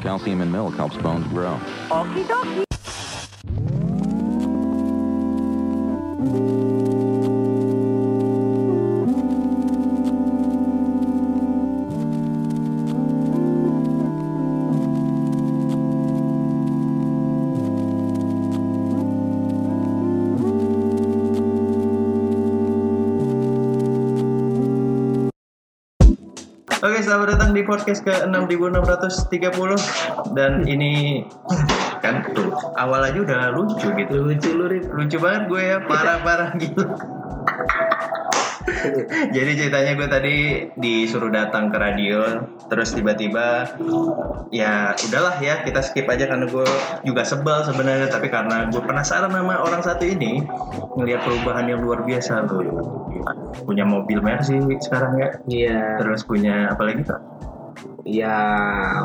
Calcium 0.00 0.40
in 0.40 0.50
milk 0.50 0.74
helps 0.74 0.96
bones 0.96 1.26
grow. 1.28 1.58
Okie 1.90 2.26
dokie. 2.26 2.67
Selamat 27.08 27.40
datang 27.40 27.56
di 27.56 27.64
podcast 27.64 28.04
ke 28.04 28.12
6630 28.12 30.36
dan 30.36 30.60
ini 30.68 31.24
kan 32.04 32.20
tuh 32.36 32.52
awal 32.76 33.00
aja 33.00 33.24
udah 33.24 33.48
lucu 33.56 33.88
gitu. 33.96 34.28
Lucu 34.28 34.52
lu, 34.52 34.68
Rip. 34.68 34.92
Lucu 34.92 35.16
banget 35.16 35.48
gue 35.48 35.62
ya, 35.72 35.80
parah-parah 35.88 36.52
gitu. 36.60 36.84
Jadi 39.34 39.50
ceritanya 39.56 39.92
gue 39.96 40.08
tadi 40.08 40.36
disuruh 40.76 41.28
datang 41.28 41.68
ke 41.68 41.76
radio, 41.76 42.46
terus 42.68 42.92
tiba-tiba 42.92 43.68
ya 44.50 44.92
udahlah 45.08 45.36
ya 45.40 45.62
kita 45.62 45.80
skip 45.84 46.08
aja 46.08 46.28
karena 46.28 46.48
gue 46.48 46.66
juga 47.04 47.22
sebel 47.24 47.64
sebenarnya, 47.64 48.08
tapi 48.08 48.28
karena 48.32 48.68
gue 48.68 48.80
penasaran 48.82 49.30
sama 49.32 49.60
orang 49.60 49.82
satu 49.82 50.04
ini 50.04 50.44
ngelihat 50.96 51.24
perubahan 51.24 51.66
yang 51.68 51.80
luar 51.84 52.02
biasa 52.04 52.48
tuh. 52.48 52.64
Punya 53.66 53.82
mobil 53.84 54.22
Mercy 54.22 54.56
sekarang 54.80 55.12
ya, 55.18 55.28
Iya, 55.48 55.80
terus 56.00 56.22
punya 56.24 56.72
apa 56.72 56.82
lagi 56.86 57.02
kak? 57.04 57.20
iya 58.08 58.36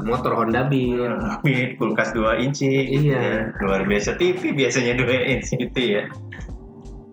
motor 0.02 0.34
Honda 0.34 0.66
Beat. 0.66 1.76
Kulkas 1.78 2.16
2 2.16 2.40
inci 2.40 2.72
Iya. 3.04 3.20
ya. 3.20 3.36
luar 3.60 3.84
biasa 3.84 4.16
TV 4.16 4.56
biasanya 4.56 4.96
2 4.96 5.32
inci 5.38 5.60
itu 5.60 5.82
ya 6.00 6.04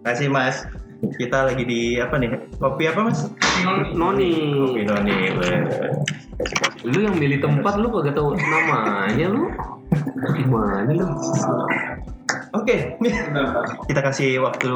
kasih 0.01 0.33
mas 0.33 0.65
kita 1.01 1.49
lagi 1.49 1.65
di 1.65 1.81
apa 1.97 2.21
nih 2.21 2.29
kopi 2.61 2.85
apa 2.89 3.01
mas 3.09 3.29
Noni. 3.93 4.57
kopi 4.57 4.81
noni. 4.89 5.17
Lu 6.89 6.99
yang 7.05 7.17
milih 7.17 7.41
tempat 7.45 7.77
lu 7.77 7.93
kagak 7.93 8.17
tahu 8.17 8.33
namanya 8.37 9.27
lu. 9.29 9.49
Gimana 10.37 10.91
lu? 10.93 11.07
Oke, 12.51 12.99
kita 13.87 14.01
kasih 14.03 14.43
waktu 14.43 14.71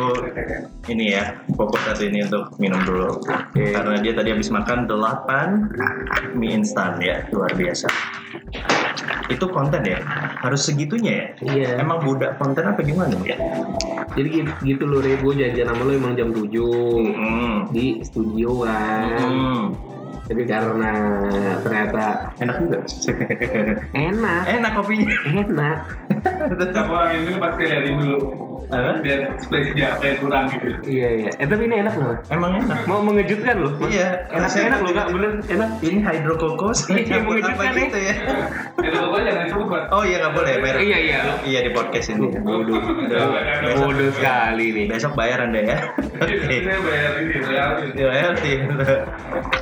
ini 0.86 1.14
ya, 1.18 1.34
fokus 1.58 1.82
satu 1.82 2.06
ini 2.06 2.22
untuk 2.26 2.54
minum 2.62 2.78
dulu. 2.86 3.18
Karena 3.54 3.98
dia 3.98 4.14
tadi 4.14 4.30
habis 4.30 4.48
makan 4.50 4.86
8 4.86 6.38
mie 6.38 6.54
instan 6.54 7.02
ya, 7.02 7.26
luar 7.34 7.50
biasa. 7.54 7.90
Itu 9.26 9.48
konten 9.50 9.82
ya, 9.82 9.98
harus 10.44 10.68
segitunya 10.68 11.12
ya. 11.12 11.26
Iya. 11.42 11.68
Emang 11.80 12.04
budak 12.04 12.36
konten 12.38 12.64
apa 12.68 12.80
gimana 12.84 13.16
ya? 13.24 13.36
Jadi 14.14 14.28
gitu, 14.30 14.50
gitu 14.62 14.82
lu 14.86 15.02
Re, 15.02 15.18
gue 15.18 15.32
janjian 15.34 15.66
sama 15.66 15.82
lu 15.82 15.92
emang 15.98 16.14
jam 16.14 16.30
7 16.30 16.46
Hmm. 17.14 17.56
di 17.74 17.98
studio 18.04 18.62
kan. 18.62 19.18
Hmm. 19.18 19.62
Tapi 20.24 20.42
karena 20.44 20.92
ternyata 21.60 22.04
Enak 22.38 22.56
juga. 22.58 22.78
enak, 23.92 24.42
Enak 24.48 24.72
kopinya. 24.72 25.12
enak. 25.26 25.78
Orang 26.74 27.12
ini 27.14 27.36
pasti 27.36 27.62
liatin 27.64 27.94
dulu 27.98 28.18
Apa? 28.64 28.96
biar 28.98 29.36
space 29.36 29.70
dia 29.72 29.92
kayak 30.00 30.16
kurang 30.18 30.48
gitu. 30.48 30.72
Iya 30.82 31.08
iya. 31.20 31.30
Eh 31.36 31.44
tapi 31.44 31.68
ini 31.68 31.76
enak 31.78 31.94
loh. 31.94 32.16
Emang 32.26 32.56
enak. 32.56 32.78
Mau 32.86 32.98
mengejutkan 32.98 33.60
loh. 33.60 33.76
Iya, 33.84 34.24
Enak 34.30 34.48
enak 34.50 34.78
loh 34.80 34.92
kak, 34.92 35.06
bener 35.12 35.30
enak. 35.44 35.70
Ini 35.78 35.98
hydrokokos. 36.00 36.78
Iya, 36.94 37.20
apa 37.20 37.28
mengejutkan, 37.28 37.68
ya. 37.68 37.80
gitu 37.82 37.98
ya. 38.00 38.14
Itu 38.80 38.98
gue 39.04 39.20
jangan 39.20 39.46
coba. 39.52 39.78
Oh 39.92 40.02
iya 40.02 40.16
nggak 40.18 40.32
boleh 40.32 40.52
merek. 40.58 40.80
Iya, 40.80 40.98
iya. 40.98 41.18
Iya 41.44 41.58
di 41.60 41.70
podcast 41.70 42.08
ini. 42.08 42.26
Bodoh. 42.34 42.80
Besok- 42.80 43.84
Bodoh 43.84 44.08
sekali 44.16 44.66
nih. 44.72 44.84
Besok 44.88 45.12
bayar 45.12 45.44
anda 45.44 45.60
ya. 45.60 45.76
Oke. 46.16 46.32
Ini 46.32 46.74
bayar 46.80 47.12
ini, 47.20 47.34
bayar 47.38 47.70
ini. 47.84 48.00
Royalti. 48.00 48.52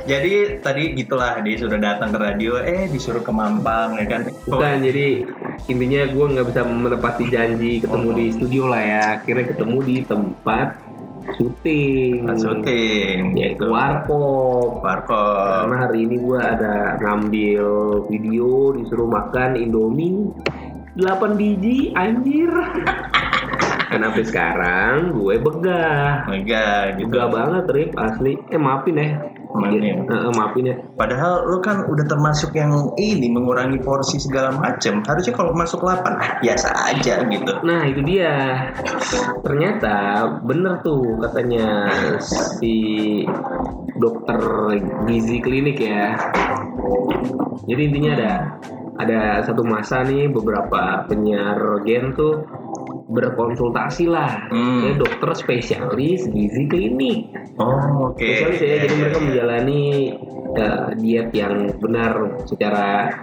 Jadi 0.03 0.33
tadi 0.61 0.93
gitulah 0.93 1.39
dia 1.41 1.55
sudah 1.57 1.79
datang 1.79 2.13
ke 2.13 2.19
radio, 2.19 2.59
eh 2.61 2.91
disuruh 2.91 3.23
ke 3.23 3.31
Mampang 3.31 3.97
ya 3.97 4.05
kan. 4.05 4.21
Bukan, 4.45 4.75
jadi 4.83 5.23
intinya 5.71 6.01
gue 6.11 6.25
nggak 6.37 6.47
bisa 6.51 6.61
menepati 6.67 7.25
janji 7.31 7.79
ketemu 7.79 8.07
Oh. 8.09 8.15
di 8.17 8.25
studio 8.35 8.63
lah 8.67 8.83
ya. 8.83 9.03
Akhirnya 9.21 9.45
ketemu 9.55 9.77
di 9.81 9.95
tempat 10.03 10.67
syuting. 11.39 12.27
Pas 12.27 12.37
syuting 12.37 13.19
Yaitu 13.39 13.65
warkop. 13.71 14.83
Warkop. 14.83 15.65
Karena 15.65 15.77
hari 15.87 16.05
ini 16.05 16.15
gue 16.19 16.39
ada 16.39 16.99
ngambil 16.99 17.65
video 18.11 18.75
disuruh 18.75 19.07
makan 19.07 19.55
Indomie 19.55 20.29
8 20.99 21.39
biji 21.39 21.95
anjir. 21.95 22.51
Dan 23.93 24.09
sampai 24.09 24.25
sekarang 24.25 25.13
gue 25.13 25.37
begah. 25.37 26.25
Mega 26.25 26.97
gitu. 26.97 27.13
Begah 27.13 27.27
banget 27.29 27.63
Rip 27.69 27.91
asli. 27.93 28.33
Eh 28.49 28.57
maafin 28.57 28.97
ya. 28.97 29.09
Maafin. 29.53 29.81
Eh, 29.85 29.93
eh, 30.09 30.33
maafin 30.33 30.65
ya. 30.65 30.75
Padahal 30.97 31.45
lu 31.45 31.61
kan 31.61 31.85
udah 31.85 32.05
termasuk 32.09 32.57
yang 32.57 32.93
ini 32.97 33.29
mengurangi 33.29 33.77
porsi 33.81 34.17
segala 34.17 34.49
macam. 34.53 35.05
Harusnya 35.05 35.33
kalau 35.33 35.53
masuk 35.53 35.85
8 35.85 36.01
ah, 36.09 36.41
biasa 36.41 36.69
aja 36.93 37.21
gitu. 37.29 37.51
Nah 37.61 37.85
itu 37.85 38.01
dia 38.01 38.33
Ternyata 39.45 40.25
bener 40.41 40.81
tuh 40.81 41.19
katanya 41.21 41.91
si 42.19 42.75
dokter 43.97 44.41
gizi 45.05 45.37
klinik 45.39 45.77
ya 45.77 46.17
Jadi 47.69 47.81
intinya 47.91 48.11
ada 48.17 48.31
ada 48.93 49.41
satu 49.41 49.65
masa 49.65 50.05
nih 50.05 50.29
beberapa 50.29 51.05
penyiar 51.09 51.57
gen 51.85 52.13
tuh 52.13 52.45
berkonsultasi 53.13 54.05
lah 54.05 54.49
Hmm. 54.49 54.81
ke 54.83 54.99
dokter 54.99 55.29
spesialis 55.35 56.25
gizi 56.27 56.65
klinik 56.65 57.29
Oh, 57.55 58.09
oke. 58.09 58.17
spesialis 58.19 58.59
ya 58.59 58.77
jadi 58.81 58.95
mereka 58.97 59.17
menjalani 59.19 59.81
eh, 60.53 60.85
diet 60.95 61.29
yang 61.31 61.53
benar 61.77 62.13
secara 62.43 63.13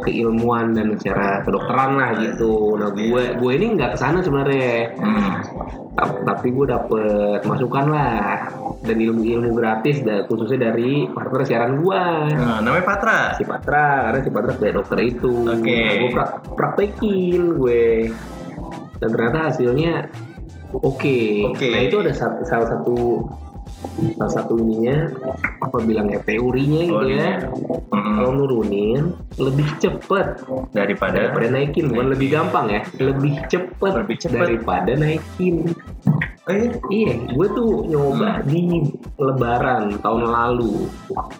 keilmuan 0.00 0.70
dan 0.70 0.94
secara 0.94 1.42
kedokteran 1.42 1.90
lah 1.94 2.10
gitu 2.16 2.74
nah 2.76 2.90
gue 2.90 3.02
gue 3.34 3.52
ini 3.52 3.74
nggak 3.74 3.90
ke 3.92 3.98
sana 3.98 4.18
sebenarnya 4.20 4.94
Hmm. 4.94 5.42
Ta- 5.94 6.22
tapi 6.24 6.50
gue 6.50 6.66
dapet 6.66 7.38
masukan 7.44 7.86
lah 7.86 8.50
dan 8.80 8.96
ilmu-ilmu 8.96 9.50
gratis 9.52 9.98
da- 10.00 10.22
khususnya 10.24 10.68
dari 10.68 11.06
partner 11.06 11.42
siaran 11.42 11.78
gue 11.78 12.02
Nah, 12.34 12.58
namanya 12.60 12.82
Patra. 12.84 13.18
si 13.32 13.42
Patra 13.42 13.86
karena 14.04 14.20
si 14.20 14.30
Patra 14.30 14.50
sebagai 14.52 14.74
dokter 14.76 14.98
itu 15.00 15.34
Oke. 15.44 15.70
Nah, 15.72 15.94
gue 15.96 16.10
pra- 16.12 16.34
praktekin 16.48 17.54
gue 17.54 18.10
dan 19.04 19.08
ternyata 19.12 19.38
hasilnya 19.52 19.92
oke 20.72 21.18
Oke. 21.52 21.68
nah 21.68 21.80
itu 21.84 21.96
ada 22.00 22.12
satu, 22.16 22.40
salah 22.48 22.68
satu 22.72 22.96
salah 24.16 24.32
satu 24.32 24.56
ininya 24.56 25.12
apa 25.60 25.76
bilangnya 25.84 26.16
teorinya 26.24 26.82
gitu 26.88 27.06
ya 27.12 27.44
Mm-mm. 27.92 28.16
kalau 28.16 28.32
nurunin 28.32 29.12
lebih 29.36 29.68
cepet 29.76 30.40
Daripada 30.72 31.28
daripada 31.28 31.46
naikin 31.52 31.92
bukan 31.92 32.08
lebih 32.16 32.28
gampang 32.32 32.72
ya 32.72 32.80
lebih 32.96 33.36
cepet, 33.52 33.92
Lebih 33.92 34.16
cepet. 34.24 34.40
daripada 34.40 34.92
naikin 34.96 35.68
Eh, 36.44 36.68
Iya, 36.92 37.24
gue 37.32 37.46
tuh 37.56 37.88
nyoba 37.88 38.44
di 38.44 38.84
Lebaran 39.16 39.96
tahun 40.04 40.28
lalu, 40.28 40.76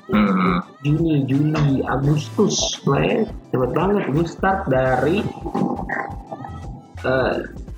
hmm. 0.09 0.65
Juni, 0.81 1.29
Juli, 1.29 1.85
Agustus, 1.85 2.81
lah 2.89 3.05
ya, 3.05 3.21
cepet 3.53 3.71
banget. 3.77 4.09
Gue 4.09 4.25
start 4.25 4.65
dari, 4.65 5.21
eh 7.05 7.33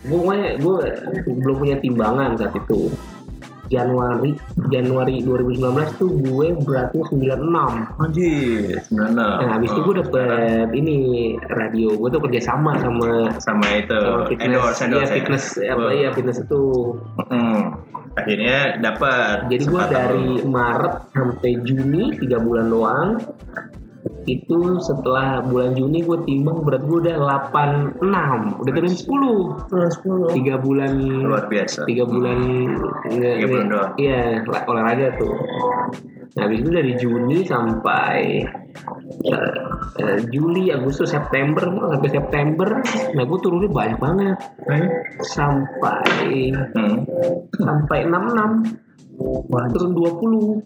gue 0.06 0.37
gue 0.56 0.78
belum 1.26 1.56
punya 1.59 1.76
timbangan 1.78 2.39
saat 2.39 2.54
itu. 2.54 2.91
Januari 3.66 4.30
Januari 4.71 5.27
2019 5.27 5.59
tuh 5.98 6.06
gue 6.22 6.54
beratnya 6.62 7.03
96 7.03 7.98
Anjir, 7.98 8.78
96. 8.78 9.10
Nah 9.18 9.50
habis 9.59 9.74
itu 9.74 9.80
gue 9.83 9.95
dapet 10.06 10.71
ini 10.71 10.97
radio 11.50 11.91
Gue 11.98 12.06
tuh 12.06 12.22
kerja 12.22 12.47
sama 12.47 12.78
sama 12.78 13.27
sama 13.42 13.66
itu 13.74 13.91
sama 13.91 14.22
fitness 14.30 14.47
endorse 14.54 14.80
endorse 14.86 15.10
ya? 15.10 15.15
fitness 15.18 15.45
apa 15.59 15.86
iya 15.91 16.09
fitness 16.15 16.39
itu 16.39 16.62
Mm. 17.27 17.62
akhirnya 18.15 18.59
dapat 18.78 19.50
Jadi 19.50 19.66
kesempatan 19.66 19.91
dari. 19.98 20.27
Maret 20.47 20.95
sampai 21.10 21.50
Juni 21.66 22.04
tiga 22.22 22.39
bulan 22.39 22.66
doang. 22.71 23.09
Itu 24.26 24.58
setelah 24.78 25.38
bulan 25.40 25.72
Juni 25.72 26.02
gue 26.02 26.18
timbang 26.22 26.60
berat 26.60 26.82
gue 26.82 26.98
udah 26.98 27.14
86 27.46 28.02
udah 28.58 28.72
turun 28.74 28.90
10 28.90 30.34
tiga 30.34 30.54
bulan 30.58 30.92
luar 30.98 31.46
biasa. 31.46 31.86
tiga 31.86 32.02
bulan 32.04 32.38
Tiga 33.06 33.46
bulan 33.46 33.66
doang. 33.68 33.90
iya 33.96 34.42
la- 34.42 34.66
olahraga 34.66 35.14
tuh. 35.14 35.30
Nah 36.34 36.42
habis 36.42 36.58
itu 36.58 36.68
dari 36.68 36.92
Juni 36.96 37.38
sampai 37.42 38.42
eh, 39.24 39.54
eh, 39.96 40.18
Juli 40.28 40.68
Agustus 40.68 41.08
September 41.08 41.62
sampai 41.64 42.10
September 42.10 42.68
nah 43.14 43.22
gue 43.22 43.38
turunnya 43.38 43.70
banyak 43.70 43.98
banget. 43.98 44.36
Sampai 45.22 46.50
Hmm. 46.74 47.06
sampai 47.54 48.04
66 48.04 48.74
turun 49.72 49.90
20 49.94 50.60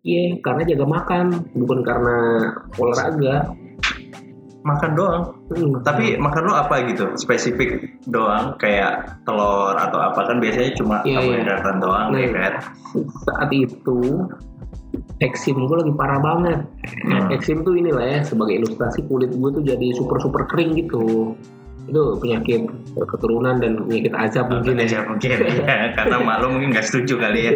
Iya, 0.00 0.40
karena 0.40 0.62
jaga 0.64 0.86
makan, 0.86 1.24
bukan 1.54 1.78
karena 1.84 2.16
olahraga. 2.74 3.36
makan 4.60 4.92
doang. 4.92 5.22
Hmm. 5.48 5.80
Tapi 5.80 6.20
makan 6.20 6.42
lo 6.44 6.52
apa 6.54 6.84
gitu? 6.84 7.16
Spesifik 7.16 7.80
doang 8.04 8.52
kayak 8.56 9.24
telur 9.24 9.72
atau 9.72 9.96
apa 9.96 10.20
kan 10.22 10.36
biasanya 10.36 10.76
cuma 10.76 11.00
Iya, 11.00 11.16
iya. 11.16 11.16
karbohidratan 11.16 11.76
doang 11.80 12.08
Nah, 12.12 12.20
ya 12.20 12.28
kan. 12.28 12.52
saat 13.24 13.48
itu 13.50 13.98
eksim 15.18 15.64
gue 15.64 15.76
lagi 15.80 15.92
parah 15.96 16.20
banget. 16.20 16.60
Hmm. 17.08 17.32
Eksim 17.32 17.64
tuh 17.64 17.72
inilah 17.72 18.04
ya 18.04 18.18
sebagai 18.20 18.60
ilustrasi 18.60 19.00
kulit 19.04 19.32
gue 19.32 19.48
tuh 19.50 19.64
jadi 19.64 19.96
super 19.96 20.20
super 20.20 20.44
kering 20.44 20.76
gitu. 20.76 21.32
Itu 21.88 22.20
penyakit 22.20 22.68
keturunan 23.00 23.56
dan 23.58 23.80
penyakit 23.84 24.12
azab 24.12 24.52
mungkin 24.52 24.76
Mungkin 24.76 24.92
ya. 24.92 25.00
mungkin 25.08 25.30
ya 25.56 25.76
karena 25.96 26.16
malu 26.20 26.52
mungkin 26.52 26.76
nggak 26.76 26.84
setuju 26.84 27.16
kali 27.16 27.40
ya. 27.42 27.52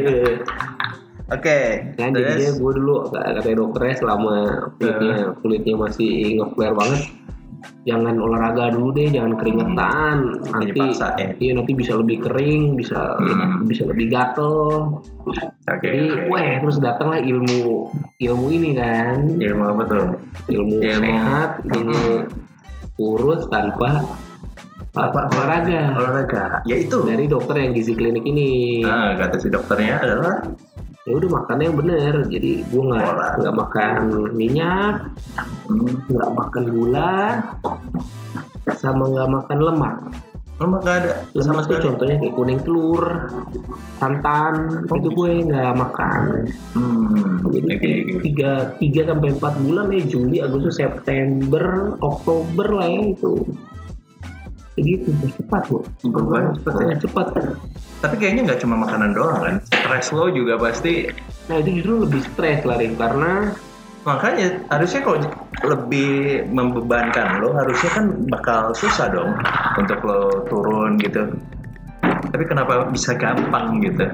Oke, 1.34 1.60
Nah, 1.98 2.06
jadinya 2.10 2.34
terus 2.46 2.56
gue 2.56 2.72
dulu 2.74 2.94
katanya 3.10 3.56
dokternya 3.56 3.94
selama 3.96 4.34
kulitnya 4.78 5.16
kulitnya 5.40 5.74
masih 5.74 6.12
ngeflare 6.38 6.72
banget, 6.72 7.02
jangan 7.84 8.14
olahraga 8.16 8.70
dulu 8.70 8.92
deh, 8.92 9.08
jangan 9.08 9.34
keringetan. 9.34 10.16
Nanti 10.46 10.70
Dipaksa, 10.70 11.06
ya? 11.16 11.28
iya 11.36 11.52
nanti 11.52 11.72
bisa 11.72 11.92
lebih 11.94 12.22
kering, 12.22 12.76
bisa 12.76 13.18
Hmm. 13.18 13.64
bisa 13.64 13.82
lebih 13.84 14.08
gatel. 14.08 14.54
oke. 15.24 15.80
Jadi, 15.80 16.28
weh 16.28 16.48
terus 16.60 16.78
datanglah 16.78 17.18
ilmu 17.18 17.88
ilmu 18.16 18.46
ini 18.48 18.70
kan, 18.74 19.16
Ilmu 19.34 19.62
apa 19.66 19.82
tuh? 19.84 20.06
ilmu 20.48 20.76
Ilmu. 20.78 21.02
sehat, 21.02 21.50
ilmu 21.66 22.00
kurus 22.94 23.42
tanpa 23.48 24.06
apa 24.94 25.26
olahraga 25.28 25.98
Olahraga. 25.98 26.44
Ya 26.64 26.78
itu. 26.78 27.02
dari 27.02 27.26
dokter 27.26 27.58
yang 27.58 27.74
gizi 27.74 27.92
klinik 27.92 28.22
ini. 28.22 28.78
Nah, 28.86 29.18
kata 29.18 29.42
si 29.42 29.50
dokternya 29.50 29.98
adalah 29.98 30.34
ya 31.04 31.12
udah 31.20 31.30
makannya 31.30 31.64
yang 31.68 31.78
bener. 31.78 32.14
Jadi 32.28 32.50
gue 32.64 32.82
nggak 32.82 33.12
nggak 33.40 33.54
makan 33.54 33.96
minyak 34.32 34.94
nggak 36.08 36.30
makan 36.32 36.64
gula 36.72 37.16
sama 38.80 39.04
nggak 39.12 39.30
makan 39.30 39.58
lemak. 39.60 39.96
Lemak 40.54 40.80
nggak 40.86 40.96
ada? 41.02 41.12
Lemak 41.34 41.44
sama 41.44 41.60
tuh 41.60 41.64
sekali. 41.66 41.84
contohnya 41.90 42.16
kayak 42.22 42.34
kuning 42.38 42.60
telur 42.62 43.04
santan 43.98 44.54
itu 44.88 45.08
gue 45.12 45.30
nggak 45.50 45.72
makan. 45.76 46.20
Hmm, 46.72 47.42
jadi 47.52 47.68
oke. 47.74 47.92
tiga 48.24 48.50
tiga 48.80 49.00
sampai 49.12 49.28
empat 49.36 49.54
bulan 49.60 49.92
ya 49.92 50.02
Juli 50.08 50.38
Agustus 50.40 50.80
September 50.80 51.98
Oktober 52.00 52.66
lah 52.80 52.88
ya 52.88 53.02
itu 53.12 53.44
begitu 54.74 55.10
cepat 55.38 55.62
bu 55.70 55.78
Berubah 56.02 56.50
cepat 56.58 56.74
ya. 56.82 56.94
cepat 56.98 57.26
Tapi 58.02 58.14
kayaknya 58.20 58.52
nggak 58.52 58.60
cuma 58.60 58.76
makanan 58.84 59.16
doang 59.16 59.38
kan. 59.40 59.54
Stres 59.64 60.12
lo 60.12 60.28
juga 60.28 60.60
pasti. 60.60 61.08
nah 61.44 61.60
itu 61.60 61.80
justru 61.80 62.08
lebih 62.08 62.20
stres 62.24 62.60
lah 62.64 62.76
Rin, 62.80 62.96
karena 62.96 63.52
Makanya 64.04 64.68
harusnya 64.68 65.00
kalau 65.00 65.18
lebih 65.64 66.44
membebankan 66.52 67.40
lo 67.40 67.56
harusnya 67.56 67.90
kan 67.96 68.04
bakal 68.28 68.76
susah 68.76 69.08
dong 69.08 69.32
untuk 69.80 69.96
lo 70.04 70.44
turun 70.44 71.00
gitu. 71.00 71.32
Tapi 72.04 72.44
kenapa 72.44 72.84
bisa 72.92 73.16
gampang 73.16 73.80
gitu? 73.80 74.04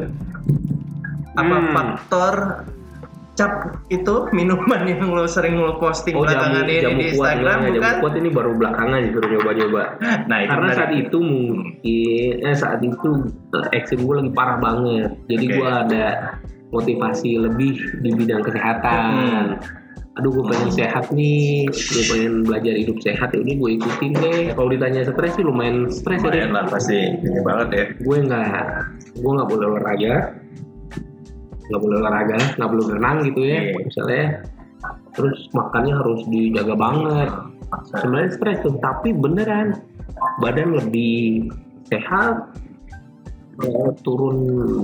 Apa 1.34 1.56
Hmm. 1.58 1.70
faktor 1.74 2.34
cap 3.40 3.52
itu 3.88 4.14
minuman 4.36 4.84
yang 4.84 5.08
lo 5.08 5.24
sering 5.24 5.56
lo 5.56 5.80
posting 5.80 6.12
Oh 6.12 6.28
jamu, 6.28 6.36
belakangan 6.36 6.64
ini 6.68 6.74
jamu 6.84 7.00
di 7.00 7.04
kuat 7.16 7.32
Instagram 7.40 7.40
gimana? 7.40 7.64
bukan? 7.64 7.80
Jamu 7.80 8.00
kuat 8.04 8.14
ini 8.20 8.28
baru 8.28 8.50
belakangan 8.52 8.98
disuruh 9.08 9.28
nyoba-nyoba. 9.32 9.84
Nah 10.28 10.38
itu 10.44 10.50
Karena 10.52 10.70
saat 10.76 10.92
itu 10.92 11.18
mungkin 11.24 12.32
eh, 12.44 12.56
saat 12.56 12.80
itu 12.84 13.10
eksim 13.72 14.04
gue 14.04 14.14
lagi 14.20 14.30
parah 14.36 14.58
banget. 14.60 15.10
Jadi 15.32 15.44
Oke. 15.48 15.54
gue 15.56 15.68
ada 15.72 16.06
motivasi 16.70 17.30
lebih 17.40 17.74
di 18.04 18.10
bidang 18.12 18.44
kesehatan. 18.44 19.56
Hmm. 19.56 20.18
Aduh 20.18 20.36
gue 20.36 20.44
pengen 20.52 20.68
sehat 20.74 21.08
nih, 21.16 21.64
gue 21.70 22.04
pengen 22.12 22.44
belajar 22.44 22.74
hidup 22.76 22.98
sehat. 23.00 23.32
Ini 23.32 23.56
gue 23.56 23.70
ikutin 23.80 24.12
deh. 24.20 24.42
Kalau 24.52 24.68
ditanya 24.68 25.08
stres 25.08 25.32
sih 25.32 25.44
lumayan 25.46 25.88
stres 25.88 26.20
ya. 26.20 26.28
lumayan 26.28 26.52
lah 26.52 26.64
pasti 26.68 26.98
ini 27.24 27.40
banget 27.40 27.68
ya. 27.72 27.84
Gue 28.04 28.16
nggak, 28.28 28.60
gue 29.16 29.30
nggak 29.32 29.48
boleh 29.48 29.66
olahraga, 29.70 30.14
nggak 31.70 31.80
boleh 31.80 31.96
olahraga, 32.02 32.38
nggak 32.58 32.68
boleh 32.68 32.84
berenang 32.90 33.16
gitu 33.24 33.40
ya, 33.40 33.58
Iya. 33.62 33.78
misalnya. 33.80 34.24
Terus 35.10 35.38
makannya 35.52 35.94
harus 35.94 36.20
dijaga 36.26 36.74
banget. 36.74 37.30
sebenarnya 37.86 38.34
stres 38.34 38.58
tuh 38.66 38.74
tapi 38.82 39.14
beneran 39.14 39.78
badan 40.42 40.74
lebih 40.74 41.46
sehat 41.86 42.50
eh, 43.62 43.90
turun 44.02 44.36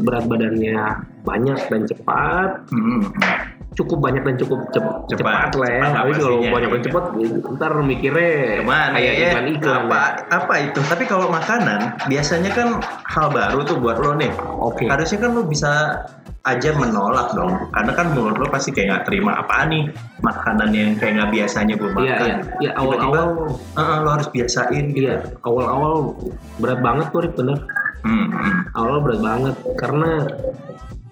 berat 0.06 0.30
badannya 0.30 0.94
banyak 1.26 1.58
dan 1.66 1.82
cepat 1.82 2.62
Hmm. 2.70 3.02
cukup 3.74 3.98
banyak 3.98 4.22
dan 4.22 4.38
cukup 4.38 4.70
cep- 4.70 5.02
cepat, 5.10 5.50
Cepat, 5.50 5.58
lah 5.58 5.68
ya 5.68 5.82
cepat 5.82 5.96
tapi 5.98 6.12
kalau 6.14 6.38
banyak 6.46 6.70
dan 6.70 6.82
cepat 6.86 7.04
ntar 7.58 7.72
mikirnya 7.82 8.32
Cuman 8.62 8.88
kayak 8.94 9.14
ya, 9.18 9.28
iklan 9.34 9.46
iklan 9.50 9.80
apa 9.84 10.02
apa 10.30 10.54
itu? 10.62 10.80
Tapi 10.80 11.04
kalau 11.04 11.26
makanan 11.26 11.80
biasanya 12.06 12.50
kan 12.54 12.68
hal 13.02 13.26
baru 13.34 13.66
tuh 13.66 13.76
buat 13.82 13.98
lo 13.98 14.14
nih. 14.14 14.30
oke 14.62 14.86
Harusnya 14.86 15.18
kan 15.20 15.30
lo 15.34 15.42
bisa 15.42 15.72
aja 16.46 16.70
menolak 16.72 17.28
dong, 17.32 17.50
karena 17.68 17.92
kan 17.92 18.06
mulut 18.10 18.36
lo 18.36 18.46
pasti 18.46 18.70
kayak 18.70 18.86
nggak 18.88 19.04
terima 19.04 19.34
apaan 19.36 19.66
nih 19.68 19.84
makanan 20.20 20.70
yang 20.70 20.90
kayak 20.94 21.12
nggak 21.16 21.30
biasanya 21.32 21.74
gue 21.74 21.90
makan. 21.90 22.06
iya 22.06 22.16
iya 22.16 22.36
ya 22.60 22.70
awal 22.72 22.94
Tiba-tiba, 22.94 23.18
awal 23.18 23.28
"Ah, 23.74 23.98
lo 23.98 24.08
harus 24.12 24.28
biasain 24.28 24.84
gitu. 24.88 25.02
iya 25.04 25.14
awal 25.42 25.66
awal 25.66 25.92
berat 26.56 26.80
banget 26.80 27.06
tuh 27.10 27.20
Rik, 27.20 27.34
bener 27.34 27.58
Hmm, 28.00 28.26
hmm. 28.28 28.54
awal 28.72 29.02
berat 29.02 29.18
banget 29.18 29.54
karena 29.74 30.10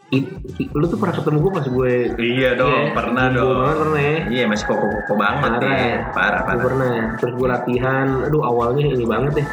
it, 0.08 0.24
lu 0.70 0.86
tuh 0.86 0.94
pernah 0.94 1.10
ketemu 1.12 1.38
gue 1.40 1.52
pas 1.52 1.66
gue 1.66 1.92
Iya 2.14 2.50
dong, 2.54 2.70
Iya, 2.70 2.94
pernah 2.94 3.26
dong. 3.28 3.50
banget 3.58 3.76
pernah 3.80 3.98
ya 4.00 4.16
Iya 4.30 4.44
masih 4.46 4.64
koko-koko 4.64 5.12
banget 5.16 5.50
Parah. 5.50 5.58
nih, 5.60 5.92
parah 6.12 6.38
Gue 6.38 6.46
parah. 6.46 6.62
pernah 6.62 6.92
terus 7.18 7.32
gue 7.34 7.48
latihan 7.48 8.06
aduh 8.22 8.42
awalnya 8.44 8.82
ini 8.86 9.02
banget 9.04 9.32
deh 9.34 9.46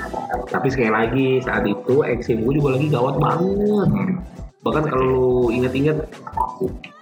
tapi 0.47 0.67
sekali 0.69 0.91
lagi 0.91 1.27
saat 1.39 1.63
itu 1.65 1.95
eksim 2.03 2.37
gue 2.39 2.53
juga 2.53 2.77
lagi 2.77 2.87
gawat 2.87 3.15
banget 3.17 3.49
Hmm. 3.81 4.13
Bahkan 4.61 4.85
kalau 4.85 5.05
lu 5.09 5.29
inget-inget 5.49 5.97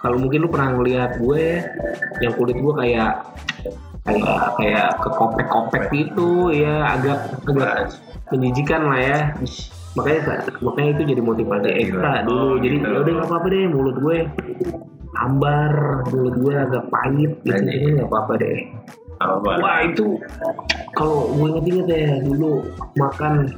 kalau 0.00 0.16
mungkin 0.16 0.44
lu 0.44 0.48
pernah 0.48 0.72
ngeliat 0.80 1.20
gue 1.20 1.60
yang 2.24 2.32
kulit 2.40 2.56
gue 2.56 2.72
kayak 2.72 3.20
kayak 4.08 4.40
kayak 4.56 4.88
kekopek-kopek 5.04 5.84
gitu 5.92 6.48
ya 6.56 6.96
agak 6.96 7.36
agak 7.44 7.92
menjijikan 8.32 8.88
lah 8.88 9.00
ya. 9.00 9.18
Makanya 9.90 10.46
makanya 10.62 10.90
itu 10.96 11.02
jadi 11.12 11.20
motivasi 11.20 11.68
ekstra 11.84 12.22
Oh, 12.24 12.56
dulu. 12.56 12.64
Jadi 12.64 12.76
gitu. 12.80 12.86
ya 12.88 12.98
udah 13.02 13.12
nggak 13.20 13.28
apa-apa 13.28 13.46
deh 13.52 13.64
mulut 13.68 13.96
gue 14.00 14.18
hambar 15.20 15.72
mulut 16.14 16.34
gue 16.40 16.54
agak 16.56 16.84
pahit 16.88 17.32
gitu 17.44 17.60
jadi 17.60 17.86
nggak 18.00 18.08
apa-apa 18.08 18.32
deh? 18.40 18.58
Wah 19.44 19.84
itu 19.84 20.16
kalau 20.96 21.28
gue 21.36 21.46
inget-inget 21.52 21.86
ya 21.92 22.08
dulu 22.24 22.64
makan 22.96 23.52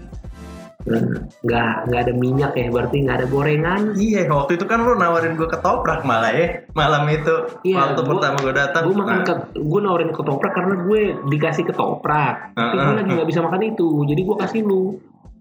nggak 0.82 1.72
nggak 1.86 2.00
ada 2.00 2.12
minyak 2.12 2.52
ya 2.52 2.66
berarti 2.68 2.96
nggak 3.00 3.16
ada 3.16 3.26
gorengan. 3.26 3.80
Iya, 3.94 4.26
waktu 4.26 4.56
itu 4.56 4.64
kan 4.64 4.82
lo 4.82 4.94
nawarin 4.94 5.34
gue 5.34 5.46
ketoprak 5.46 6.02
malah 6.02 6.30
ya 6.30 6.66
malam 6.72 7.06
itu 7.06 7.34
Iya, 7.62 7.76
waktu 7.78 8.00
gua- 8.00 8.10
pertama 8.18 8.36
gue 8.40 8.54
datang. 8.54 8.82
Gue 8.84 8.96
makan 8.96 9.14
Nah, 9.14 9.24
ke, 9.24 9.34
gue 9.56 9.80
nawarin 9.80 10.10
ketoprak 10.10 10.52
karena 10.52 10.74
gue 10.80 11.00
dikasih 11.28 11.64
ketoprak, 11.64 12.34
tapi 12.52 12.74
gue 12.74 12.82
Heeh. 12.84 12.96
lagi 12.96 13.10
nggak 13.12 13.28
bisa 13.28 13.40
makan 13.40 13.62
itu, 13.64 13.88
jadi 14.04 14.20
gue 14.20 14.36
kasih 14.38 14.62
lu. 14.62 14.84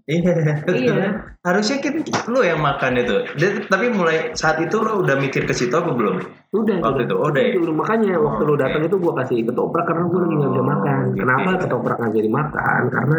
Iya, 0.02 0.34
Iya. 0.66 1.08
Harusnya 1.40 1.78
kan 1.78 1.94
lo 2.26 2.42
yang 2.42 2.58
makan 2.58 2.98
itu. 2.98 3.22
Dan- 3.32 3.62
tapi 3.64 3.86
mulai 3.88 4.34
saat 4.34 4.58
itu 4.58 4.74
lo 4.76 4.98
udah 4.98 5.14
mikir 5.14 5.42
ke 5.42 5.54
situ 5.54 5.70
apa 5.70 5.90
belum? 5.90 6.18
Udah, 6.52 6.76
Waktu 6.80 6.90
udah. 6.92 7.06
itu, 7.06 7.14
oh, 7.16 7.28
udah 7.28 7.38
ya? 7.40 7.52
Udah, 7.56 7.70
makanya 7.72 8.14
Oh, 8.16 8.26
waktu 8.28 8.42
lu 8.42 8.52
oke. 8.52 8.60
datang 8.60 8.82
itu 8.82 8.96
gue 8.98 9.12
kasih 9.14 9.38
ketoprak 9.46 9.84
karena 9.84 10.02
gue 10.04 10.20
lagi 10.20 10.34
nggak 10.36 10.52
bisa 10.52 10.64
makan. 10.64 10.98
gitu. 11.06 11.18
Kenapa 11.18 11.50
ketoprak 11.56 11.96
nggak 11.96 12.12
jadi 12.12 12.30
makan? 12.30 12.80
Karena 12.88 13.18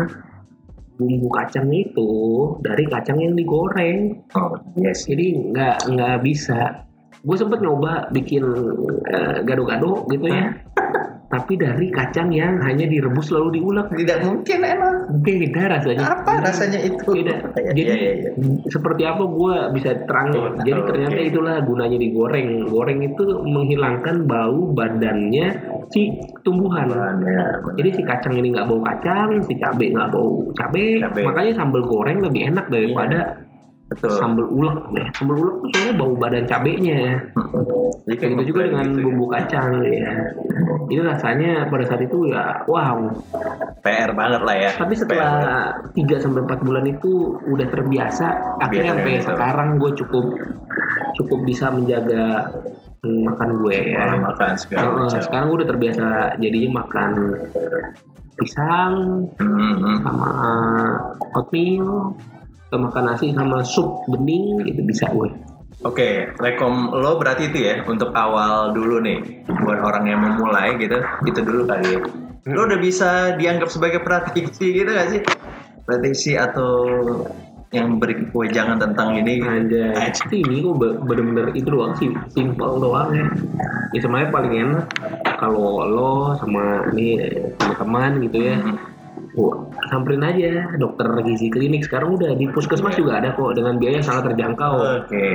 bumbu 0.97 1.29
kacang 1.33 1.69
itu 1.73 2.11
dari 2.61 2.85
kacang 2.85 3.17
yang 3.17 3.33
digoreng. 3.33 4.21
Oh, 4.37 4.53
yes. 4.77 5.09
jadi 5.09 5.53
nggak 5.53 5.77
nggak 5.93 6.17
bisa 6.21 6.85
gue 7.23 7.37
sempet 7.39 7.63
nyoba 7.63 8.11
bikin 8.11 8.43
eh, 9.07 9.39
gado-gado 9.47 10.03
gitu 10.11 10.27
ya 10.27 10.51
tapi 11.33 11.57
dari 11.57 11.89
kacang 11.89 12.29
yang 12.29 12.61
hanya 12.61 12.85
direbus 12.85 13.33
lalu 13.33 13.57
diulek 13.57 13.89
Tidak 13.89 14.21
mungkin 14.21 14.59
emang. 14.61 14.95
beda 15.19 15.61
rasanya 15.73 16.05
Apa 16.13 16.31
rasanya 16.45 16.79
itu? 16.79 17.09
beda 17.09 17.33
Iya, 17.57 17.71
jadi 17.73 17.81
iya, 17.81 18.11
iya. 18.21 18.29
seperti 18.69 19.01
apa 19.03 19.23
gue 19.25 19.55
bisa 19.73 19.89
terangin 20.05 20.37
Oh, 20.37 20.53
jadi 20.61 20.77
oke. 20.77 20.89
ternyata 20.93 21.19
itulah 21.19 21.55
gunanya 21.59 21.97
digoreng 21.97 22.69
goreng 22.69 22.99
itu 23.01 23.23
menghilangkan 23.41 24.29
bau 24.29 24.69
badannya 24.69 25.47
si 25.89 26.13
tumbuhan 26.45 26.85
Ya, 27.23 27.43
jadi 27.73 27.89
si 27.89 28.01
kacang 28.03 28.35
ini 28.35 28.53
nggak 28.53 28.67
bau 28.67 28.81
kacang, 28.83 29.41
si 29.41 29.55
cabai 29.55 29.89
nggak 29.89 30.09
bau 30.11 30.45
cabai, 30.53 31.01
Cabai. 31.01 31.23
makanya 31.23 31.51
sambal 31.57 31.81
goreng 31.81 32.21
lebih 32.21 32.51
enak 32.51 32.69
daripada 32.69 33.41
betul. 33.87 34.09
sambal 34.13 34.47
ulek 34.47 34.77
deh. 34.91 35.07
Sambal 35.13 35.35
ulek 35.37 35.55
tuh 35.59 35.69
soalnya 35.71 35.93
bau 35.95 36.13
badan 36.13 36.45
cabenya. 36.45 37.01
Jadi 38.03 38.15
kayak 38.15 38.31
Begitu 38.35 38.49
juga 38.49 38.61
dengan 38.67 38.85
gitu 38.85 38.99
ya. 38.99 39.05
bumbu 39.05 39.25
kacang 39.27 39.67
ya. 39.81 40.11
Jadi 40.83 40.99
rasanya 41.01 41.51
pada 41.67 41.83
saat 41.83 42.01
itu 42.01 42.17
ya 42.27 42.63
wow. 42.65 42.99
PR 43.79 44.11
banget 44.11 44.41
lah 44.41 44.55
ya. 44.57 44.69
Tapi 44.73 44.93
setelah 44.93 45.33
3 45.89 45.95
sampai 46.17 46.41
4 46.41 46.61
bulan 46.61 46.85
itu 46.85 47.11
udah 47.45 47.67
terbiasa. 47.67 48.27
Akhirnya 48.59 48.91
Biasa, 48.91 48.99
sampai 48.99 49.13
biasa. 49.13 49.29
sekarang 49.31 49.69
gue 49.77 49.91
cukup 49.97 50.25
cukup 51.13 51.39
bisa 51.43 51.65
menjaga 51.69 52.25
hmm, 52.99 53.21
makan 53.25 53.49
gue 53.59 53.77
ya. 53.91 54.05
Makan 54.17 54.51
segala 54.57 54.87
macam. 54.99 55.19
sekarang 55.19 55.45
gue 55.47 55.57
udah 55.59 55.69
terbiasa 55.69 56.05
jadinya 56.37 56.69
makan 56.81 57.09
pisang 58.33 58.93
Hmm. 59.37 60.01
sama 60.01 60.31
oatmeal 61.31 62.17
atau 62.17 62.42
makan 62.77 63.13
nasi 63.13 63.33
sama 63.33 63.61
sup 63.65 64.05
bening 64.09 64.63
itu 64.65 64.81
bisa 64.83 65.09
gue 65.13 65.29
Oke, 65.83 66.31
rekom 66.39 66.95
lo 66.95 67.19
berarti 67.19 67.51
itu 67.51 67.67
ya 67.67 67.83
untuk 67.83 68.15
awal 68.15 68.71
dulu 68.71 69.03
nih 69.03 69.43
buat 69.67 69.83
orang 69.83 70.07
yang 70.07 70.23
memulai 70.23 70.79
gitu, 70.79 70.95
itu 71.27 71.39
dulu 71.43 71.67
kali 71.67 71.99
ya. 71.99 71.99
Lo 72.55 72.71
udah 72.71 72.79
bisa 72.79 73.35
dianggap 73.35 73.67
sebagai 73.67 73.99
praktisi 73.99 74.79
gitu 74.79 74.87
gak 74.87 75.11
sih? 75.11 75.21
Praktisi 75.83 76.39
atau 76.39 76.87
yang 77.73 77.99
beri 77.99 78.29
kewejangan 78.31 78.79
tentang 78.79 79.17
ini? 79.17 79.41
aja 79.43 80.13
tapi 80.13 80.45
ini 80.45 80.61
kok 80.61 80.77
be- 80.77 80.97
bener-bener 81.09 81.51
itu 81.57 81.67
doang 81.73 81.97
sih 81.97 82.13
simple 82.29 82.77
doang 82.77 83.09
ya 83.11 83.25
ya 83.91 83.99
sebenarnya 83.99 84.29
paling 84.29 84.53
enak 84.53 84.85
kalau 85.41 85.81
lo 85.89 86.37
sama 86.37 86.85
ini 86.93 87.17
teman-teman 87.57 88.21
gitu 88.29 88.37
ya 88.39 88.55
Hmm. 88.61 88.77
Wah, 89.33 89.65
samperin 89.89 90.21
aja 90.21 90.69
dokter 90.77 91.09
gizi 91.25 91.49
klinik 91.49 91.81
sekarang 91.83 92.21
udah 92.21 92.37
di 92.37 92.45
puskesmas 92.53 92.93
juga 92.93 93.17
ada 93.17 93.33
kok 93.33 93.57
dengan 93.57 93.81
biaya 93.81 93.97
yang 93.97 94.05
sangat 94.05 94.23
terjangkau 94.29 94.75
Oke. 95.01 95.25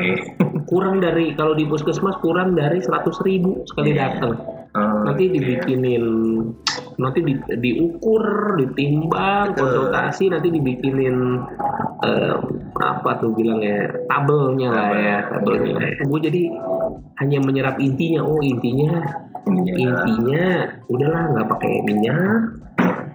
kurang 0.70 1.02
dari 1.02 1.34
kalau 1.34 1.58
di 1.58 1.66
puskesmas 1.66 2.14
kurang 2.22 2.54
dari 2.54 2.78
100.000 2.78 3.26
ribu 3.26 3.66
sekali 3.66 3.98
Iya. 3.98 4.22
datang 4.22 4.38
Oh, 4.76 5.00
nanti 5.00 5.32
dibikinin 5.32 6.04
nanti 7.00 7.24
di, 7.24 7.32
diukur 7.56 8.22
ditimbang 8.60 9.56
Betul. 9.56 9.64
konsultasi 9.64 10.28
nanti 10.28 10.52
dibikinin 10.52 11.40
eh, 12.04 12.36
apa 12.76 13.16
tuh 13.16 13.32
bilangnya 13.32 13.88
tabelnya 14.06 14.68
lah 14.68 14.88
ya 14.92 15.18
tabelnya 15.32 15.98
gue 16.04 16.20
jadi 16.20 16.42
hanya 17.16 17.38
menyerap 17.40 17.80
intinya 17.80 18.20
oh 18.22 18.44
intinya 18.44 19.02
Intinya. 19.48 20.04
intinya 20.04 20.46
udahlah 20.92 21.22
nggak 21.32 21.48
pakai 21.48 21.74
minyak 21.88 22.67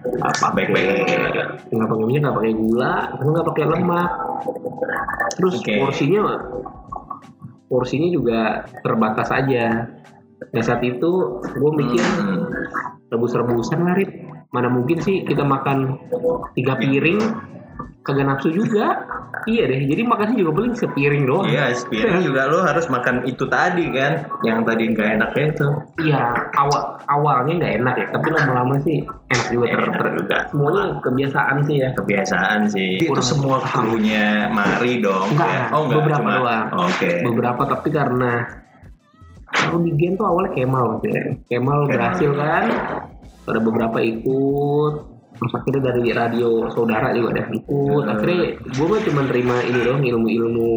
pakai 0.04 0.68
Baik-baik. 0.68 0.88
nggak 1.72 1.88
pakai 1.88 2.04
minyak 2.04 2.20
nggak 2.22 2.36
pakai 2.36 2.52
gula 2.54 2.94
nggak 3.16 3.46
pakai 3.46 3.64
lemak 3.66 4.10
terus 5.34 5.54
Oke. 5.58 5.74
porsinya 5.80 6.22
porsinya 7.66 8.08
juga 8.08 8.40
terbatas 8.84 9.32
aja 9.32 9.88
nah 10.52 10.62
saat 10.62 10.84
itu 10.84 11.10
gue 11.42 11.70
mikir 11.74 12.04
Hmm. 12.04 12.46
rebus-rebusan 13.10 13.80
lah 13.80 13.94
Rip. 13.94 14.10
mana 14.50 14.70
mungkin 14.70 15.00
sih 15.00 15.26
kita 15.26 15.42
makan 15.42 15.98
tiga 16.54 16.78
piring 16.78 17.18
kagak 18.04 18.28
nafsu 18.28 18.52
juga 18.52 19.00
iya 19.44 19.64
deh 19.64 19.80
jadi 19.82 20.04
makannya 20.04 20.36
juga 20.36 20.52
paling 20.54 20.72
sepiring 20.72 21.24
doang 21.24 21.48
Iya, 21.48 21.72
spirit 21.72 22.20
juga 22.20 22.46
lo 22.46 22.60
harus 22.60 22.84
makan 22.86 23.24
itu 23.24 23.44
tadi 23.44 23.88
kan, 23.90 24.24
yang 24.40 24.60
tadi 24.62 24.88
nggak 24.88 25.08
enaknya 25.16 25.44
itu. 25.50 25.66
Iya, 26.02 26.22
awal 26.54 26.82
awalnya 27.06 27.52
nggak 27.58 27.74
enak 27.78 27.94
ya, 27.94 28.06
tapi 28.10 28.28
lama-lama 28.30 28.74
sih 28.80 29.00
enak 29.04 29.46
juga 29.48 29.64
ter, 29.66 29.78
Enak 29.78 29.94
ter- 29.94 30.14
juga. 30.16 30.36
semuanya 30.48 30.82
kebiasaan 31.00 31.56
sih 31.62 31.76
ya. 31.78 31.88
Kebiasaan 31.94 32.60
sih. 32.68 32.90
Itu 32.98 33.12
Kurang 33.12 33.24
semua 33.26 33.56
paham. 33.58 33.84
krunya 33.88 34.48
Mari 34.48 34.92
dong. 35.00 35.26
Enggak, 35.30 35.50
ya? 35.50 35.62
Oh 35.70 35.80
enggak, 35.82 35.96
beberapa 35.98 36.20
cuma- 36.20 36.36
doang. 36.38 36.66
Oke. 36.84 37.10
Beberapa 37.22 37.62
tapi 37.66 37.88
karena 37.90 38.32
kalau 39.46 39.78
di 39.78 39.92
game 39.92 40.14
tuh 40.14 40.26
awalnya 40.26 40.52
Kemal 40.52 40.84
gitu 40.98 41.06
ya. 41.10 41.22
Kemal 41.46 41.78
berhasil 41.86 42.30
kan, 42.32 42.64
ada 43.44 43.60
beberapa 43.60 43.98
ikut. 44.00 44.94
Terus 45.34 45.52
akhirnya 45.54 45.82
dari 45.90 46.02
radio 46.14 46.48
saudara 46.70 47.10
juga 47.10 47.28
ada 47.34 47.42
ikut. 47.50 48.02
Hmm. 48.06 48.12
Akhirnya 48.14 48.38
gue 48.58 48.86
mah 48.86 49.00
cuma 49.02 49.22
terima 49.26 49.56
ini 49.66 49.80
dong 49.82 50.00
ilmu-ilmu 50.02 50.70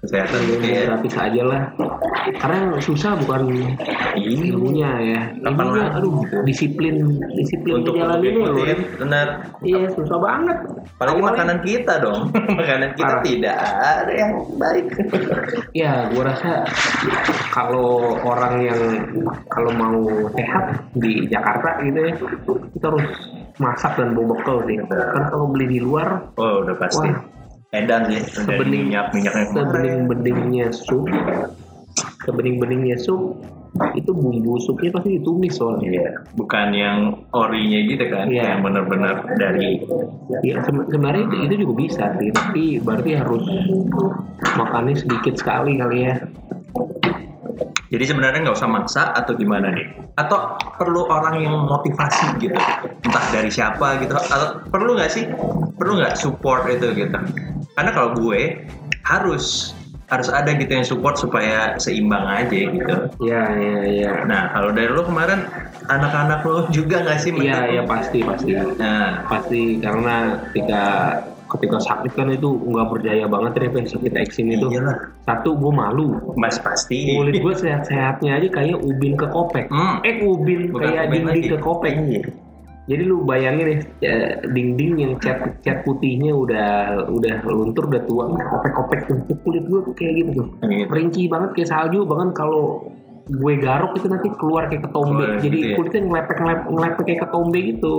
Kesehatan 0.00 0.40
ilmu 0.48 0.64
ya. 0.64 0.96
aja 0.96 1.42
lah. 1.44 1.62
Karena 2.40 2.56
yang 2.72 2.80
susah 2.80 3.20
bukan 3.20 3.52
ilmunya 4.16 4.90
ya. 4.96 5.20
Ilmunya, 5.44 5.92
aduh 5.92 6.24
disiplin 6.48 7.20
disiplin 7.36 7.84
Untuk 7.84 8.00
ngejalaninnya 8.00 8.32
loh. 8.48 8.56
ngikutin, 8.56 8.78
benar. 8.96 9.26
Iya 9.60 9.92
susah 9.92 10.16
banget. 10.16 10.56
Awalnya- 10.96 11.20
makanan 11.36 11.58
kita 11.68 11.94
dong. 12.00 12.32
makanan 12.64 12.90
kita 12.96 13.12
Parah. 13.12 13.24
tidak 13.28 13.56
ada 13.76 14.12
yang 14.16 14.32
baik. 14.56 14.86
Ya, 15.70 16.08
gue 16.10 16.22
rasa 16.24 16.64
kalau 17.52 18.18
orang 18.24 18.54
yang 18.64 18.80
kalau 19.52 19.70
mau 19.76 20.00
sehat 20.34 20.80
di 20.98 21.28
Jakarta 21.30 21.78
gitu 21.84 21.98
ya, 22.08 22.14
kita 22.74 22.86
harus 22.90 23.06
masak 23.60 23.92
dan 23.94 24.16
bawa 24.16 24.34
bekal 24.34 24.64
sih. 24.64 24.80
Kan 24.88 25.24
kalau 25.28 25.46
beli 25.52 25.66
di 25.68 25.78
luar, 25.78 26.32
oh, 26.34 26.64
udah 26.64 26.76
pasti. 26.80 27.06
Wah. 27.06 27.20
Edan 27.70 28.10
ya, 28.10 28.18
Sebening- 28.26 28.90
minyak 28.90 29.14
minyaknya 29.14 29.46
kemarin. 29.46 29.54
sebening-beningnya 29.54 30.66
sup, 30.74 31.06
sebening-beningnya 32.26 32.98
sup, 32.98 33.38
itu 33.94 34.10
bumbu 34.10 34.58
supnya 34.58 34.90
pasti 34.90 35.22
ditumis 35.22 35.54
soalnya. 35.54 35.86
Iya, 35.86 36.10
bukan 36.34 36.66
yang 36.74 36.98
orinya 37.30 37.78
gitu 37.86 38.04
kan, 38.10 38.26
Iya. 38.26 38.58
yang 38.58 38.60
benar-benar 38.66 39.22
dari 39.38 39.78
Ya 40.42 40.58
se- 40.66 40.86
sebenarnya 40.90 41.30
itu, 41.30 41.36
itu 41.46 41.54
juga 41.62 41.74
bisa 41.78 42.04
sih, 42.18 42.34
tapi 42.34 42.82
berarti 42.82 43.10
harus 43.14 43.46
makannya 44.58 44.98
sedikit 44.98 45.38
sekali 45.38 45.78
kali 45.78 46.10
ya. 46.10 46.14
Jadi 47.90 48.04
sebenarnya 48.06 48.46
nggak 48.46 48.54
usah 48.54 48.70
maksa 48.70 49.02
atau 49.18 49.34
gimana 49.34 49.74
nih? 49.74 50.14
Atau 50.14 50.54
perlu 50.78 51.10
orang 51.10 51.42
yang 51.42 51.66
motivasi 51.66 52.38
gitu? 52.38 52.54
Entah 53.02 53.24
dari 53.34 53.50
siapa 53.50 53.98
gitu? 53.98 54.14
Atau 54.14 54.62
perlu 54.70 54.94
nggak 54.94 55.10
sih? 55.10 55.26
Perlu 55.74 55.98
nggak 55.98 56.14
support 56.14 56.70
itu 56.70 56.94
gitu? 56.94 57.18
Karena 57.74 57.90
kalau 57.90 58.14
gue 58.14 58.62
harus 59.02 59.74
harus 60.10 60.26
ada 60.26 60.50
gitu 60.58 60.70
yang 60.74 60.86
support 60.86 61.18
supaya 61.18 61.78
seimbang 61.78 62.26
aja 62.26 62.50
gitu. 62.50 62.94
Ya, 63.22 63.46
ya, 63.54 63.78
ya. 63.86 64.12
Nah 64.26 64.50
kalau 64.54 64.74
dari 64.74 64.90
lo 64.90 65.06
kemarin 65.06 65.46
anak-anak 65.86 66.42
lo 66.46 66.66
juga 66.76 67.02
nggak 67.06 67.18
sih? 67.18 67.30
Iya, 67.34 67.42
ya 67.42 67.82
mendukung? 67.86 67.90
pasti, 67.90 68.18
pasti. 68.26 68.52
Nah, 68.78 69.26
pasti 69.26 69.60
karena 69.78 70.14
ketika 70.50 70.84
ketika 71.50 71.78
sakit 71.78 72.12
kan 72.12 72.28
itu 72.28 72.46
nggak 72.46 72.86
berdaya 72.88 73.26
banget 73.26 73.52
ya 73.58 73.68
Pen, 73.68 73.84
sakit 73.84 74.12
eksim 74.14 74.46
itu 74.48 74.66
iyalah, 74.68 74.96
satu 75.20 75.52
gue 75.52 75.72
malu 75.72 76.06
mas 76.34 76.56
pasti. 76.56 77.12
kulit 77.12 77.36
gue 77.36 77.54
sehat-sehatnya 77.56 78.30
aja 78.36 78.48
kayak 78.48 78.78
ubin 78.78 79.14
ke 79.14 79.26
kopek 79.26 79.66
Hmm. 79.66 79.98
eh 80.00 80.20
ubin 80.20 80.68
Bukan 80.68 80.86
kayak 80.86 81.04
dinding 81.08 81.26
lagi. 81.26 81.48
ke 81.48 81.58
kopek 81.58 81.94
Iya. 82.00 82.22
jadi 82.86 83.02
lu 83.04 83.22
bayangin 83.22 83.66
nih 83.68 83.78
ya, 84.00 84.14
dinding 84.44 84.92
yang 84.98 85.12
cat 85.16 85.38
cat 85.60 85.82
putihnya 85.82 86.32
udah 86.32 86.68
udah 87.08 87.34
luntur 87.44 87.86
udah 87.86 88.02
tua 88.02 88.24
kopek-kopek 88.30 89.00
tuh 89.04 89.16
kulit 89.40 89.62
gue 89.64 89.80
tuh 89.80 89.94
kayak 89.94 90.12
gitu 90.16 90.30
tuh 90.34 90.46
Gitu. 90.60 90.86
rinci 90.88 91.22
banget 91.26 91.50
kayak 91.54 91.68
salju 91.68 92.02
bahkan 92.02 92.30
kalau 92.30 92.82
gue 93.28 93.54
garuk 93.56 93.94
itu 93.94 94.06
nanti 94.06 94.26
keluar 94.32 94.66
kayak 94.66 94.82
ketombe 94.82 95.22
Keluar 95.22 95.38
jadi 95.38 95.54
gitu 95.54 95.66
ya. 95.66 95.76
kulitnya 95.76 96.00
ngelepek 96.02 96.36
ngelepek, 96.36 96.66
ngelepek 96.68 97.04
kayak 97.04 97.20
ketombe 97.22 97.58
gitu 97.64 97.94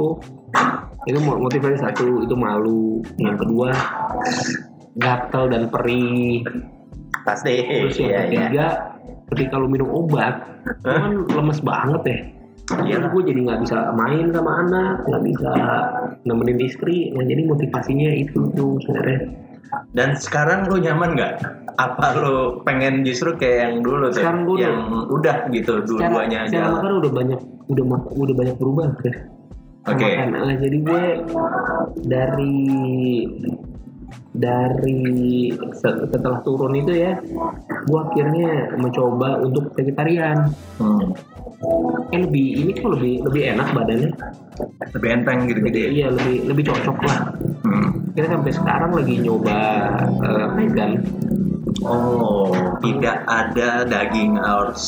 itu 1.04 1.18
mo- 1.18 1.40
motivasi 1.40 1.78
satu 1.78 2.22
itu 2.22 2.36
malu 2.36 3.00
yang 3.18 3.34
kedua 3.36 3.74
gatal 4.94 5.48
dan 5.48 5.68
perih 5.68 6.46
Pasti. 7.22 7.56
terus 7.62 7.96
yang 7.96 8.10
Iya, 8.10 8.22
iya. 8.22 8.22
ketiga 8.44 8.66
ketika 9.30 9.56
lu 9.56 9.68
minum 9.68 9.90
obat 9.90 10.42
lu 10.82 10.92
kan 10.92 11.04
lemes 11.28 11.60
banget 11.62 12.04
ya 12.06 12.20
Iya. 12.72 13.04
Jadi 13.04 13.08
gue 13.10 13.24
jadi 13.26 13.40
nggak 13.44 13.60
bisa 13.62 13.78
main 13.92 14.32
sama 14.32 14.64
anak 14.64 15.04
nggak 15.04 15.24
bisa 15.26 15.52
nemenin 16.24 16.60
istri 16.62 17.12
nah 17.12 17.20
jadi 17.22 17.44
motivasinya 17.44 18.10
itu 18.14 18.48
tuh 18.50 18.80
sebenarnya 18.80 19.20
Dan 19.92 20.16
sekarang 20.16 20.68
lo 20.68 20.76
nyaman 20.78 21.16
nggak? 21.16 21.34
Apa 21.74 22.12
lo 22.14 22.36
pengen 22.62 23.04
justru 23.04 23.32
kayak 23.34 23.58
yang 23.62 23.76
dulu 23.80 24.08
tuh? 24.08 24.20
Sekarang 24.20 24.44
udah- 24.46 24.60
yang 24.62 24.78
udah 25.10 25.36
gitu 25.48 25.80
secara, 25.82 26.12
dua-duanya 26.12 26.38
aja. 26.44 26.60
makan 26.70 26.92
udah 27.00 27.12
banyak 27.12 27.40
udah 27.68 27.84
udah 28.14 28.36
banyak 28.36 28.56
berubah 28.56 28.88
ya 29.02 29.14
Oke. 29.84 30.06
makan 30.06 30.30
Eh, 30.44 30.58
jadi 30.60 30.78
gue 30.80 31.04
dari 32.04 32.58
dari 34.32 35.02
se- 35.74 36.08
setelah 36.08 36.40
turun 36.42 36.72
itu 36.74 36.94
ya 36.96 37.20
gue 37.82 38.00
akhirnya 38.02 38.50
mencoba 38.76 39.42
untuk 39.42 39.74
vegetarian 39.74 40.54
Hmm. 40.78 41.12
eh 42.10 42.20
lebih 42.20 42.48
ini 42.58 42.72
kok 42.74 42.90
lebih 42.92 43.14
lebih 43.24 43.42
enak 43.52 43.68
badannya 43.72 44.12
Lebih 44.92 45.10
enteng 45.12 45.40
gitu-gitu 45.46 45.78
ya. 45.78 45.90
iya 45.92 46.08
lebih 46.10 46.36
lebih 46.46 46.64
cocok 46.66 46.98
lah 47.02 47.20
Hmm. 47.62 47.88
kita 48.12 48.28
sampai 48.30 48.52
sekarang 48.52 48.92
lagi 48.94 49.16
nyoba 49.18 49.60
eh, 50.22 50.48
vegan 50.56 50.92
Oh, 51.82 52.54
tidak 52.78 53.26
ada 53.26 53.82
daging 53.84 54.38
harus 54.38 54.84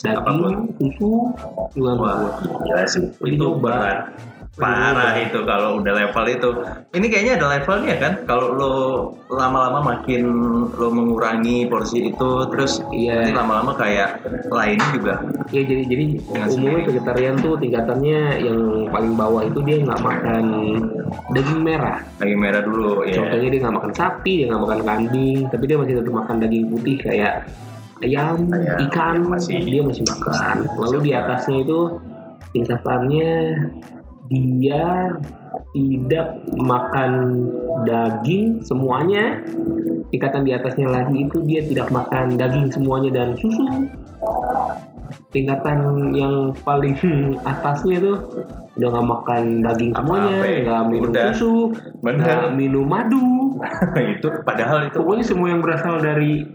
apa 0.00 0.32
pun. 0.32 0.72
daging 0.72 0.88
susu 0.88 1.28
juga 1.76 1.92
Wah, 1.92 2.16
gila 2.58 2.88
sih. 2.88 3.04
Itu 3.20 3.52
berat. 3.54 4.16
Parah 4.58 5.14
itu 5.16 5.38
kalau 5.46 5.78
udah 5.78 5.92
level 5.94 6.24
itu. 6.26 6.50
Ini 6.90 7.06
kayaknya 7.06 7.32
ada 7.38 7.46
levelnya 7.54 7.94
kan? 7.96 8.12
Kalau 8.26 8.46
lo 8.52 8.72
lama-lama 9.30 9.94
makin 9.94 10.22
lo 10.74 10.88
mengurangi 10.90 11.70
porsi 11.70 12.10
itu, 12.10 12.30
terus 12.50 12.82
Iya. 12.90 13.22
nanti 13.22 13.32
lama-lama 13.32 13.72
kayak 13.72 14.18
lainnya 14.50 14.88
juga. 14.90 15.14
Ya 15.48 15.62
jadi 15.62 15.82
jadi 15.86 16.04
Dengan 16.18 16.48
umumnya 16.50 16.50
sendiri. 16.74 16.88
vegetarian 16.90 17.34
tuh 17.38 17.54
tingkatannya 17.56 18.20
yang 18.42 18.58
paling 18.90 19.14
bawah 19.14 19.42
itu 19.42 19.58
dia 19.62 19.76
nggak 19.80 20.00
makan 20.00 20.44
daging 21.30 21.60
merah. 21.62 22.02
Daging 22.18 22.40
merah 22.40 22.60
dulu 22.60 23.06
ya. 23.06 23.14
Contohnya 23.14 23.48
dia 23.48 23.60
nggak 23.62 23.76
makan 23.78 23.92
sapi, 23.94 24.32
dia 24.42 24.46
nggak 24.50 24.62
makan 24.64 24.80
kambing, 24.82 25.38
tapi 25.48 25.64
dia 25.64 25.76
masih 25.78 25.94
tetap 25.96 26.14
makan 26.14 26.36
daging 26.36 26.66
putih 26.66 26.96
kayak 26.98 27.34
ayam, 27.98 28.38
Ayam, 28.50 28.78
ikan, 28.90 29.16
masih- 29.22 29.62
dia 29.62 29.82
masih 29.82 30.02
makan. 30.02 30.66
Lalu 30.76 30.98
di 31.06 31.10
atasnya 31.14 31.62
itu 31.62 31.78
tingkatannya 32.48 33.30
dia 34.28 35.16
tidak 35.72 36.40
makan 36.60 37.12
daging 37.88 38.60
semuanya 38.64 39.40
tingkatan 40.12 40.44
di 40.44 40.52
atasnya 40.56 40.88
lagi 40.88 41.28
itu 41.28 41.40
dia 41.44 41.64
tidak 41.64 41.88
makan 41.92 42.36
daging 42.36 42.68
semuanya 42.72 43.10
dan 43.12 43.36
susu 43.36 43.64
tingkatan 45.32 46.12
yang 46.12 46.52
paling 46.64 46.96
atasnya 47.52 48.00
tuh 48.00 48.16
udah 48.76 48.88
nggak 48.94 49.08
makan 49.08 49.42
daging 49.64 49.92
semuanya 49.96 50.32
ya? 50.32 50.56
nggak 50.64 50.82
minum 50.92 51.10
Udah. 51.12 51.26
susu 51.32 51.52
nggak 52.04 52.52
minum 52.56 52.86
madu 52.86 53.56
itu 54.16 54.28
padahal 54.44 54.88
itu 54.88 55.00
pokoknya 55.00 55.24
semua 55.24 55.48
yang 55.52 55.60
berasal 55.64 56.00
dari 56.00 56.46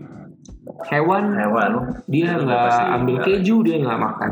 hewan 0.89 1.35
hewan. 1.37 1.71
dia 2.07 2.37
Itu 2.37 2.45
nggak 2.45 2.77
ambil 3.01 3.15
keju 3.25 3.55
dia 3.65 3.75
nggak 3.81 3.99
makan 3.99 4.31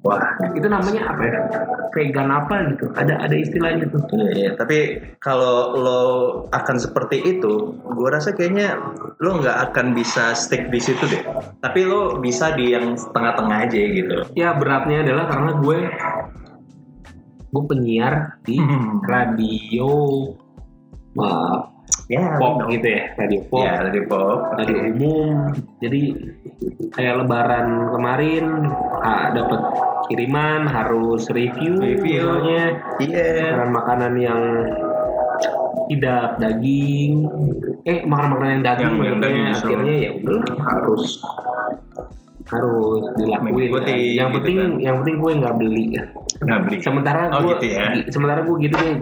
Wah, 0.00 0.22
itu 0.56 0.64
namanya 0.72 1.12
apa 1.12 1.22
ya 1.26 1.40
vegan 1.92 2.32
apa 2.32 2.54
gitu 2.76 2.88
ada 2.96 3.20
ada 3.20 3.36
istilahnya 3.36 3.88
tuh 3.92 4.00
Iya, 4.12 4.30
iya. 4.32 4.50
Tapi 4.56 4.78
kalau 5.20 5.76
lo 5.76 6.02
akan 6.52 6.76
seperti 6.80 7.20
itu, 7.24 7.76
gue 7.76 8.08
rasa 8.08 8.32
kayaknya 8.32 8.76
lo 9.20 9.40
nggak 9.40 9.72
akan 9.72 9.92
bisa 9.92 10.32
stick 10.32 10.68
di 10.72 10.80
situ 10.80 11.04
deh. 11.08 11.22
Tapi 11.60 11.84
lo 11.84 12.16
bisa 12.20 12.56
di 12.56 12.72
yang 12.72 12.96
tengah-tengah 13.12 13.58
aja 13.68 13.76
gitu. 13.80 14.16
ya 14.32 14.56
beratnya 14.56 15.04
adalah 15.04 15.24
karena 15.28 15.50
gue 15.60 15.78
gue 17.46 17.64
penyiar 17.68 18.14
di 18.44 18.56
Hmm. 18.60 19.00
radio 19.04 19.88
uh, 21.16 21.58
Ya, 22.06 22.38
pop 22.38 22.66
gitu 22.66 22.86
ya 22.86 23.14
radio 23.14 23.40
pop 23.46 23.62
Ya, 23.62 23.82
dari 23.82 24.00
pop. 24.04 24.38
radio 24.54 24.78
umum 24.90 25.50
jadi 25.78 26.02
kayak 26.92 27.14
lebaran 27.20 27.66
kemarin 27.90 28.44
ah, 29.00 29.30
dapat 29.30 29.60
kiriman 30.06 30.66
harus 30.66 31.26
review, 31.28 31.78
Review. 31.78 32.22
misalnya 32.22 32.62
Iya. 33.02 33.26
makanan-makanan 33.50 34.12
yang 34.16 34.40
tidak 35.86 36.38
daging 36.38 37.26
eh 37.82 38.02
makanan-makanan 38.02 38.50
yang 38.52 38.64
daging 38.64 38.86
Yang- 38.88 39.02
yang 39.04 39.18
daging 39.18 39.44
justru. 39.46 39.66
akhirnya 39.68 39.94
ya 39.96 40.10
udah 40.18 40.40
harus 40.58 41.02
harus 42.46 43.02
dilakuin 43.16 43.74
kan. 43.74 43.86
yang 43.90 44.28
gitu 44.30 44.36
penting 44.36 44.56
kan. 44.56 44.70
yang 44.78 44.94
penting 45.00 45.16
gue 45.16 45.32
nggak 45.36 45.54
beli 45.56 45.86
Nggak 46.36 46.58
beli. 46.62 46.76
sementara 46.78 47.20
Oh, 47.28 47.40
gue 47.42 47.54
gitu 47.54 47.66
ya. 47.72 47.84
sementara 48.06 48.40
gue 48.40 48.56
gitu 48.60 48.76
deh 48.76 48.94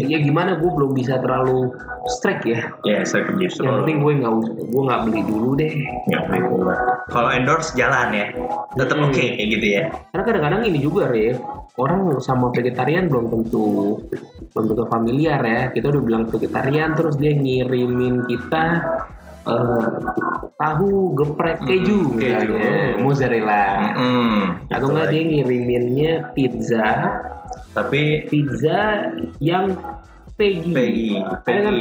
ya 0.00 0.18
gimana 0.18 0.56
gue 0.56 0.66
belum 0.68 0.90
bisa 0.92 1.18
terlalu 1.18 1.70
strike 2.08 2.42
ya 2.44 2.60
Ya, 2.82 2.98
saya 3.02 3.28
justru. 3.34 3.62
yang 3.62 3.82
penting 3.82 3.98
gue 3.98 4.12
nggak 4.16 4.32
gue 4.64 4.82
nggak 4.82 5.00
beli 5.04 5.20
dulu 5.22 5.50
deh 5.54 5.72
nggak 6.04 6.22
beli 6.24 6.40
dulu. 6.42 6.64
Kalau 7.08 7.30
endorse 7.30 7.72
jalan 7.72 8.08
ya, 8.10 8.26
tetap 8.74 8.96
Hmm. 8.96 9.08
oke 9.08 9.22
kayak 9.30 9.48
gitu 9.48 9.66
ya. 9.70 9.82
karena 10.08 10.22
kadang-kadang 10.24 10.60
ini 10.64 10.78
juga 10.78 11.08
ya 11.10 11.38
orang 11.76 12.00
sama 12.18 12.50
vegetarian 12.50 13.06
belum 13.06 13.26
tentu 13.28 13.96
belum 14.50 14.64
tentu 14.66 14.84
familiar 14.86 15.38
ya 15.38 15.70
kita 15.70 15.88
udah 15.88 16.02
bilang 16.02 16.24
vegetarian 16.26 16.92
terus 16.92 17.14
dia 17.14 17.30
ngirimin 17.32 18.26
kita 18.26 18.64
eh, 19.40 19.86
tahu 20.54 20.90
geprek 21.14 21.58
keju 21.62 21.98
Hmm, 22.04 22.16
keju. 22.16 22.52
misalnya 22.52 22.74
mozzarella 22.98 23.66
Hmm, 23.92 24.40
atau 24.68 24.86
enggak 24.88 25.06
lagi. 25.06 25.14
dia 25.14 25.22
ngiriminnya 25.24 26.12
pizza 26.32 26.88
Tapi 27.68 28.26
pizza 28.26 29.06
yang 29.38 29.70
veggie 30.34 30.70
Veggie, 30.72 31.18
ada 31.20 31.58
kan 31.60 31.74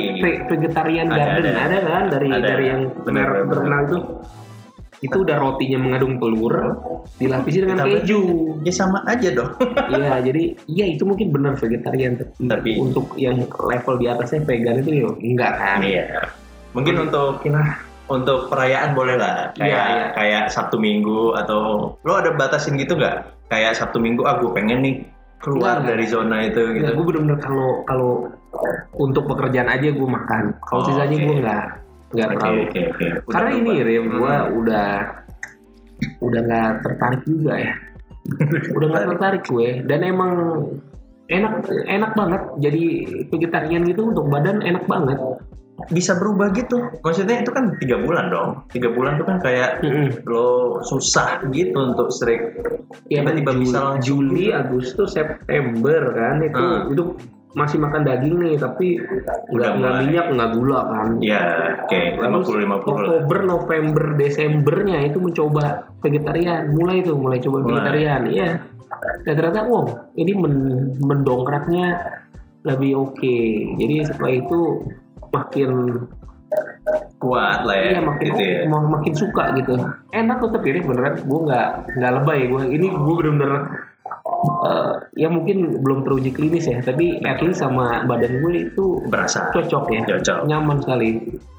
vegetarian 0.48 1.08
Ada, 1.08 1.18
garden 1.18 1.46
ada. 1.48 1.62
ada, 1.64 1.78
kan 1.84 2.04
dari 2.08 2.28
Ada. 2.28 2.42
dari 2.44 2.66
yang 2.68 2.82
Benar, 3.02 3.28
terkenal 3.46 3.80
itu 3.84 3.98
itu 4.98 5.18
udah 5.20 5.38
rotinya 5.38 5.78
mengandung 5.80 6.18
telur 6.18 6.54
dilapisi 7.15 7.62
dengan 7.62 7.78
Ditambah- 7.80 8.02
keju 8.02 8.22
ya 8.62 8.74
sama 8.74 9.00
aja 9.06 9.30
dong. 9.32 9.54
Iya, 9.93 10.15
jadi 10.24 10.43
iya 10.65 10.86
itu 10.88 11.06
mungkin 11.06 11.30
benar 11.30 11.54
vegetarian. 11.56 12.17
Tapi- 12.39 12.78
untuk 12.78 13.13
yang 13.15 13.38
level 13.46 13.96
di 13.96 14.06
atasnya 14.06 14.41
vegan 14.41 14.82
itu 14.82 14.91
ya 14.96 15.08
enggak 15.15 15.54
kan? 15.54 15.80
Iya. 15.80 16.06
Mungkin 16.78 16.96
untuk 17.04 17.42
Kira 17.42 17.63
untuk 18.08 18.48
perayaan 18.48 18.94
boleh 18.94 19.18
lah 19.18 19.52
kayak 19.52 19.68
Iya, 19.68 19.84
iya. 19.90 20.06
kayak 20.13 20.44
Sabtu 20.48 20.78
Minggu 20.78 21.36
atau 21.36 21.92
lo 22.00 22.13
ada 22.13 22.32
batasin 22.32 22.78
gitu 22.78 22.96
nggak 22.96 23.20
kayak 23.50 23.76
Sabtu 23.76 24.00
Minggu 24.00 24.24
ah 24.24 24.38
gue 24.38 24.48
pengen 24.54 24.80
nih 24.80 24.96
keluar 25.38 25.78
Enggak, 25.78 25.90
dari 25.92 26.06
zona 26.06 26.38
itu 26.42 26.62
gitu 26.72 26.82
enggak, 26.82 26.94
gue 26.94 27.06
bener-bener 27.06 27.38
kalau 27.38 27.70
kalau 27.84 28.12
untuk 28.96 29.28
pekerjaan 29.28 29.68
aja 29.68 29.92
gue 29.92 30.08
makan. 30.08 30.56
Kalau 30.63 30.82
Oh, 30.82 30.88
sisanya 30.88 31.13
oke. 31.13 31.24
gue 31.24 31.36
enggak 31.36 31.66
enggak 32.08 32.28
Oke, 32.28 32.36
terlalu. 32.38 32.62
oke. 32.63 32.82
Udah 32.82 33.34
Karena 33.36 33.50
ini 33.52 33.62
berubah. 33.68 33.86
Rim, 33.86 34.04
gue 34.08 34.34
Hmm. 34.34 34.50
udah 34.56 34.90
udah 36.20 36.42
nggak 36.42 36.70
tertarik 36.80 37.22
juga 37.26 37.54
ya. 37.58 37.74
udah 38.72 38.88
nggak 38.88 39.06
tertarik 39.12 39.44
gue 39.46 39.70
dan 39.84 40.00
emang 40.02 40.32
enak 41.28 41.54
enak 41.86 42.12
banget 42.13 42.42
jadi 42.60 42.84
vegetarian 43.28 43.84
gitu 43.84 44.02
untuk 44.08 44.26
badan 44.28 44.62
enak 44.62 44.86
banget. 44.86 45.20
Bisa 45.88 46.18
berubah 46.18 46.50
gitu 46.52 46.82
maksudnya 47.00 47.46
itu 47.46 47.54
kan 47.54 47.78
tiga 47.78 48.02
bulan 48.02 48.28
dong 48.28 48.50
tiga 48.70 48.90
bulan 48.90 49.22
tuh 49.22 49.26
kan 49.26 49.38
kayak 49.38 49.78
lo 50.26 50.82
susah 50.82 51.46
gitu 51.50 51.94
untuk 51.94 52.10
strik 52.10 52.42
Ya, 53.08 53.22
tiba-tiba 53.22 53.52
Juli, 53.54 53.62
bisa 53.63 53.78
langsung 53.80 54.04
Juli, 54.04 54.46
gitu. 54.48 54.58
Agustus, 54.58 55.10
September 55.13 56.02
kan 56.12 56.36
itu 56.42 56.58
Hmm. 56.58 56.92
itu 56.92 57.04
masih 57.54 57.78
makan 57.80 58.02
daging 58.04 58.36
nih 58.38 58.56
tapi 58.56 59.02
nggak 59.50 59.72
nggak 59.78 59.94
minyak 60.04 60.26
nggak 60.30 60.50
gula 60.54 60.80
kan. 60.84 61.08
ya 61.20 61.42
oke 61.82 62.00
lima 62.20 62.38
puluh 62.42 62.60
lima 62.60 62.78
puluh 62.80 62.96
Oktober, 63.02 63.38
November, 63.44 64.06
Desembernya 64.13 64.98
itu 65.04 65.18
mencoba 65.18 65.90
vegetarian, 66.00 66.70
mulai 66.70 67.02
tuh 67.02 67.18
mulai 67.18 67.38
coba 67.38 67.58
Mulai. 67.60 67.70
vegetarian, 67.72 68.22
iya. 68.28 68.50
Dan 69.26 69.34
ternyata 69.36 69.66
wow 69.66 69.86
ini 70.13 70.32
men- 70.34 70.96
mendongkraknya 71.02 71.88
lebih 72.62 73.10
oke. 73.10 73.36
Jadi 73.76 73.96
setelah 74.06 74.34
itu 74.34 74.60
makin 75.34 75.72
kuat 77.20 77.68
lah 77.68 77.76
ya 77.76 77.88
iya 77.98 78.00
makin 78.00 78.26
gitu 78.32 78.42
ya. 78.42 78.58
mak- 78.72 78.88
makin 78.88 79.13
suka 79.13 79.44
gitu. 79.60 79.74
Enak 80.16 80.38
tuh 80.40 80.50
tapi 80.56 80.80
beneran. 80.80 81.20
Gue 81.28 81.40
nggak 81.44 81.68
nggak 82.00 82.12
lebay. 82.22 82.40
Gue 82.48 82.62
ini 82.72 82.88
gue 82.88 83.16
bener-bener 83.20 83.52
eh, 84.63 84.94
ya 85.20 85.28
mungkin 85.28 85.84
belum 85.84 86.08
teruji 86.08 86.32
klinis 86.32 86.70
ya 86.72 86.80
tapi 86.80 87.20
at 87.28 87.44
least 87.44 87.60
sama 87.60 88.08
badan 88.08 88.40
gue 88.40 88.72
itu 88.72 89.04
berasa. 89.12 89.52
cocok 89.52 89.92
ya. 89.92 90.02
Cocok. 90.08 90.48
nyaman 90.48 90.78
sekali. 90.80 91.10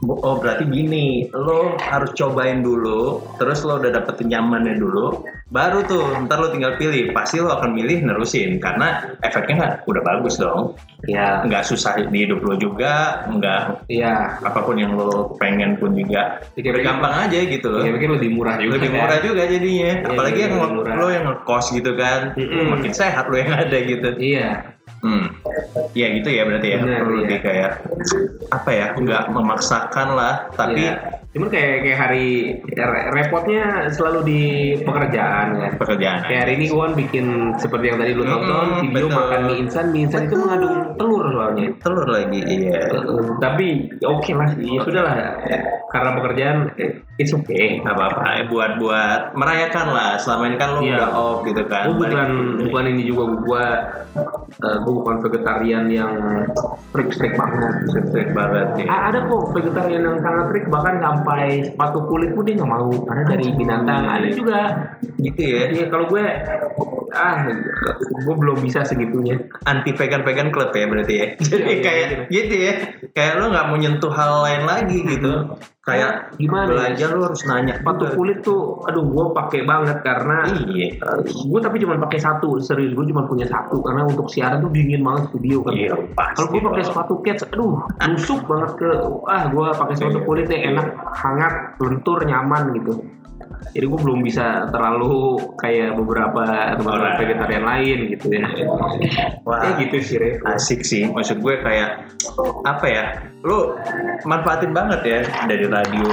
Oh 0.08 0.38
berarti 0.40 0.64
gini, 0.70 1.26
lo 1.34 1.74
harus 1.76 2.14
cobain 2.14 2.62
dulu, 2.62 3.20
terus 3.36 3.66
lo 3.66 3.82
udah 3.82 3.90
dapetin 3.92 4.30
nyamannya 4.30 4.78
dulu, 4.78 5.26
baru 5.48 5.80
tuh 5.82 6.04
ntar 6.24 6.38
lo 6.38 6.48
tinggal 6.48 6.76
pilih. 6.76 7.08
Pasti 7.10 7.38
lo 7.38 7.48
akan 7.50 7.72
milih 7.72 8.04
nerusin 8.04 8.56
karena 8.58 9.00
efeknya 9.20 9.54
nggak 9.56 9.74
udah 9.84 10.02
bagus 10.02 10.36
dong, 10.36 10.76
ya 11.04 11.40
nggak 11.42 11.64
susah 11.64 11.96
di 11.98 12.18
hidup 12.20 12.40
lo 12.40 12.54
juga, 12.54 13.24
nggak 13.26 13.88
ya 13.88 14.36
apa 14.38 14.60
pun 14.60 14.76
yang 14.76 14.92
lo 14.92 15.32
pengen 15.36 15.74
pun 15.74 15.92
juga 15.92 16.44
Pikir-pikir- 16.52 16.84
gampang 16.84 17.14
aja 17.24 17.38
gitu 17.40 17.66
loh. 17.66 17.80
ya 17.80 17.90
pikir 17.90 18.10
lebih 18.10 18.30
murah 18.30 18.56
juga 18.56 18.76
Lebih 18.76 18.90
kan? 18.90 18.98
murah 19.00 19.18
juga 19.20 19.42
jadinya, 19.42 19.90
Iya, 19.94 20.06
apalagi 20.06 20.36
iya, 20.36 20.44
yang 20.44 20.54
lo, 20.54 20.66
murah. 20.74 20.94
lo 20.94 21.06
yang 21.08 21.24
ngekos 21.26 21.66
gitu 21.72 21.92
kan, 21.94 22.20
Mm-mm. 22.36 22.64
makin 22.68 22.92
sehat 22.92 23.24
lo 23.26 23.36
yang 23.36 23.52
ada 23.54 23.76
gitu. 23.78 24.08
iya 24.18 24.76
Hmm. 24.98 25.30
Ya 25.94 26.10
gitu 26.10 26.26
ya 26.26 26.42
berarti 26.42 26.74
ya 26.74 26.78
Benar, 26.82 26.98
perlu 26.98 27.14
lebih 27.22 27.38
kayak 27.38 27.86
apa 28.50 28.70
ya 28.72 28.86
nggak 28.90 29.30
memaksakan 29.30 30.08
lah 30.10 30.34
tapi 30.50 30.90
Iya. 30.90 31.17
Cuman 31.28 31.48
kayak 31.48 31.74
kayak 31.82 31.98
hari 31.98 32.26
re- 32.66 33.08
repotnya 33.12 33.62
selalu 33.88 34.20
di 34.24 34.42
pekerjaan 34.80 35.46
kan 35.54 35.72
pekerjaan 35.76 36.24
Kayak 36.24 36.40
hari 36.42 36.52
ini 36.56 36.66
kan 36.66 36.92
bikin 36.94 37.26
seperti 37.54 37.84
yang 37.86 37.98
tadi 37.98 38.12
lu 38.12 38.24
Hmm, 38.24 38.32
tonton 38.34 38.68
video 38.82 39.06
betul. 39.06 39.12
makan 39.14 39.40
mie 39.44 39.56
instan, 39.58 39.84
mie 39.88 40.02
instan 40.02 40.24
itu 40.24 40.36
mengandung 40.36 40.74
telur 40.96 41.24
soalnya. 41.28 41.66
telur 41.78 42.06
lagi 42.06 42.40
iya 42.40 42.80
tapi 43.38 43.66
oke 44.00 44.30
lah, 44.32 44.48
ya 44.54 44.80
sudah 44.80 45.02
lah. 45.02 45.16
Karena 45.88 46.10
pekerjaan, 46.12 46.56
eh, 46.76 46.90
it's 47.16 47.32
okay. 47.32 47.80
nggak 47.80 47.94
apa-apa 47.94 48.20
eh, 48.34 48.44
buat 48.46 48.76
buat 48.76 49.20
merayakan 49.32 49.86
lah 49.88 50.10
selama 50.16 50.44
ini 50.46 50.56
kan 50.56 50.68
lo 50.70 50.80
Iya. 50.80 50.96
udah 50.98 51.10
off 51.14 51.38
gitu 51.42 51.62
kan 51.64 51.84
Gue 51.88 51.96
bukan 52.04 52.28
bukan 52.62 52.84
ini 52.86 53.02
juga 53.04 53.24
gue 53.34 53.64
gue 54.58 54.94
bukan 54.94 55.16
vegetarian 55.22 55.88
yang 55.88 56.12
strict 56.88 57.12
strict 57.14 57.36
banget. 57.36 57.72
strict 58.04 58.32
banget 58.32 58.66
ya 58.78 58.86
ada 59.06 59.18
kok 59.22 59.42
vegetarian 59.50 60.02
yang 60.02 60.18
sangat 60.18 60.44
strict 60.46 60.68
bahkan 60.68 60.94
sampai 61.18 61.66
sepatu 61.66 62.06
kulit 62.06 62.30
pun 62.32 62.46
dia 62.46 62.54
nggak 62.54 62.70
mau 62.70 62.90
karena 63.04 63.22
dari 63.26 63.46
binatang. 63.52 64.02
Ada 64.06 64.28
juga. 64.30 64.60
gitu 65.18 65.42
ya 65.42 65.62
Iya 65.74 65.84
kalau 65.90 66.06
gue 66.06 66.22
ah 67.14 67.48
gue 67.98 68.34
belum 68.36 68.58
bisa 68.60 68.84
segitunya. 68.84 69.38
anti 69.64 69.92
vegan 69.92 70.24
vegan 70.24 70.48
club 70.50 70.70
ya 70.72 70.86
berarti 70.88 71.14
ya. 71.14 71.26
Jadi 71.38 71.56
Iya, 71.58 71.68
iya, 71.68 71.78
kayak 71.84 72.08
gitu 72.32 72.54
ya. 72.54 72.74
Kayak 73.12 73.32
lo 73.40 73.44
nggak 73.52 73.66
mau 73.68 73.76
nyentuh 73.76 74.12
hal 74.12 74.32
lain 74.44 74.62
lagi 74.64 74.98
gitu. 75.04 75.32
Kayak 75.88 76.36
Gimana 76.36 76.68
ya? 76.68 76.68
belajar 76.68 77.08
lo 77.16 77.22
harus 77.32 77.42
nanya. 77.48 77.74
Sepatu 77.80 78.04
kulit 78.12 78.44
tuh 78.44 78.84
aduh 78.84 79.04
gue 79.08 79.24
pakai 79.32 79.60
banget 79.64 80.04
karena 80.04 80.44
iya. 80.68 81.00
gue 81.24 81.60
tapi 81.64 81.76
cuma 81.80 81.96
pakai 81.96 82.20
satu. 82.20 82.60
Serius 82.60 82.92
gue 82.92 83.06
cuma 83.08 83.24
punya 83.24 83.48
satu. 83.48 83.80
Karena 83.80 84.04
untuk 84.04 84.28
siaran 84.28 84.60
tuh 84.60 84.68
dingin 84.68 85.00
banget 85.00 85.32
studio 85.32 85.64
kan. 85.64 85.72
Iya, 85.72 85.94
kalau 86.12 86.48
gue 86.52 86.60
pakai 86.60 86.84
sepatu 86.84 87.14
cats 87.24 87.42
aduh 87.48 87.80
busuk 88.18 88.40
banget 88.50 88.70
ke 88.82 88.90
ah 89.30 89.42
gue 89.48 89.66
pakai 89.72 89.94
sepatu 89.96 90.18
Iya. 90.18 90.26
kulit 90.26 90.46
yang 90.50 90.62
enak 90.74 90.86
hangat 91.14 91.54
lentur 91.78 92.18
nyaman 92.26 92.74
gitu 92.74 92.92
jadi 93.72 93.84
gue 93.84 94.00
belum 94.00 94.20
bisa 94.24 94.68
terlalu 94.72 95.38
kayak 95.60 95.94
beberapa 95.94 96.74
teman 96.74 96.92
orang. 96.98 97.16
vegetarian 97.20 97.64
lain 97.64 97.98
gitu 98.16 98.26
ya. 98.32 98.48
Wah. 99.44 99.60
Ya 99.64 99.70
gitu 99.82 99.96
sih, 100.00 100.16
Re. 100.16 100.30
asik 100.44 100.80
sih 100.82 101.04
maksud 101.08 101.38
gue 101.38 101.54
kayak 101.60 102.08
apa 102.64 102.86
ya 102.88 103.04
lo 103.46 103.78
manfaatin 104.26 104.74
banget 104.74 105.00
ya 105.06 105.20
dari 105.46 105.66
radio 105.70 106.10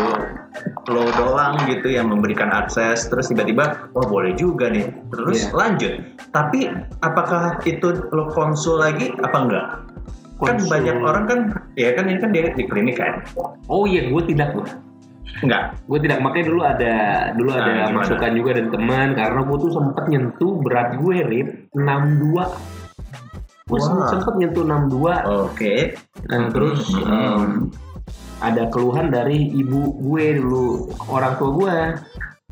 lo 0.87 1.03
doang 1.17 1.57
gitu 1.65 1.89
yang 1.89 2.07
memberikan 2.13 2.53
akses 2.53 3.09
terus 3.09 3.33
tiba-tiba 3.33 3.89
oh 3.97 4.05
boleh 4.05 4.37
juga 4.37 4.69
nih 4.69 4.85
terus 5.09 5.49
Iya. 5.49 5.51
lanjut 5.57 5.93
tapi 6.29 6.69
apakah 7.01 7.57
itu 7.65 8.05
lo 8.13 8.29
konsul 8.29 8.77
lagi 8.79 9.09
apa 9.19 9.37
enggak 9.41 9.67
kan 10.35 10.59
Konsul. 10.59 10.67
banyak 10.69 10.95
orang 11.01 11.23
kan 11.25 11.39
ya 11.73 11.95
kan 11.95 12.05
ini 12.11 12.19
kan 12.21 12.29
dia 12.29 12.51
di 12.53 12.63
klinik 12.67 12.99
kan 12.99 13.23
Oh 13.65 13.89
iya, 13.89 14.05
gue 14.13 14.21
tidak 14.29 14.53
gue. 14.53 14.67
Enggak. 15.39 15.63
Gue 15.83 15.99
tidak 15.99 16.19
makanya 16.19 16.45
dulu 16.47 16.61
ada 16.61 16.95
dulu 17.33 17.49
Nah, 17.49 17.57
ada 17.59 17.71
gimana? 17.81 17.95
masukan 17.99 18.31
juga 18.33 18.49
dari 18.53 18.69
teman 18.69 19.07
karena 19.11 19.39
gue 19.41 19.57
tuh 19.59 19.71
sempet 19.71 20.03
nyentuh 20.07 20.53
berat 20.59 20.89
gue 20.95 21.15
Rip 21.21 21.49
62 21.71 22.47
gue 23.65 23.79
Wah. 23.81 24.07
sempet 24.07 24.33
nyentuh 24.37 24.63
62 24.63 25.15
oke. 25.25 25.75
Nah, 26.29 26.47
terus 26.53 26.79
Hmm. 26.93 27.09
em, 27.09 27.43
ada 28.37 28.63
keluhan 28.69 29.09
dari 29.09 29.49
ibu 29.49 29.81
gue 29.97 30.37
dulu 30.37 30.65
orang 31.07 31.33
tua 31.35 31.49
gue 31.51 31.75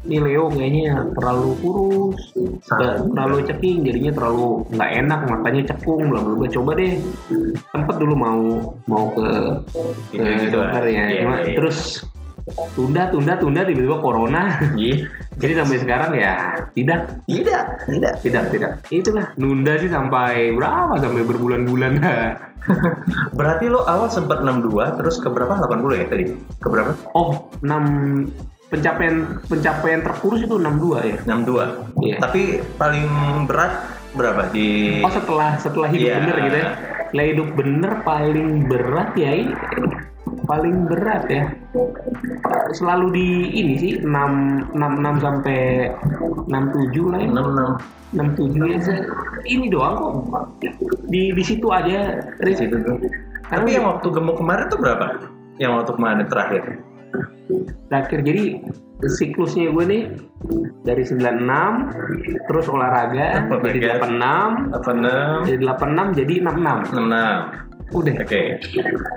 ini 0.03 0.19
Leo 0.19 0.51
kayaknya 0.51 0.99
terlalu 1.15 1.55
kurus 1.63 2.19
ter- 2.67 3.07
terlalu 3.07 3.39
ceking 3.47 3.87
jadinya 3.87 4.11
terlalu 4.11 4.67
nggak 4.67 4.91
enak 4.99 5.19
matanya 5.31 5.61
cekung 5.71 6.11
bla 6.11 6.19
bla 6.19 6.47
coba 6.49 6.71
deh 6.75 6.99
sempet 7.71 7.95
dulu 7.95 8.11
mau 8.11 8.41
mau 8.83 9.05
ke 9.15 9.27
ke 10.11 10.51
dokter 10.51 10.83
ya. 10.91 11.03
Cuma 11.23 11.35
iya. 11.39 11.55
terus 11.55 12.03
tunda 12.75 13.07
tunda 13.07 13.33
tunda 13.39 13.61
tiba-tiba 13.63 13.97
corona. 14.03 14.59
Iya. 14.75 15.07
jadi 15.39 15.53
sampai 15.63 15.77
sekarang 15.79 16.11
ya 16.13 16.33
tidak. 16.75 17.23
Tidak 17.25 17.63
tidak. 17.87 18.13
Tidak 18.21 18.43
tidak. 18.51 18.71
Itulah 18.91 19.25
nunda 19.39 19.73
sih 19.79 19.89
sampai 19.89 20.51
berapa? 20.53 20.99
Sampai 20.99 21.23
berbulan-bulan. 21.23 21.93
Berarti 23.37 23.67
lo 23.67 23.83
awal 23.83 24.07
sempat 24.07 24.39
62 24.39 24.99
terus 24.99 25.19
ke 25.19 25.27
berapa? 25.27 25.59
80 25.59 25.99
ya 25.99 26.05
tadi? 26.07 26.25
Ke 26.63 26.67
berapa? 26.71 26.91
Oh, 27.11 27.51
6 27.59 28.31
pencapaian 28.71 29.37
pencapaian 29.45 30.01
terkurus 30.01 30.41
itu 30.47 30.55
62 30.57 31.03
ya. 31.03 31.15
62 31.27 32.03
Iya. 32.03 32.15
tapi 32.23 32.41
paling 32.75 33.05
berat 33.47 33.73
berapa? 34.15 34.49
Di 34.51 34.99
Oh, 35.03 35.11
setelah 35.11 35.55
setelah 35.59 35.89
hidup 35.91 36.07
Iya. 36.07 36.15
bener 36.23 36.35
gitu 36.47 36.57
ya. 36.57 36.69
Setelah 37.09 37.25
hidup 37.29 37.47
bener 37.53 37.93
paling 38.01 38.49
berat 38.65 39.09
ya 39.13 39.31
paling 40.43 40.85
berat 40.85 41.23
ya. 41.27 41.45
Selalu 42.71 43.05
di 43.11 43.27
ini 43.53 43.73
sih 43.77 43.91
6 43.99 44.07
6 44.07 44.75
6 44.75 45.23
sampai 45.23 45.89
67 46.47 47.11
lah 47.11 47.19
ya. 47.19 47.29
66 47.29 48.13
67 48.13 48.71
ya. 48.71 48.77
Se- 48.79 49.05
Ini 49.43 49.65
doang 49.67 49.95
kok. 49.97 50.13
Di 51.07 51.33
di 51.33 51.43
situ 51.43 51.67
aja 51.67 52.21
di 52.39 52.53
situ 52.53 52.75
tuh. 52.79 52.95
Tapi 53.43 53.75
yang 53.75 53.85
waktu 53.85 54.07
gemuk 54.07 54.39
kemarin 54.39 54.65
tuh 54.67 54.79
berapa? 54.79 55.19
Yang 55.57 55.71
waktu 55.81 55.91
kemarin 55.93 56.25
terakhir. 56.27 56.63
terakhir 57.91 58.25
jadi 58.25 58.43
siklusnya 59.05 59.69
gue 59.69 59.85
nih 59.85 60.03
dari 60.81 61.03
96 61.05 61.93
terus 62.49 62.65
olahraga 62.71 63.45
jadi 63.61 63.99
Olahraga. 63.99 64.71
86 64.73 64.73
Apa 64.73 64.91
enam? 64.95 65.37
jadi 65.45 65.61
86 65.61 66.17
jadi 66.17 66.33
66 66.41 66.97
enam. 66.97 67.37
Udah 67.91 68.13
Oke. 68.17 68.41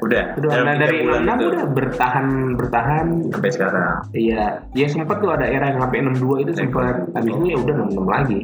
Udah. 0.02 0.24
udah 0.34 0.50
Dalam 0.50 0.66
nah, 0.66 0.76
dari 0.76 0.98
bulan 1.00 1.22
66 1.22 1.32
itu 1.32 1.44
udah 1.46 1.66
bertahan 1.70 2.26
bertahan 2.54 3.06
sampai 3.30 3.50
sekarang. 3.50 3.94
iya 4.12 4.44
ya 4.72 4.86
sempat 4.86 5.16
tuh 5.18 5.30
ada 5.30 5.44
era 5.44 5.70
yang 5.70 5.78
sampai 5.78 5.98
62 6.02 6.42
itu 6.42 6.52
sempat 6.52 6.94
habis 7.12 7.32
itu 7.32 7.46
ya 7.46 7.56
udah 7.56 7.74
66 7.86 8.02
lagi 8.08 8.40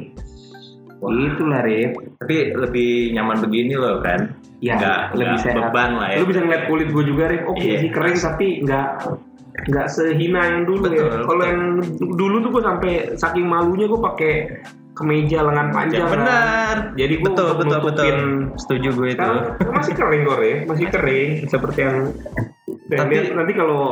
itulah 1.03 1.61
Rip 1.61 1.93
Tapi 2.17 2.37
lebih 2.55 2.91
nyaman 3.13 3.43
begini 3.43 3.75
loh 3.75 3.99
kan? 3.99 4.39
ya 4.63 4.79
Nggak- 4.79 5.05
lebih 5.13 5.35
nggak 5.35 5.43
sehat 5.43 5.59
beban 5.67 5.91
lah 5.99 6.09
ya. 6.09 6.17
lu 6.17 6.27
bisa 6.31 6.41
ngeliat 6.41 6.65
kulit 6.65 6.89
gue 6.89 7.05
juga 7.05 7.25
Rip 7.27 7.43
oh 7.45 7.55
Iya. 7.59 7.75
masih 7.77 7.91
kering 7.91 8.17
tapi 8.17 8.47
nggak 8.63 8.89
nggak 9.63 9.87
sehina 9.87 10.41
yang 10.49 10.63
dulu 10.63 10.87
Betul, 10.87 10.95
ya 10.95 11.03
betul. 11.05 11.23
kalau 11.27 11.43
yang 11.45 11.61
dulu 12.15 12.37
tuh 12.41 12.51
gue 12.51 12.63
sampai 12.63 12.93
saking 13.15 13.45
malunya 13.45 13.85
gue 13.85 14.01
pakai 14.01 14.35
kemeja 14.93 15.39
lengan 15.43 15.69
panjang 15.69 15.99
Ya, 15.99 16.05
kan. 16.05 16.13
benar. 16.15 16.77
jadi 16.95 17.15
gue 17.15 17.25
Betul, 17.25 17.51
betul, 17.57 17.79
betul. 17.83 18.17
Setuju 18.57 18.89
gue 18.93 19.09
itu. 19.11 19.31
sekarang 19.57 19.73
masih 19.73 19.95
kering 19.95 20.23
kok 20.23 20.39
Re. 20.39 20.53
masih 20.65 20.87
kering 20.89 21.31
seperti 21.47 21.79
yang 21.81 21.97
Dan 22.85 22.99
Tapi- 22.99 23.15
lihat- 23.17 23.33
nanti 23.35 23.53
kalau 23.55 23.83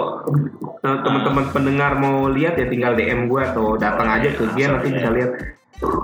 eh, 0.78 0.98
teman-teman 1.00 1.44
pendengar 1.48 1.92
mau 1.96 2.28
lihat 2.28 2.54
ya 2.54 2.66
tinggal 2.66 2.92
DM 2.92 3.26
gue 3.26 3.40
atau 3.42 3.74
datang 3.74 4.08
aja 4.10 4.28
ke 4.28 4.44
dia 4.52 4.66
nanti 4.68 4.88
bisa 4.90 5.08
lihat 5.10 5.30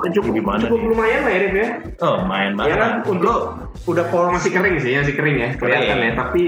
cukup 0.08 0.32
Gimana 0.32 0.60
cukup 0.62 0.78
nih? 0.78 0.88
lumayan 0.88 1.20
lah 1.20 1.30
ya 1.30 1.38
Rip 1.38 1.54
ya 1.54 1.68
Oh, 2.00 2.16
main 2.22 2.50
banget. 2.54 2.70
Ya 2.70 2.76
kan 2.78 2.92
untuk 3.04 3.38
udah 3.84 4.04
pola 4.06 4.28
masih 4.30 4.48
kering 4.50 4.76
sih 4.78 4.92
masih 4.94 5.12
kering 5.12 5.36
ya 5.36 5.50
kelihatan 5.54 5.98
ya 5.98 6.12
tapi 6.14 6.42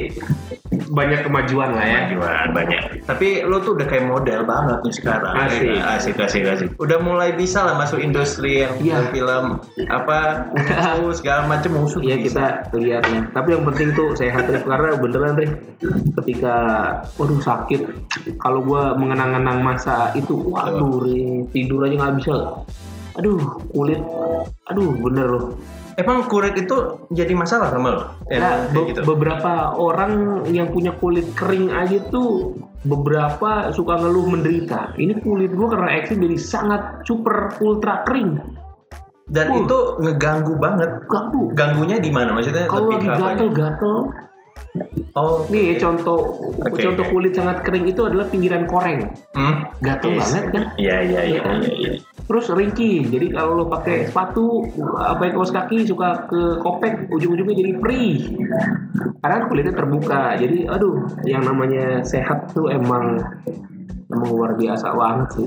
banyak 0.88 1.20
kemajuan 1.24 1.76
lah 1.76 1.84
ya 1.84 1.98
Kemajuan 2.08 2.46
banyak. 2.52 2.80
Tapi 3.04 3.44
lo 3.44 3.60
tuh 3.60 3.76
udah 3.76 3.86
kayak 3.86 4.08
model 4.08 4.44
banget 4.44 4.78
nih 4.84 4.94
sekarang. 4.94 5.34
Asik. 5.36 5.68
asik, 5.78 6.16
asik, 6.18 6.42
asik. 6.44 6.68
Udah 6.76 6.98
mulai 7.00 7.32
bisa 7.32 7.64
lah 7.64 7.76
masuk 7.76 8.00
industri 8.00 8.64
yang 8.64 8.74
Iya. 8.80 9.12
film 9.12 9.60
apa 9.88 10.18
musuh 10.98 11.12
segala 11.14 11.46
macam 11.46 11.76
musuh. 11.76 12.00
Iya 12.00 12.16
kita 12.20 12.44
lihat 12.74 13.04
ya. 13.08 13.20
Tapi 13.32 13.48
yang 13.52 13.64
penting 13.68 13.92
tuh 13.92 14.12
sehat 14.14 14.48
Rif 14.48 14.64
karena 14.64 14.96
beneran 14.96 15.34
Rif 15.36 15.52
ketika 16.22 16.54
waduh 17.16 17.40
sakit 17.40 17.80
kalau 18.40 18.64
gua 18.64 18.96
mengenang-enang 18.96 19.60
masa 19.60 20.12
itu 20.12 20.34
waduh 20.48 21.04
Rif, 21.04 21.52
tidur 21.52 21.84
aja 21.84 21.94
nggak 21.96 22.16
bisa. 22.18 22.36
Aduh 23.18 23.40
kulit, 23.72 23.98
aduh 24.66 24.94
bener 24.94 25.26
loh. 25.26 25.44
Emang 25.98 26.30
kulit 26.30 26.54
itu 26.54 26.76
jadi 27.10 27.34
masalah 27.34 27.74
sama 27.74 27.88
lo? 27.90 28.02
Emang 28.30 28.70
Nah, 28.70 28.70
be- 28.70 28.86
gitu. 28.94 29.02
beberapa 29.02 29.74
orang 29.74 30.46
yang 30.46 30.70
punya 30.70 30.94
kulit 30.94 31.34
kering 31.34 31.74
aja 31.74 31.98
tuh 32.06 32.54
beberapa 32.86 33.74
suka 33.74 33.98
ngeluh 33.98 34.30
menderita. 34.30 34.94
Ini 34.94 35.18
kulit 35.18 35.50
gua 35.58 35.74
karena 35.74 35.98
eksim 35.98 36.22
jadi 36.22 36.38
sangat 36.38 37.02
super 37.02 37.50
ultra 37.58 38.06
kering. 38.06 38.38
Dan 39.26 39.46
Uh. 39.50 39.58
itu 39.66 39.78
ngeganggu 39.98 40.54
banget. 40.62 41.02
Ganggu. 41.10 41.50
Ganggunya 41.58 41.98
di 41.98 42.14
mana? 42.14 42.30
Maksudnya 42.30 42.70
Kalau 42.70 42.94
lagi 42.94 43.10
gatel-gatel, 43.10 43.96
Oh, 45.14 45.42
nih 45.48 45.74
contoh 45.76 46.38
Oke, 46.60 46.78
contoh 46.78 47.04
kulit 47.08 47.32
sangat 47.32 47.62
kering 47.62 47.86
itu 47.86 48.02
adalah 48.02 48.26
pinggiran 48.26 48.64
koreng. 48.64 49.08
hmm? 49.32 49.54
Gatel 49.80 50.14
Yes. 50.14 50.20
banget 50.20 50.44
kan? 50.50 50.62
Iya, 50.74 50.96
iya, 51.02 51.20
iya, 51.24 51.40
iya, 51.58 51.72
iya. 51.74 51.90
Terus 52.22 52.46
ringkih. 52.48 53.08
Jadi 53.08 53.26
kalau 53.32 53.56
lo 53.56 53.64
pakai 53.66 54.06
sepatu 54.06 54.62
apa 54.94 55.22
ya, 55.22 55.30
kaos 55.32 55.48
kaki 55.48 55.84
suka 55.84 56.28
ke 56.28 56.60
kopek 56.60 57.08
ujung-ujungnya 57.08 57.56
jadi 57.56 57.72
perih. 57.80 58.16
Karena 59.18 59.48
kulitnya 59.48 59.74
terbuka. 59.74 60.36
Jadi 60.36 60.68
aduh, 60.68 61.08
yang 61.24 61.42
namanya 61.42 62.04
sehat 62.04 62.52
tuh 62.52 62.68
emang 62.68 63.18
emang 64.08 64.28
luar 64.28 64.52
biasa 64.54 64.92
banget 64.92 65.28
sih. 65.34 65.46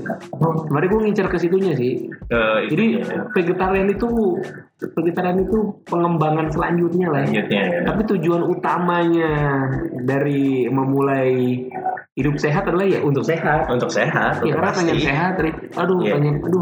Kemarin 0.66 0.88
gue 0.88 1.00
ngincar 1.06 1.26
ke 1.26 1.38
situnya 1.38 1.72
sih. 1.74 2.10
Itu 2.66 2.70
Jadi 2.74 2.86
ya. 2.98 3.30
vegetarian 3.30 3.88
itu 3.88 4.38
vegetarian 4.90 5.38
itu 5.40 5.58
pengembangan 5.84 6.46
selanjutnya 6.48 7.06
lah. 7.08 7.20
ya. 7.20 7.26
Selanjutnya 7.28 7.62
ya. 7.62 7.78
Tapi 7.84 8.00
tujuan 8.10 8.42
utamanya 8.44 9.32
dari 10.00 10.42
memulai 10.66 11.32
hidup 12.12 12.36
sehat 12.36 12.66
adalah 12.66 12.84
ya 12.84 13.00
untuk 13.00 13.24
sehat. 13.24 13.66
Untuk 13.66 13.88
sehat, 13.88 14.42
Ya 14.42 14.52
karena 14.52 14.68
pasti. 14.68 14.84
pengen 14.84 14.98
sehat. 15.00 15.32
Aduh, 15.78 15.98
Iya. 15.98 16.12
pengen, 16.14 16.34
aduh. 16.40 16.60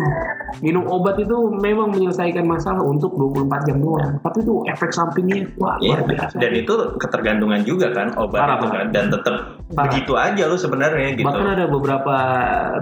Minum 0.61 0.83
obat 0.85 1.15
itu 1.17 1.35
memang 1.57 1.91
menyelesaikan 1.91 2.43
masalah 2.43 2.83
untuk 2.83 3.15
24 3.15 3.63
jam 3.65 3.79
doang. 3.79 4.15
Tapi 4.21 4.39
itu 4.41 4.55
efek 4.67 4.91
sampingnya, 4.91 5.47
wah 5.57 5.75
biasa. 5.79 6.39
dan 6.39 6.53
itu 6.53 6.75
ketergantungan 6.99 7.63
juga 7.63 7.91
kan 7.91 8.15
obat 8.15 8.41
Parah, 8.41 8.57
itu 8.57 8.67
kan 8.69 8.87
dan 8.91 9.05
tetap 9.09 9.35
Parah. 9.69 9.85
begitu 9.87 10.13
aja 10.15 10.43
lu 10.45 10.57
sebenarnya 10.57 11.09
gitu. 11.15 11.27
Bahkan 11.27 11.49
ada 11.53 11.67
beberapa 11.67 12.17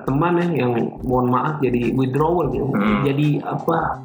teman 0.03 0.33
ya 0.37 0.47
yang 0.59 0.73
mohon 1.03 1.29
maaf 1.29 1.57
jadi 1.59 1.93
withdrawal 1.93 2.49
gitu. 2.49 2.69
Hmm. 2.69 3.01
Jadi 3.03 3.41
apa? 3.41 4.01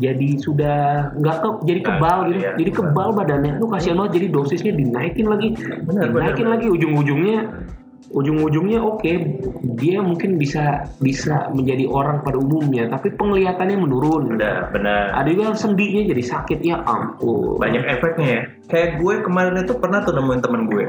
Jadi 0.00 0.28
sudah 0.42 1.10
nggak 1.18 1.36
ke, 1.42 1.48
jadi 1.68 1.80
Nggak, 1.82 1.96
kebal 1.98 2.18
gitu. 2.30 2.38
iya. 2.40 2.50
Jadi 2.58 2.70
kebal 2.74 3.08
badannya. 3.14 3.52
Tuh 3.62 3.68
kasihan 3.70 3.96
banget. 4.00 4.12
Jadi 4.18 4.26
dosisnya 4.32 4.72
dinaikin 4.74 5.26
lagi, 5.30 5.48
Benar, 5.86 6.02
dinaikin 6.10 6.46
benar, 6.46 6.54
lagi 6.58 6.66
ujung-ujungnya 6.70 7.38
ujung-ujungnya 8.12 8.82
oke 8.82 9.12
dia 9.80 10.04
mungkin 10.04 10.36
bisa 10.36 10.84
bisa 11.00 11.48
menjadi 11.54 11.88
orang 11.88 12.20
pada 12.20 12.36
umumnya 12.36 12.90
tapi 12.90 13.14
penglihatannya 13.14 13.78
menurun 13.80 14.36
Udah 14.36 14.68
benar. 14.74 15.14
ada 15.16 15.28
juga 15.30 15.54
yang 15.54 15.58
sendinya 15.58 16.02
jadi 16.10 16.22
sakit 16.22 16.58
ya 16.60 16.76
ampun 16.84 17.56
Banyak 17.56 17.82
efeknya 17.86 18.26
ya. 18.26 18.42
Kayak 18.64 18.96
gue 18.96 19.14
kemarin 19.20 19.60
itu 19.60 19.76
pernah 19.76 20.00
tuh 20.00 20.16
nemuin 20.16 20.40
temen 20.40 20.62
gue. 20.72 20.84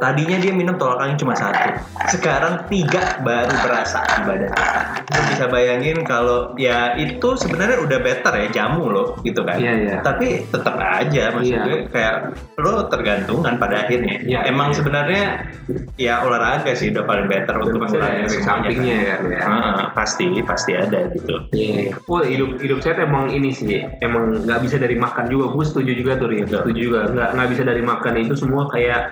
Tadinya 0.00 0.40
dia 0.40 0.52
minum 0.56 0.80
tolak 0.80 1.04
angin 1.04 1.20
cuma 1.20 1.36
satu. 1.36 1.68
Sekarang 2.08 2.64
tiga 2.72 3.20
baru 3.20 3.52
berasa 3.60 4.00
di 4.00 4.20
badan. 4.24 4.50
Lu 5.04 5.20
bisa 5.28 5.44
bayangin 5.52 6.00
kalau 6.02 6.56
ya 6.56 6.96
itu 6.96 7.36
sebenarnya 7.36 7.76
udah 7.84 7.98
better 8.00 8.32
ya 8.40 8.48
jamu 8.50 8.88
loh 8.88 9.20
gitu 9.20 9.44
kan. 9.44 9.60
Iya, 9.60 9.72
iya. 9.76 9.96
Tapi 10.00 10.48
tetap 10.48 10.80
aja 10.80 11.22
maksud 11.36 11.52
Iya. 11.52 11.60
gue 11.68 11.78
kayak 11.92 12.16
lo 12.56 12.88
tergantungan 12.88 13.54
pada 13.60 13.84
akhirnya. 13.84 14.16
Iya, 14.24 14.38
Emang 14.48 14.72
iya. 14.72 14.76
sebenarnya 14.80 15.24
ya 16.00 16.14
olahraga 16.24 16.49
olahraga 16.50 16.72
sih 16.74 16.90
udah 16.90 17.04
paling 17.06 17.26
better 17.30 17.54
Dan 17.54 17.62
untuk 17.62 17.78
pasti 17.86 17.96
ada 17.96 18.02
mengurangi 18.02 18.26
efek 18.26 18.42
sampingnya 18.42 18.98
kan. 18.98 19.20
ya. 19.22 19.38
ya. 19.38 19.42
Ah, 19.46 19.82
pasti 19.94 20.26
pasti 20.42 20.72
ada 20.74 20.98
gitu 21.14 21.34
Iya. 21.54 21.94
Wah 22.10 22.22
hidup 22.26 22.50
hidup 22.58 22.78
sehat 22.82 22.98
emang 22.98 23.30
ini 23.30 23.54
sih 23.54 23.86
emang 24.02 24.42
nggak 24.42 24.60
bisa 24.66 24.76
dari 24.82 24.98
makan 24.98 25.30
juga. 25.30 25.54
Gue 25.54 25.64
setuju 25.64 25.92
juga 25.94 26.12
tuh. 26.18 26.28
Betul. 26.34 26.60
Setuju 26.66 26.80
juga. 26.80 27.00
Nggak 27.14 27.28
nggak 27.38 27.48
bisa 27.54 27.62
dari 27.62 27.82
makan 27.86 28.14
itu 28.18 28.34
semua 28.34 28.66
kayak 28.66 29.02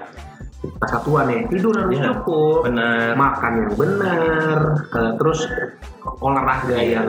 kesatuan 0.59 1.27
ya. 1.29 1.40
Tidur 1.47 1.71
harus 1.73 1.94
Iya. 1.94 2.05
cukup. 2.12 2.66
benar 2.66 3.14
Makan 3.14 3.53
yang 3.57 3.73
benar. 3.75 4.59
eh, 4.90 5.12
terus 5.16 5.40
olahraga 6.18 6.79
yang 6.79 7.09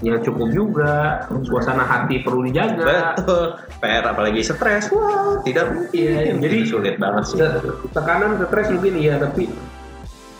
yang 0.00 0.18
cukup 0.20 0.48
juga. 0.50 1.24
Suasana 1.42 1.84
hati 1.84 2.20
perlu 2.20 2.44
dijaga. 2.44 3.14
betul 3.14 3.52
PR 3.78 4.04
apalagi 4.06 4.40
stres 4.40 4.88
wah 4.90 5.40
tidak 5.42 5.66
mungkin 5.70 5.92
Iya, 5.92 6.36
jadi 6.36 6.56
jadi- 6.56 6.68
sulit 6.68 6.94
banget 6.96 7.24
sih 7.26 7.36
Te- 7.36 7.60
Tekanan, 7.90 8.36
stres 8.38 8.68
mungkin 8.70 8.94
iya 8.94 9.16
tapi 9.16 9.48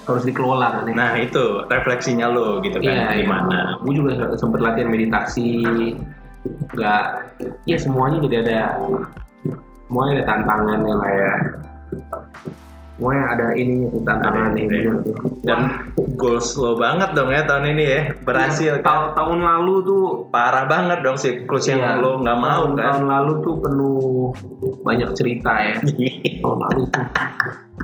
harus 0.01 0.25
dikelola 0.25 0.69
kan 0.75 0.85
ya. 0.85 0.93
nah 0.93 1.13
itu 1.15 1.45
refleksinya 1.65 2.27
lo 2.27 2.59
gitu 2.61 2.77
kan 2.77 3.15
Iya, 3.15 3.21
gimana 3.21 3.79
Gue 3.81 3.95
juga 3.97 4.13
sempet 4.35 4.61
latihan 4.61 4.89
meditasi. 4.89 5.65
Nggak, 6.73 7.05
ya 7.65 7.77
semuanya 7.77 8.17
jadi 8.19 8.37
ada, 8.41 8.61
semuanya 9.87 10.13
ada 10.17 10.25
tantangannya 10.27 10.95
lah 10.95 11.11
ya. 11.11 11.33
Semuanya 12.95 13.33
ada 13.33 13.47
ini 13.57 13.89
tuh 13.89 14.05
tantangannya 14.05 14.61
Ada, 14.61 14.77
gitu. 14.77 14.91
tuh. 15.01 15.17
dan 15.41 15.61
goals 16.15 16.53
lo 16.55 16.77
banget 16.77 17.17
dong 17.17 17.33
ya 17.33 17.49
tahun 17.49 17.73
ini 17.73 17.85
ya 17.87 18.01
berhasil 18.21 18.77
Tahun, 18.77 18.85
kan 18.85 19.17
tahun 19.17 19.41
lalu 19.41 19.75
tuh 19.81 20.03
parah 20.29 20.69
banget 20.69 21.01
dong 21.01 21.17
siklus 21.17 21.65
yang 21.65 21.81
iya, 21.81 21.97
lo 21.97 22.21
nggak 22.21 22.37
mau 22.37 22.69
tahun, 22.69 22.71
kan 22.77 22.85
Tahun 22.93 23.07
lalu 23.09 23.33
tuh 23.41 23.55
penuh 23.57 24.01
banyak 24.81 25.11
cerita 25.17 25.53
ya. 25.59 25.75
Tahun 26.45 26.59
lalu 26.61 26.83
tuh. 26.87 27.05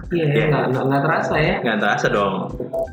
Iya, 0.07 0.25
Iya. 0.29 0.45
nggak 0.47 0.65
nggak 0.69 0.85
nggak 0.85 1.03
terasa 1.03 1.35
ya. 1.35 1.55
nggak 1.59 1.79
terasa 1.81 2.07
dong 2.07 2.35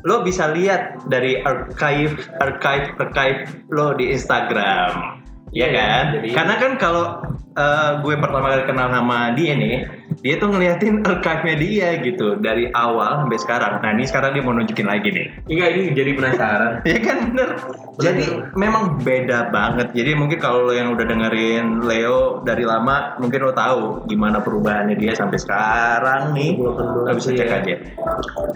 lo 0.00 0.14
bisa 0.20 0.44
lihat 0.48 0.82
dari 1.04 1.36
archive 1.38 2.16
archive 2.40 2.96
archive 2.96 3.38
lo 3.68 3.92
di 3.92 4.08
Instagram 4.10 5.20
ya 5.52 5.68
kan 5.68 6.04
jadi- 6.16 6.32
karena 6.32 6.54
kan 6.56 6.72
kalau 6.74 7.04
eh, 7.54 7.90
gue 7.98 8.14
pertama 8.16 8.46
kali 8.50 8.64
kenal 8.64 8.88
sama 8.88 9.18
dia 9.32 9.54
nih 9.54 9.76
dia 10.20 10.34
tuh 10.36 10.48
ngeliatin 10.48 11.02
archive-nya 11.02 11.54
dia 11.56 11.88
gitu 12.00 12.38
dari 12.38 12.70
awal 12.72 13.22
sampai 13.22 13.38
sekarang 13.38 13.72
nah 13.78 13.90
ini 13.92 14.04
sekarang 14.04 14.30
dia 14.32 14.42
mau 14.42 14.52
nunjukin 14.52 14.84
lagi 14.84 15.08
nih 15.10 15.26
Enggak 15.44 15.68
ini 15.70 15.82
jadi 15.92 16.10
penasaran. 16.12 16.72
Iya 16.82 16.98
kan 17.00 17.16
bener. 17.28 17.48
Jadi 17.94 18.24
memang 18.56 18.98
beda 18.98 19.52
banget. 19.52 19.92
Jadi 19.92 20.16
mungkin 20.16 20.40
kalau 20.40 20.66
lo 20.66 20.72
yang 20.72 20.90
udah 20.90 21.04
dengerin 21.04 21.84
Leo 21.84 22.40
dari 22.42 22.64
lama, 22.64 23.14
mungkin 23.20 23.44
lo 23.44 23.52
tahu 23.52 24.08
gimana 24.08 24.40
perubahannya 24.40 24.96
dia 24.96 25.12
sampai 25.12 25.36
sekarang 25.36 26.32
nih. 26.32 26.56
Lo 26.58 27.12
bisa 27.12 27.30
cek 27.30 27.44
Iya. 27.44 27.56
aja. 27.60 27.74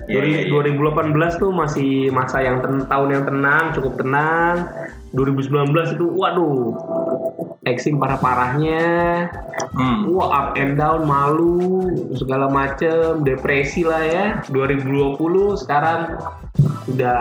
Iya, 0.08 0.20
iya, 0.24 0.38
iya. 0.42 0.50
2018 0.50 1.36
tuh 1.36 1.52
masih 1.52 2.08
masa 2.10 2.40
yang 2.40 2.58
ten- 2.58 2.88
tahun 2.88 3.08
yang 3.12 3.24
tenang, 3.28 3.64
cukup 3.76 4.00
tenang. 4.00 4.56
2019 5.12 5.94
itu 5.94 6.06
waduh 6.10 6.72
eksim 7.64 7.96
parah-parahnya 7.96 8.80
Hmm. 9.74 10.10
wah 10.10 10.28
up 10.30 10.48
and 10.58 10.74
down 10.74 11.06
malu 11.06 11.86
segala 12.14 12.50
macem 12.50 13.22
depresi 13.22 13.86
lah 13.86 14.02
ya 14.02 14.26
2020 14.50 15.18
sekarang 15.62 16.18
udah 16.88 17.20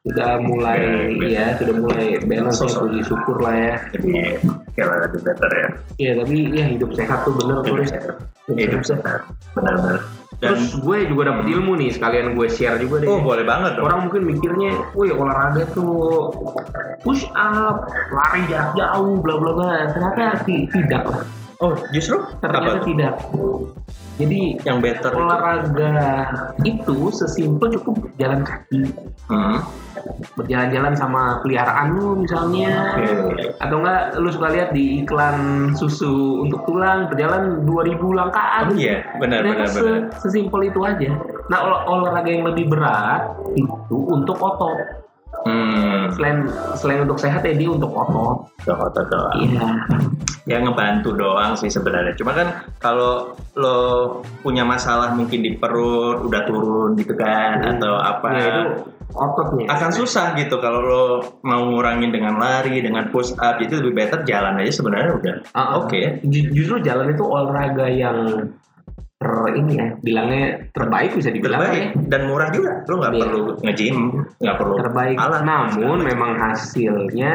udah 0.00 0.30
mulai 0.40 1.12
Iya, 1.20 1.28
ya 1.28 1.46
sudah 1.60 1.74
mulai 1.76 2.06
balance 2.24 2.58
Sosok. 2.64 2.88
puji 2.88 3.00
syukur 3.04 3.36
lah 3.44 3.54
ya 3.54 3.74
Jadi 3.92 4.10
kayak 4.72 4.88
lebih 5.06 5.20
better 5.28 5.50
ya. 5.52 5.68
Iya 6.00 6.12
tapi 6.24 6.36
ya 6.56 6.64
hidup 6.72 6.90
sehat 6.96 7.18
tuh 7.28 7.36
bener 7.36 7.60
Hidup 7.62 7.84
sehat. 7.84 8.14
Hidup 8.48 8.82
sehat. 8.82 9.20
Benar-benar. 9.52 10.00
Dan 10.40 10.56
Terus 10.56 10.72
gue 10.80 10.98
juga 11.04 11.22
dapat 11.28 11.52
ilmu 11.52 11.76
nih 11.76 11.90
sekalian 11.92 12.32
gue 12.32 12.48
share 12.48 12.80
juga 12.80 13.04
deh. 13.04 13.08
oh 13.12 13.20
boleh 13.20 13.44
banget 13.44 13.76
dong. 13.76 13.84
Orang 13.84 14.08
mungkin 14.08 14.24
mikirnya, 14.24 14.72
wih 14.96 15.12
olahraga 15.12 15.68
tuh 15.76 16.32
push 17.00 17.24
up, 17.32 17.84
lari 18.10 18.44
jarak 18.46 18.72
jauh, 18.74 19.16
bla 19.18 19.34
bla 19.36 19.52
bla. 19.52 19.70
Ternyata 19.88 20.42
ti- 20.42 20.68
tidak 20.68 21.04
lah. 21.04 21.22
Oh 21.58 21.76
justru 21.90 22.16
Ternyata 22.40 22.72
apa? 22.74 22.84
tidak. 22.84 23.14
Jadi 24.16 24.60
Yang 24.60 24.78
better 24.82 25.10
itu? 25.10 25.16
olahraga 25.18 25.92
itu 26.62 26.96
sesimpel 27.10 27.72
cukup 27.74 27.96
jalan 28.16 28.44
kaki, 28.44 28.84
Hmm. 29.26 29.64
berjalan-jalan 30.34 30.92
sama 30.92 31.40
peliharaan 31.40 31.92
lu 31.92 32.16
misalnya. 32.18 32.96
Oke. 32.96 33.56
Atau 33.56 33.76
enggak 33.78 34.00
lu 34.16 34.28
suka 34.28 34.48
lihat 34.50 34.72
di 34.72 35.00
iklan 35.00 35.36
susu 35.72 36.44
untuk 36.44 36.64
tulang 36.64 37.08
berjalan 37.08 37.64
2000 37.64 38.12
langkah 38.12 38.60
Oh 38.62 38.72
iya, 38.72 39.04
benar 39.16 39.40
benar 39.40 39.68
Ternyata 39.68 39.72
benar. 39.74 39.84
se- 40.16 40.28
sesimpel 40.28 40.60
itu 40.66 40.80
aja. 40.80 41.10
Nah 41.48 41.58
olah- 41.60 41.84
olahraga 41.86 42.28
yang 42.30 42.44
lebih 42.46 42.68
berat 42.68 43.24
itu 43.52 43.96
untuk 44.06 44.36
otot. 44.36 44.80
Hmm. 45.42 46.10
Selain 46.10 46.38
selain 46.74 47.00
untuk 47.02 47.16
sehat 47.16 47.40
ya 47.40 47.52
dia 47.52 47.68
untuk 47.68 47.90
otot. 47.90 48.48
Otot 48.62 49.06
doang. 49.06 49.36
Iya. 49.38 49.68
ya 50.44 50.56
ngebantu 50.58 51.14
doang 51.14 51.54
sih 51.54 51.68
sebenarnya. 51.68 52.12
Cuma 52.14 52.32
kan 52.32 52.48
kalau 52.76 53.30
lo 53.54 53.78
punya 54.40 54.62
masalah 54.62 55.12
mungkin 55.12 55.40
di 55.40 55.54
perut 55.54 56.22
udah 56.22 56.42
turun 56.42 56.92
gitu 56.94 57.12
kan 57.12 57.60
atau 57.62 57.94
apa 57.94 58.28
Ya 58.30 58.40
itu 58.40 58.62
ototnya. 59.10 59.66
akan 59.68 59.90
susah 59.92 60.32
gitu 60.34 60.58
kalau 60.58 60.80
lo 60.80 61.04
mau 61.40 61.60
ngurangin 61.64 62.08
dengan 62.08 62.34
lari 62.36 62.78
dengan 62.78 63.08
push 63.08 63.34
up 63.36 63.58
jadi 63.58 63.78
lebih 63.78 63.92
better 63.92 64.22
jalan 64.22 64.58
aja 64.58 64.72
sebenarnya 64.72 65.10
udah 65.12 65.34
Ah, 65.50 65.60
ah. 65.60 65.68
oke 65.78 66.22
Ju- 66.24 66.50
Justru 66.52 66.78
jalan 66.80 67.10
itu 67.10 67.22
olahraga 67.22 67.86
yang 67.86 68.48
ter 69.30 69.54
ini 69.54 69.72
ya 69.78 69.86
bilangnya 70.02 70.44
terbaik 70.74 71.10
bisa 71.14 71.30
dibilang 71.30 71.62
terbaik 71.62 71.82
ya. 71.82 71.88
dan 72.10 72.20
murah 72.26 72.48
juga 72.50 72.70
lo 72.84 72.94
nggak 72.98 73.12
Iya. 73.14 73.20
perlu 73.22 73.40
nge-gym 73.62 73.96
nggak 74.42 74.56
perlu 74.58 74.74
Terbaik. 74.82 75.16
alat 75.16 75.42
Namun 75.46 75.98
memang 76.02 76.32
hasilnya 76.34 77.34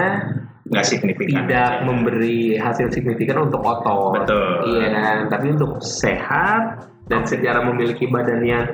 nggak 0.65 0.85
signifikan 0.85 1.45
tidak 1.45 1.69
aja. 1.71 1.83
memberi 1.85 2.57
hasil 2.57 2.87
signifikan 2.89 3.45
untuk 3.45 3.61
otot. 3.61 4.25
Betul. 4.25 4.75
Iya 4.75 4.87
kan. 4.91 5.15
Tapi 5.29 5.45
untuk 5.53 5.77
sehat 5.79 6.61
dan 7.05 7.21
secara 7.23 7.61
memiliki 7.61 8.09
badan 8.09 8.41
yang 8.41 8.65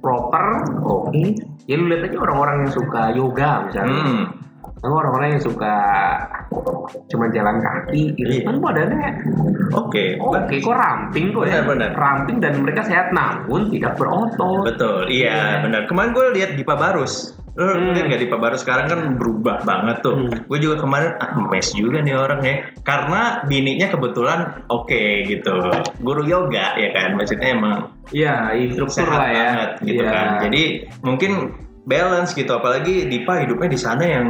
proper, 0.00 0.64
oke. 0.80 1.24
Ya 1.68 1.76
lu 1.76 1.88
lihat 1.88 2.08
aja 2.08 2.16
orang-orang 2.18 2.66
yang 2.66 2.72
suka 2.72 3.02
yoga 3.12 3.68
misalnya. 3.68 4.00
hmm. 4.02 4.24
Atau 4.80 4.96
orang-orang 4.96 5.36
yang 5.36 5.42
suka 5.44 5.74
cuma 7.06 7.28
jalan 7.30 7.60
kaki 7.60 8.16
gitu 8.16 8.32
Iya. 8.32 8.48
kan 8.48 8.56
badannya 8.58 9.10
oke 9.70 10.04
oke 10.18 10.54
kok 10.56 10.72
ramping 10.74 11.30
kok 11.30 11.44
ya 11.46 11.62
Benar, 11.62 11.92
ramping 11.94 12.40
dan 12.40 12.58
mereka 12.58 12.82
sehat 12.82 13.12
namun 13.12 13.68
tidak 13.68 13.94
berotot 13.94 14.64
Betul, 14.66 15.06
iya 15.06 15.30
Iya. 15.30 15.62
benar. 15.62 15.82
Kemarin 15.86 16.10
gue 16.10 16.26
lihat 16.34 16.50
Dipa 16.56 16.74
Barus. 16.74 17.36
Lo 17.54 17.66
Hmm. 17.66 17.92
lihat 17.92 18.06
nggak 18.08 18.22
Dipa 18.24 18.38
Barus 18.38 18.62
sekarang 18.62 18.86
kan 18.88 19.00
berubah 19.14 19.60
banget 19.62 20.00
tuh. 20.00 20.16
Hmm. 20.16 20.32
Gue 20.48 20.58
juga 20.58 20.80
kemarin 20.80 21.12
ah 21.18 21.30
mes 21.36 21.68
juga 21.70 21.98
nih 22.00 22.16
orang 22.16 22.40
ya. 22.40 22.54
Karena 22.80 23.20
bininya 23.44 23.86
kebetulan 23.90 24.40
oke 24.66 25.02
gitu. 25.28 25.54
Guru 26.00 26.22
yoga 26.24 26.72
ya 26.74 26.88
kan. 26.90 27.14
Maksudnya 27.14 27.48
emang 27.52 27.74
Iya, 28.10 28.56
instruktur 28.56 29.06
lah 29.06 29.28
ya 29.28 29.44
banget 29.54 29.70
gitu 29.84 30.02
Iya. 30.02 30.10
kan. 30.10 30.26
Jadi 30.48 30.62
mungkin 31.02 31.30
balance 31.84 32.32
gitu. 32.32 32.50
Apalagi 32.50 33.06
Dipa 33.06 33.38
hidupnya 33.38 33.68
di 33.68 33.78
sana 33.78 34.02
yang 34.02 34.26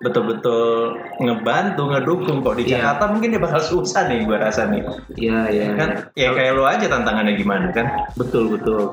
betul-betul 0.00 0.96
ngebantu, 1.20 1.92
ngedukung 1.92 2.40
kok 2.40 2.56
di 2.56 2.64
Iya. 2.64 2.80
Jakarta 2.80 3.12
mungkin 3.12 3.36
dia 3.36 3.42
bakal 3.42 3.60
susah 3.60 4.08
nih 4.08 4.24
gue 4.24 4.36
rasa 4.40 4.64
nih. 4.72 4.82
Iya 5.20 5.38
iya 5.52 5.64
kan 5.76 5.88
ya 6.16 6.32
kayak 6.32 6.52
lo 6.56 6.64
aja 6.64 6.88
tantangannya 6.88 7.36
gimana 7.36 7.68
kan? 7.68 8.08
Betul 8.16 8.56
betul 8.56 8.88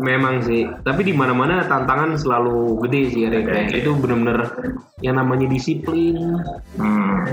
memang 0.00 0.40
sih. 0.40 0.64
Tapi 0.64 1.04
di 1.04 1.12
mana 1.12 1.36
mana 1.36 1.64
tantangan 1.68 2.16
selalu 2.16 2.80
gede 2.86 3.00
sih 3.12 3.22
Rick. 3.28 3.44
Oke, 3.44 3.52
Kayak 3.52 3.80
itu 3.84 3.90
bener-bener 3.96 4.38
yang 5.04 5.16
namanya 5.20 5.46
disiplin. 5.48 6.16
Hmm. 6.80 7.24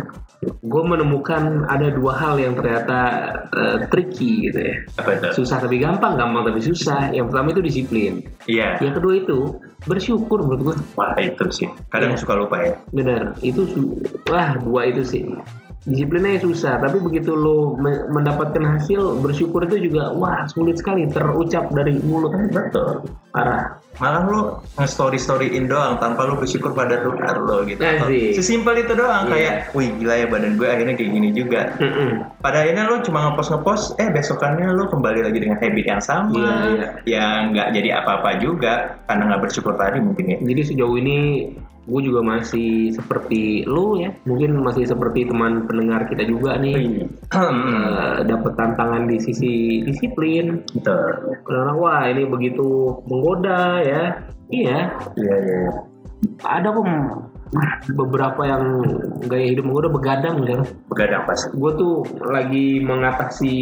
gue 0.48 0.84
menemukan 0.86 1.66
ada 1.66 1.90
dua 1.90 2.14
hal 2.14 2.38
yang 2.38 2.54
ternyata 2.54 3.00
eh, 3.58 3.78
tricky 3.90 4.46
gitu 4.48 4.60
ya. 4.70 4.76
Apa 5.02 5.10
itu? 5.18 5.28
Susah 5.42 5.58
tapi 5.58 5.82
gampang 5.82 6.14
gampang 6.14 6.46
tapi 6.46 6.62
susah. 6.62 7.10
Yang 7.10 7.34
pertama 7.34 7.48
itu 7.58 7.62
disiplin. 7.66 8.14
Iya. 8.46 8.78
Yang 8.78 8.94
kedua 9.02 9.14
itu 9.18 9.40
bersyukur 9.88 10.44
menurut 10.44 10.62
gue 10.62 10.76
Wah 10.94 11.16
itu 11.18 11.48
sih, 11.50 11.68
kadang 11.90 12.14
Iya. 12.14 12.20
suka 12.20 12.34
lupa 12.36 12.58
ya. 12.60 12.76
benar 12.92 13.34
itu 13.42 13.64
wah 14.28 14.54
dua 14.60 14.92
itu 14.92 15.02
sih 15.02 15.24
disiplinnya 15.88 16.38
susah 16.38 16.78
tapi 16.78 17.00
begitu 17.00 17.32
lo 17.32 17.80
me- 17.80 18.04
mendapatkan 18.12 18.60
hasil 18.76 19.24
bersyukur 19.24 19.64
itu 19.64 19.88
juga 19.88 20.12
wah 20.12 20.44
sulit 20.46 20.76
sekali 20.76 21.08
terucap 21.08 21.72
dari 21.72 21.96
mulut 22.04 22.36
Betul. 22.52 23.08
parah 23.32 23.80
Malah 23.98 24.30
lu 24.30 24.40
nge-story 24.78 25.18
storyin 25.18 25.66
doang 25.66 25.98
tanpa 25.98 26.30
lu 26.30 26.38
bersyukur 26.38 26.70
pada 26.70 27.02
Tuhan 27.02 27.34
lo 27.42 27.66
gitu. 27.66 27.82
Asik. 27.82 28.38
Sesimpel 28.38 28.86
itu 28.86 28.94
doang 28.94 29.26
Iya. 29.26 29.34
kayak, 29.34 29.54
wih 29.74 29.90
gila 29.98 30.14
ya 30.14 30.26
badan 30.30 30.54
gue 30.54 30.70
akhirnya 30.70 30.94
kayak 30.94 31.12
gini 31.18 31.30
juga. 31.34 31.74
Mm-mm. 31.82 32.22
Pada 32.38 32.62
akhirnya 32.62 32.86
lu 32.86 33.02
cuma 33.02 33.26
ngepost 33.26 33.50
ngepost, 33.50 33.86
eh 33.98 34.14
besokannya 34.14 34.70
lu 34.70 34.86
kembali 34.86 35.26
lagi 35.26 35.42
dengan 35.42 35.58
habit 35.58 35.86
yang 35.90 35.98
sama, 35.98 36.30
Iya, 36.30 36.54
iya. 36.70 36.88
yang 37.10 37.58
nggak 37.58 37.68
jadi 37.74 37.90
apa-apa 37.98 38.30
juga 38.38 38.74
karena 39.10 39.34
nggak 39.34 39.42
bersyukur 39.50 39.74
tadi 39.74 39.98
mungkin 39.98 40.26
ya. 40.30 40.38
jadi 40.46 40.62
sejauh 40.62 40.96
ini 41.02 41.18
gue 41.88 42.02
juga 42.04 42.22
masih 42.22 42.92
seperti 42.92 43.64
lu 43.64 43.98
ya. 44.04 44.12
Mungkin 44.28 44.60
masih 44.60 44.84
seperti 44.84 45.26
teman 45.32 45.66
pendengar 45.66 46.06
kita 46.12 46.28
juga 46.28 46.60
nih. 46.60 47.08
Eh, 47.08 48.16
dapat 48.28 48.54
tantangan 48.60 49.08
di 49.08 49.18
sisi 49.24 49.82
disiplin. 49.88 50.62
Betul. 50.76 51.40
kadang 51.48 51.80
wah 51.80 52.04
ini 52.06 52.28
begitu 52.28 53.00
menggoda 53.08 53.82
ya. 53.82 54.04
Iya. 54.52 54.80
Iya, 55.16 55.36
iya. 55.44 55.72
ada 56.44 56.74
kok 56.74 56.86
beberapa 57.96 58.42
yang 58.44 58.64
gaya 59.28 59.46
hidup 59.56 59.64
menggoda 59.70 59.90
begadang 59.92 60.44
ya 60.44 60.60
Begadang 60.92 61.24
pasti. 61.24 61.56
gue 61.56 61.72
tuh 61.80 62.04
lagi 62.28 62.84
mengatasi 62.84 63.56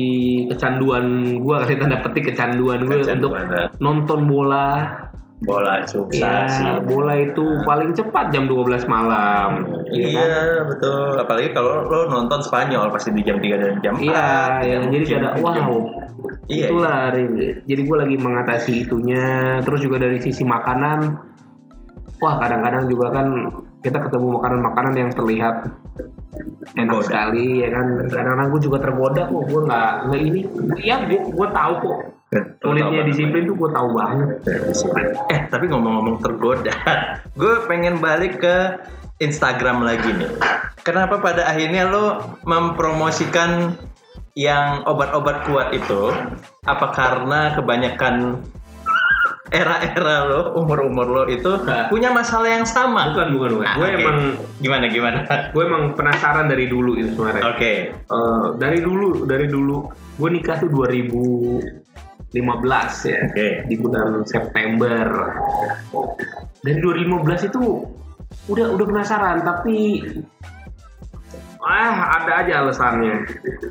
kecanduan 0.49 1.37
gue 1.41 1.55
kasih 1.65 1.77
tanda 1.77 2.01
petik 2.01 2.33
kecanduan 2.33 2.85
gue 2.89 3.05
untuk 3.05 3.33
nonton 3.77 4.19
bola 4.25 4.89
Bola 5.45 5.85
susah 5.85 6.49
sih. 6.49 6.65
ya 6.65 6.81
bola 6.81 7.13
itu 7.15 7.45
paling 7.61 7.93
cepat 7.93 8.33
jam 8.33 8.49
12 8.49 8.85
malam 8.85 9.63
Iya, 9.87 10.17
kan? 10.17 10.67
betul. 10.67 11.15
Apalagi 11.15 11.49
kalau 11.53 11.85
lo 11.85 12.09
nonton 12.09 12.41
Spanyol 12.41 12.89
pasti 12.89 13.13
di 13.13 13.21
jam 13.21 13.37
3 13.37 13.55
dan 13.55 13.73
jam 13.79 13.93
4. 13.95 14.01
Iya, 14.01 14.27
ya, 14.59 14.75
jadi 14.89 15.05
ada 15.19 15.29
wow. 15.37 15.85
Iya, 16.45 16.69
Itulah, 16.69 17.13
Rin. 17.13 17.61
jadi 17.63 17.81
gue 17.81 17.97
lagi 17.97 18.15
mengatasi 18.17 18.73
itunya. 18.83 19.25
Terus 19.61 19.79
juga 19.81 19.97
dari 19.97 20.17
sisi 20.17 20.41
makanan, 20.41 20.99
wah 22.17 22.35
kadang-kadang 22.37 22.85
juga 22.85 23.13
kan 23.13 23.27
kita 23.81 24.01
ketemu 24.01 24.41
makanan-makanan 24.41 24.93
yang 24.95 25.09
terlihat 25.09 25.69
enak 26.73 26.89
Tergoda. 26.91 27.05
sekali 27.05 27.61
ya 27.61 27.69
kan. 27.69 27.85
Kadang-kadang 28.09 28.47
gue 28.49 28.61
juga 28.61 28.77
tergoda 28.81 29.21
kok, 29.25 29.41
gue 29.45 29.61
nggak 29.63 29.89
nggak 30.09 30.21
ini. 30.21 30.41
Ya 30.81 30.95
gue 31.05 31.19
gue 31.23 31.47
tahu 31.49 31.73
kok. 31.79 31.97
Sulitnya 32.61 33.01
disiplin 33.05 33.47
tuh 33.47 33.55
gue 33.55 33.69
tahu 33.71 33.89
banget. 33.95 34.29
Eh, 35.31 35.39
tapi 35.47 35.65
ngomong-ngomong 35.69 36.19
tergoda, 36.21 36.75
gue 37.39 37.53
pengen 37.69 37.99
balik 38.01 38.39
ke 38.41 38.55
Instagram 39.19 39.85
lagi 39.85 40.11
nih. 40.11 40.31
Kenapa 40.83 41.17
pada 41.23 41.47
akhirnya 41.49 41.87
lo 41.87 42.37
mempromosikan 42.45 43.73
yang 44.35 44.83
obat-obat 44.85 45.47
kuat 45.47 45.71
itu? 45.71 46.11
Apa 46.67 46.91
karena 46.93 47.55
kebanyakan 47.55 48.43
era-era 49.53 50.25
lo, 50.25 50.41
umur-umur 50.57 51.07
lo 51.07 51.23
itu 51.29 51.47
Nah. 51.63 51.87
punya 51.87 52.11
masalah 52.11 52.49
yang 52.59 52.67
sama? 52.67 53.13
Bukan 53.13 53.29
bukan 53.37 53.49
bukan. 53.55 53.67
Ah, 53.69 53.75
gue 53.77 53.87
oke. 53.87 53.97
emang 54.01 54.17
gimana 54.59 54.85
gimana? 54.89 55.19
gue 55.53 55.63
emang 55.63 55.83
penasaran 55.95 56.49
dari 56.49 56.65
dulu 56.67 56.97
itu 56.99 57.13
sebenarnya. 57.15 57.43
Oke. 57.55 57.73
Eh, 57.95 58.45
dari 58.59 58.79
dulu 58.81 59.23
dari 59.23 59.47
dulu 59.47 59.85
gue 60.19 60.29
nikah 60.33 60.57
tuh 60.59 60.69
2015 62.33 63.11
ya 63.11 63.19
Oke. 63.29 63.47
di 63.69 63.75
bulan 63.77 64.25
September. 64.25 65.05
Dari 66.63 66.79
2015 66.81 67.49
itu 67.53 67.63
udah 68.49 68.67
udah 68.73 68.85
penasaran 68.85 69.41
tapi 69.45 70.01
ah 71.65 72.21
ada 72.21 72.45
aja 72.45 72.61
alasannya. 72.61 73.15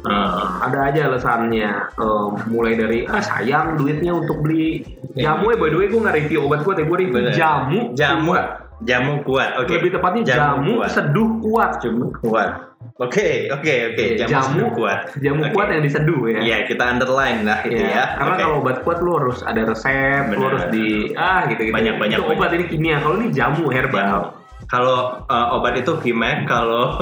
Ah. 0.03 0.67
ada 0.67 0.90
aja 0.90 1.01
alasannya. 1.07 1.71
Eh, 1.95 2.27
mulai 2.51 2.75
dari 2.75 2.99
ah 3.07 3.23
sayang 3.23 3.79
duitnya 3.79 4.14
untuk 4.14 4.43
beli 4.43 4.83
jamu. 5.14 5.55
Ya 5.55 5.57
by 5.59 5.69
the 5.71 5.79
way 5.79 5.87
gue 5.87 6.01
nggak 6.03 6.17
review 6.27 6.47
obat 6.47 6.67
kuat 6.67 6.83
ya 6.83 6.85
gue 6.90 6.99
review 6.99 7.31
jamu. 7.31 7.79
Jamu. 7.95 8.33
Jamu 8.83 9.23
kuat. 9.23 9.55
Oke. 9.63 9.79
lebih 9.79 9.95
tepatnya 9.95 10.23
jamu, 10.27 10.83
kuat. 10.83 10.91
seduh 10.91 11.31
kuat 11.39 11.73
Jamu 11.79 12.11
kuat. 12.19 12.51
Oke, 12.95 13.49
oke, 13.49 13.75
oke. 13.91 14.05
Jamu, 14.21 14.29
jamu 14.31 14.45
seduh 14.45 14.69
kuat. 14.77 14.99
jamu 15.19 15.41
Oke. 15.43 15.51
kuat 15.51 15.69
yang 15.73 15.83
diseduh 15.83 16.21
ya 16.31 16.39
Iya, 16.43 16.57
kita 16.69 16.85
underline 16.85 17.41
lah 17.43 17.59
itu 17.65 17.81
Iya, 17.81 17.91
ya. 17.91 18.05
karena 18.15 18.33
Oke. 18.35 18.43
kalau 18.45 18.57
obat 18.61 18.77
kuat 18.85 18.99
lu 19.03 19.11
harus 19.19 19.39
ada 19.43 19.61
resep, 19.65 20.23
lu 20.29 20.37
Benar. 20.37 20.47
harus 20.53 20.65
di 20.71 20.87
ah 21.17 21.41
gitu 21.49 21.61
gitu. 21.65 21.75
Banyak, 21.75 21.95
banyak, 21.97 22.19
Itu 22.21 22.29
obat 22.29 22.51
ini 22.55 22.65
kimia, 22.69 22.97
kalau 22.99 23.15
ini 23.19 23.29
jamu 23.31 23.67
herbal. 23.69 24.37
kalau 24.65 25.21
uh, 25.29 25.47
obat 25.55 25.77
itu 25.77 25.93
Vimek, 26.01 26.49
kalau 26.49 26.97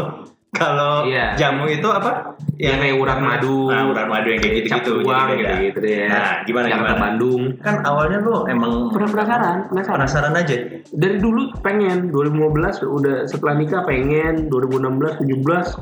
kalau 0.52 1.08
Iya. 1.08 1.32
jamu 1.34 1.64
itu 1.64 1.88
apa? 1.88 2.36
Yang 2.54 2.76
kayak 2.78 2.96
urat 3.00 3.18
madu, 3.18 3.72
Nah, 3.72 3.88
urat 3.88 4.06
madu 4.06 4.28
yang 4.28 4.38
kayak 4.38 4.54
gitu-gitu. 4.60 4.92
uang 5.02 5.26
gitu 5.32 5.40
beda. 5.40 5.52
gitu 5.58 5.78
deh. 5.80 6.04
Nah, 6.06 6.30
gimana 6.44 6.66
Jakarta 6.68 6.84
gimana? 6.86 7.02
Bandung. 7.02 7.42
Kan 7.58 7.76
awalnya 7.82 8.18
lu 8.20 8.34
emang 8.46 8.72
Pernah 8.92 9.10
penasaran, 9.10 9.56
penasaran. 9.66 9.96
penasaran 9.98 10.34
aja. 10.36 10.56
Dari 10.92 11.16
dulu 11.18 11.42
pengen 11.58 12.12
2015 12.12 12.84
udah 12.84 13.24
setelah 13.24 13.54
nikah 13.56 13.82
pengen 13.82 14.46
2016 14.46 15.16
17 15.18 15.74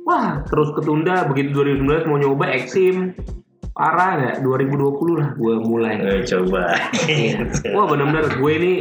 wah 0.00 0.38
terus 0.44 0.70
ketunda 0.70 1.26
begitu 1.26 1.50
2019 1.52 2.06
mau 2.06 2.14
nyoba 2.14 2.46
eksim 2.48 3.10
parah 3.74 4.10
nggak 4.22 4.36
2020 4.46 5.18
lah 5.18 5.28
gue 5.34 5.54
mulai. 5.66 5.94
Eh, 5.98 6.22
coba. 6.22 6.78
Wah 7.74 7.86
benar-benar 7.90 8.38
gue 8.38 8.52
ini 8.54 8.74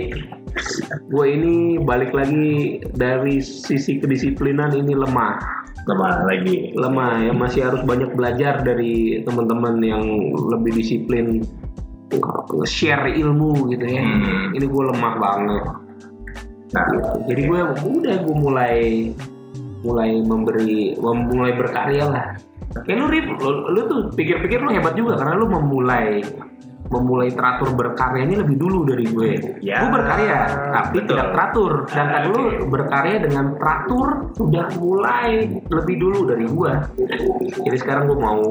gue 1.10 1.25
ini 1.25 1.82
balik 1.82 2.13
lagi 2.13 2.77
dari 2.93 3.41
sisi 3.41 3.97
kedisiplinan 3.97 4.77
ini 4.77 4.93
lemah. 4.93 5.41
Lemah 5.89 6.29
lagi. 6.29 6.77
lemah 6.77 7.25
ya 7.25 7.34
masih 7.34 7.62
harus 7.65 7.82
banyak 7.82 8.13
belajar 8.13 8.62
dari 8.62 9.19
teman-teman 9.25 9.82
yang 9.82 10.06
lebih 10.53 10.77
disiplin 10.77 11.41
share 12.69 13.10
ilmu 13.10 13.73
gitu 13.73 13.89
ya. 13.89 14.06
Hmm. 14.06 14.53
ini 14.53 14.65
gue 14.69 14.84
lemah 14.93 15.13
banget. 15.17 15.63
Nah, 16.73 16.86
jadi 17.25 17.41
gue 17.49 17.60
udah 17.82 18.15
gue 18.21 18.36
mulai 18.38 18.77
mulai 19.84 20.21
memberi 20.21 20.95
mem- 20.95 21.27
mulai 21.34 21.53
berkarya 21.60 22.06
lah 22.08 22.25
kayak 22.84 22.97
lu 22.97 23.06
Rip, 23.10 23.26
lu, 23.39 23.52
lu 23.73 23.82
tuh 23.86 23.99
pikir-pikir 24.15 24.60
lu 24.63 24.71
hebat 24.71 24.93
juga 24.95 25.19
karena 25.19 25.34
lu 25.38 25.47
memulai 25.49 26.23
memulai 26.89 27.32
teratur 27.32 27.72
berkaryanya 27.74 28.43
lebih 28.43 28.58
dulu 28.60 28.84
dari 28.86 29.06
gue. 29.08 29.32
Ya, 29.60 29.84
gue 29.84 29.91
berkarya 29.91 30.38
tapi 30.72 30.98
betul. 31.00 31.15
tidak 31.15 31.28
teratur. 31.32 31.72
Sedangkan 31.89 32.12
Ah, 32.13 32.28
lu 32.30 32.36
oke. 32.38 32.50
berkarya 32.69 33.17
dengan 33.19 33.46
teratur 33.58 34.08
sudah 34.38 34.65
mulai 34.78 35.30
lebih 35.67 35.96
dulu 35.98 36.19
dari 36.28 36.46
gue. 36.46 36.72
Jadi 37.63 37.78
sekarang 37.80 38.08
gue 38.08 38.17
mau 38.17 38.41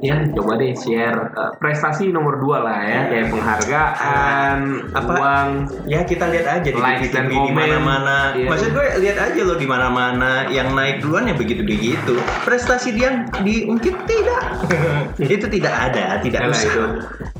ya 0.00 0.16
coba 0.32 0.56
deh 0.56 0.72
share 0.74 1.20
eh, 1.30 1.50
prestasi 1.56 2.10
nomor 2.10 2.40
dua 2.40 2.58
lah 2.60 2.78
ya 2.82 3.00
kayak 3.06 3.26
penghargaan, 3.30 4.58
Apa? 4.92 5.12
uang, 5.14 5.48
ya 5.86 6.00
kita 6.02 6.26
lihat 6.28 6.46
aja 6.60 6.68
di 6.68 6.80
Likes 6.80 7.10
dan 7.12 7.28
di 7.28 7.36
mana-mana. 7.36 8.34
Iya. 8.34 8.48
Maksud 8.50 8.68
gue 8.72 8.86
lihat 9.00 9.18
aja 9.20 9.40
loh 9.44 9.56
di 9.56 9.66
mana-mana 9.68 10.48
yang 10.48 10.72
naik 10.72 11.00
duluan 11.00 11.28
ya 11.28 11.34
begitu-begitu. 11.36 12.16
Prestasi 12.42 12.92
dia 12.92 13.24
diungkit 13.40 13.94
tidak. 14.08 14.42
itu 15.22 15.46
tidak 15.46 15.74
ada, 15.90 16.18
tidak 16.20 16.40
usah. 16.50 16.66
itu. 16.66 16.84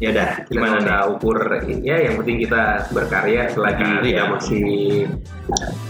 Ya 0.00 0.09
udah, 0.12 0.30
gimana 0.46 0.66
gimana 0.70 0.76
udah 0.80 1.00
ukur 1.12 1.38
ya 1.80 1.96
yang 2.00 2.14
penting 2.16 2.36
kita 2.40 2.62
berkarya 2.90 3.42
selagi 3.48 3.84
kita 4.02 4.22
masih 4.28 4.64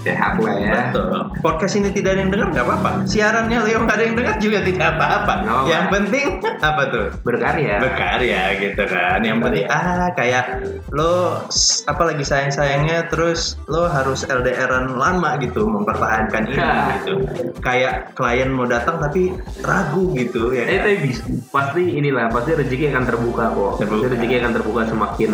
sehat 0.01 0.35
lah 0.37 0.57
ya 0.57 0.73
Betul. 0.91 1.09
Podcast 1.41 1.75
ini 1.77 1.89
tidak 1.91 2.17
ada 2.17 2.21
yang 2.21 2.33
dengar 2.33 2.49
nggak 2.51 2.65
apa-apa. 2.65 2.91
Siarannya 3.05 3.59
Leo 3.63 3.79
nggak 3.81 3.97
ada 3.97 4.05
yang 4.05 4.17
dengar 4.17 4.35
juga 4.39 4.59
tidak 4.63 4.87
apa-apa. 4.97 5.33
Apa-apa. 5.41 5.69
Yang 5.69 5.85
penting 5.91 6.27
apa 6.61 6.83
tuh? 6.89 7.07
berkarya 7.21 7.77
berkarya 7.79 8.43
gitu 8.57 8.83
kan 8.87 9.21
yang 9.21 9.39
penting 9.39 9.65
ah 9.67 10.09
kayak 10.13 10.61
lo 10.91 11.45
apa 11.85 12.03
lagi 12.03 12.25
sayang 12.25 12.49
sayangnya 12.51 13.07
terus 13.07 13.61
lo 13.67 13.87
harus 13.87 14.25
LDRan 14.25 14.97
lama 14.97 15.37
gitu 15.39 15.65
mempertahankan 15.65 16.49
ini 16.49 16.59
Ya. 16.61 16.99
gitu 16.99 17.25
kayak 17.61 18.13
klien 18.13 18.51
mau 18.51 18.65
datang 18.65 18.99
tapi 18.99 19.33
ragu 19.61 20.13
gitu 20.13 20.53
ya 20.53 20.65
Eh 20.65 20.77
kan? 20.77 20.83
tapi 20.83 20.97
bis- 21.03 21.25
pasti 21.49 21.83
inilah 21.95 22.29
pasti 22.29 22.51
rezeki 22.53 22.85
akan 22.91 23.05
terbuka 23.07 23.45
kok. 23.51 23.73
Terbuka. 23.79 24.07
Rezeki 24.11 24.35
akan 24.43 24.53
terbuka 24.53 24.83
semakin 24.87 25.31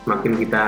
semakin 0.00 0.32
kita 0.40 0.66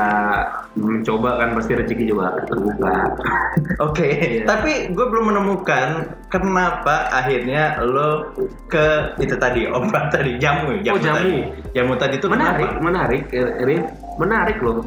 mencoba 0.76 1.40
kan 1.40 1.56
pasti 1.56 1.72
rezeki 1.72 2.04
juga 2.04 2.30
akan 2.30 2.44
terbuka. 2.46 2.92
Oke, 3.88 4.08
Iya. 4.08 4.44
tapi 4.44 4.92
gue 4.92 5.06
belum 5.08 5.32
menemukan 5.32 5.88
kenapa 6.28 7.08
akhirnya 7.08 7.80
lo 7.80 8.28
ke 8.68 9.16
itu 9.18 9.34
tadi 9.34 9.64
obat 9.66 10.12
tadi 10.12 10.36
jamu, 10.36 10.78
jamu, 10.84 10.96
Oh, 10.96 11.00
jamu. 11.00 11.16
tadi. 11.16 11.36
Jamu 11.72 11.92
tadi 11.96 12.14
itu 12.16 12.28
menarik, 12.28 12.68
kenapa? 12.68 12.84
menarik, 12.84 13.22
eh, 13.32 13.50
Rin. 13.64 13.82
menarik 14.20 14.58
loh. 14.60 14.84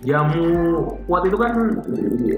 Jamu 0.00 0.46
kuat 1.04 1.26
itu 1.26 1.34
kan 1.34 1.52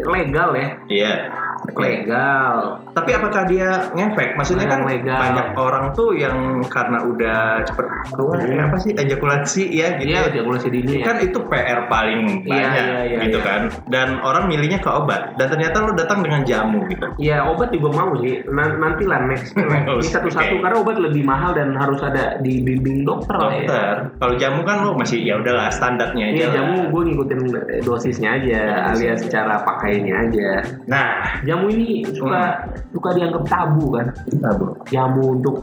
legal 0.08 0.50
ya, 0.56 0.68
Iya. 0.88 1.12
Oke. 1.12 1.49
Legal. 1.70 2.52
Tapi 2.90 3.10
apakah 3.12 3.42
dia 3.44 3.68
ngefek? 3.90 4.34
Maksudnya 4.34 4.66
kan 4.66 4.80
Yang 4.80 4.90
legal. 4.98 5.18
banyak 5.18 5.46
orang 5.54 5.84
tuh 5.92 6.10
yang 6.12 6.36
karena 6.66 6.98
udah 7.02 7.40
cepet 7.62 7.86
keluar 8.10 8.38
Hmm. 8.40 8.50
ya 8.50 8.62
apa 8.66 8.76
sih 8.76 8.92
ejakulasi 8.92 9.64
ya 9.70 9.88
gitu. 9.96 10.10
Iya, 10.10 10.18
ya. 10.18 10.28
ejakulasi 10.32 10.66
dini 10.68 10.92
ya. 10.98 11.04
Kan 11.04 11.16
itu 11.20 11.38
PR 11.44 11.80
paling 11.86 12.20
Iya, 12.42 12.48
banyak 12.48 12.84
iya, 12.84 12.98
iya, 13.04 13.18
gitu 13.22 13.38
iya. 13.38 13.46
kan. 13.46 13.60
Dan 13.86 14.08
orang 14.20 14.44
milihnya 14.46 14.78
ke 14.78 14.88
obat. 14.88 15.36
Dan 15.36 15.46
ternyata 15.48 15.76
lo 15.80 15.92
datang 15.92 16.20
dengan 16.20 16.42
jamu 16.42 16.84
gitu. 16.86 17.06
Ya 17.16 17.44
obat 17.44 17.70
juga 17.70 17.88
mau 17.94 18.12
sih. 18.18 18.40
Nan- 18.46 18.78
Nanti 18.80 19.04
lah 19.04 19.20
next. 19.28 19.52
Ini 19.52 20.00
satu-satu 20.02 20.54
Oke. 20.54 20.62
karena 20.62 20.76
obat 20.78 20.96
lebih 20.96 21.22
mahal 21.22 21.52
dan 21.52 21.74
harus 21.74 22.00
ada 22.00 22.38
di 22.38 22.60
bimbing 22.60 23.04
dokter. 23.04 23.36
ya. 23.36 23.46
Dokter. 23.60 23.94
Kalau 24.16 24.34
jamu 24.36 24.60
kan 24.62 24.76
lo 24.80 24.92
masih 24.94 25.20
ya 25.20 25.36
udahlah 25.36 25.68
standarnya 25.68 26.24
aja. 26.26 26.36
Iya 26.36 26.46
jamu 26.52 26.88
gue 26.88 27.02
ngikutin 27.06 27.40
dosisnya 27.82 28.30
aja, 28.34 28.60
alias 28.88 29.20
cara 29.26 29.60
pakainya 29.60 30.14
aja. 30.22 30.48
Nah, 30.86 31.08
jamu 31.50 31.66
ini 31.68 32.06
suka 32.06 32.62
suka 32.90 33.10
dianggap 33.10 33.42
tabu 33.44 33.90
kan 33.90 34.06
Tabu. 34.38 34.64
jamu 34.86 35.22
untuk 35.34 35.56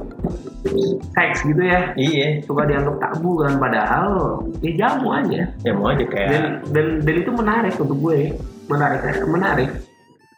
seks 1.15 1.47
gitu 1.47 1.63
ya 1.63 1.95
Iya. 1.95 2.43
suka 2.43 2.67
dianggap 2.67 2.99
tabu 2.99 3.39
kan 3.39 3.55
padahal 3.55 4.43
ya 4.59 4.71
jamu 4.75 5.15
aja 5.15 5.47
Ya 5.63 5.71
mau 5.71 5.87
aja 5.87 6.03
kayak. 6.03 6.27
dan 6.29 6.43
dan 6.75 6.85
dan 7.01 7.15
itu 7.17 7.31
menarik 7.31 7.73
untuk 7.77 7.97
gue 7.97 8.35
menarik 8.67 8.99
menarik 9.23 9.69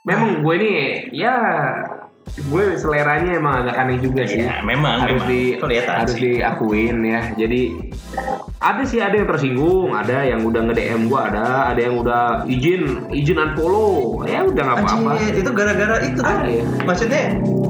memang 0.06 0.46
gue 0.46 0.54
ini 0.56 0.72
ya 1.12 1.34
gue 2.32 2.64
seleranya 2.76 3.32
emang 3.36 3.64
agak 3.64 3.76
aneh 3.78 3.98
juga 3.98 4.24
sih 4.24 4.42
Iya, 4.42 4.62
memang, 4.62 5.02
harus 5.02 5.20
memang. 5.20 5.30
di 5.30 5.42
Kelihatan 5.56 5.96
harus 5.98 6.14
sih. 6.14 6.22
diakuin 6.38 6.98
ya 7.02 7.22
jadi 7.34 7.62
ada 8.60 8.84
sih 8.84 9.00
ada 9.00 9.16
yang 9.16 9.28
tersinggung 9.28 9.92
ada 9.92 10.18
yang 10.22 10.42
udah 10.42 10.62
nge 10.62 10.76
DM 10.76 11.02
gue 11.06 11.20
ada 11.20 11.46
ada 11.68 11.80
yang 11.80 11.96
udah 11.96 12.24
izin 12.46 12.84
izin 13.10 13.38
unfollow 13.38 14.22
ya 14.24 14.44
udah 14.44 14.62
nggak 14.62 14.78
apa-apa 14.80 15.10
Anjir, 15.16 15.34
itu 15.36 15.50
gara-gara 15.50 15.96
itu 16.02 16.20
kan. 16.20 16.44
Ya. 16.44 16.64
Maksudnya, 16.82 17.24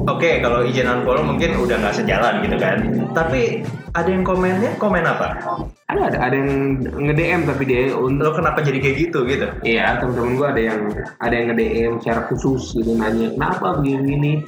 oke 0.04 0.30
kalau 0.40 0.60
izin 0.62 0.86
unfollow 0.86 1.22
mungkin 1.24 1.56
udah 1.56 1.76
nggak 1.78 1.94
sejalan 1.94 2.42
gitu 2.42 2.56
kan. 2.56 2.76
Tapi 3.10 3.62
ada 3.90 4.06
yang 4.06 4.22
komennya, 4.22 4.70
komen 4.76 5.02
apa? 5.02 5.42
Ada 5.90 6.02
ada 6.06 6.18
ada 6.30 6.34
yang 6.36 6.50
nge 6.82 7.14
DM 7.18 7.40
tapi 7.46 7.62
dia 7.66 7.90
untuk 7.94 8.30
Lo 8.30 8.32
kenapa 8.36 8.62
jadi 8.62 8.78
kayak 8.78 8.96
gitu 9.08 9.18
gitu? 9.26 9.46
Iya, 9.66 9.98
teman-teman 9.98 10.32
gue 10.38 10.46
ada 10.46 10.62
yang 10.62 10.80
ada 11.18 11.34
yang 11.34 11.46
nge-DM 11.52 11.92
secara 12.00 12.20
khusus 12.30 12.62
gitu 12.76 12.94
nanya, 12.94 13.34
kenapa 13.34 13.78
begini 13.80 14.46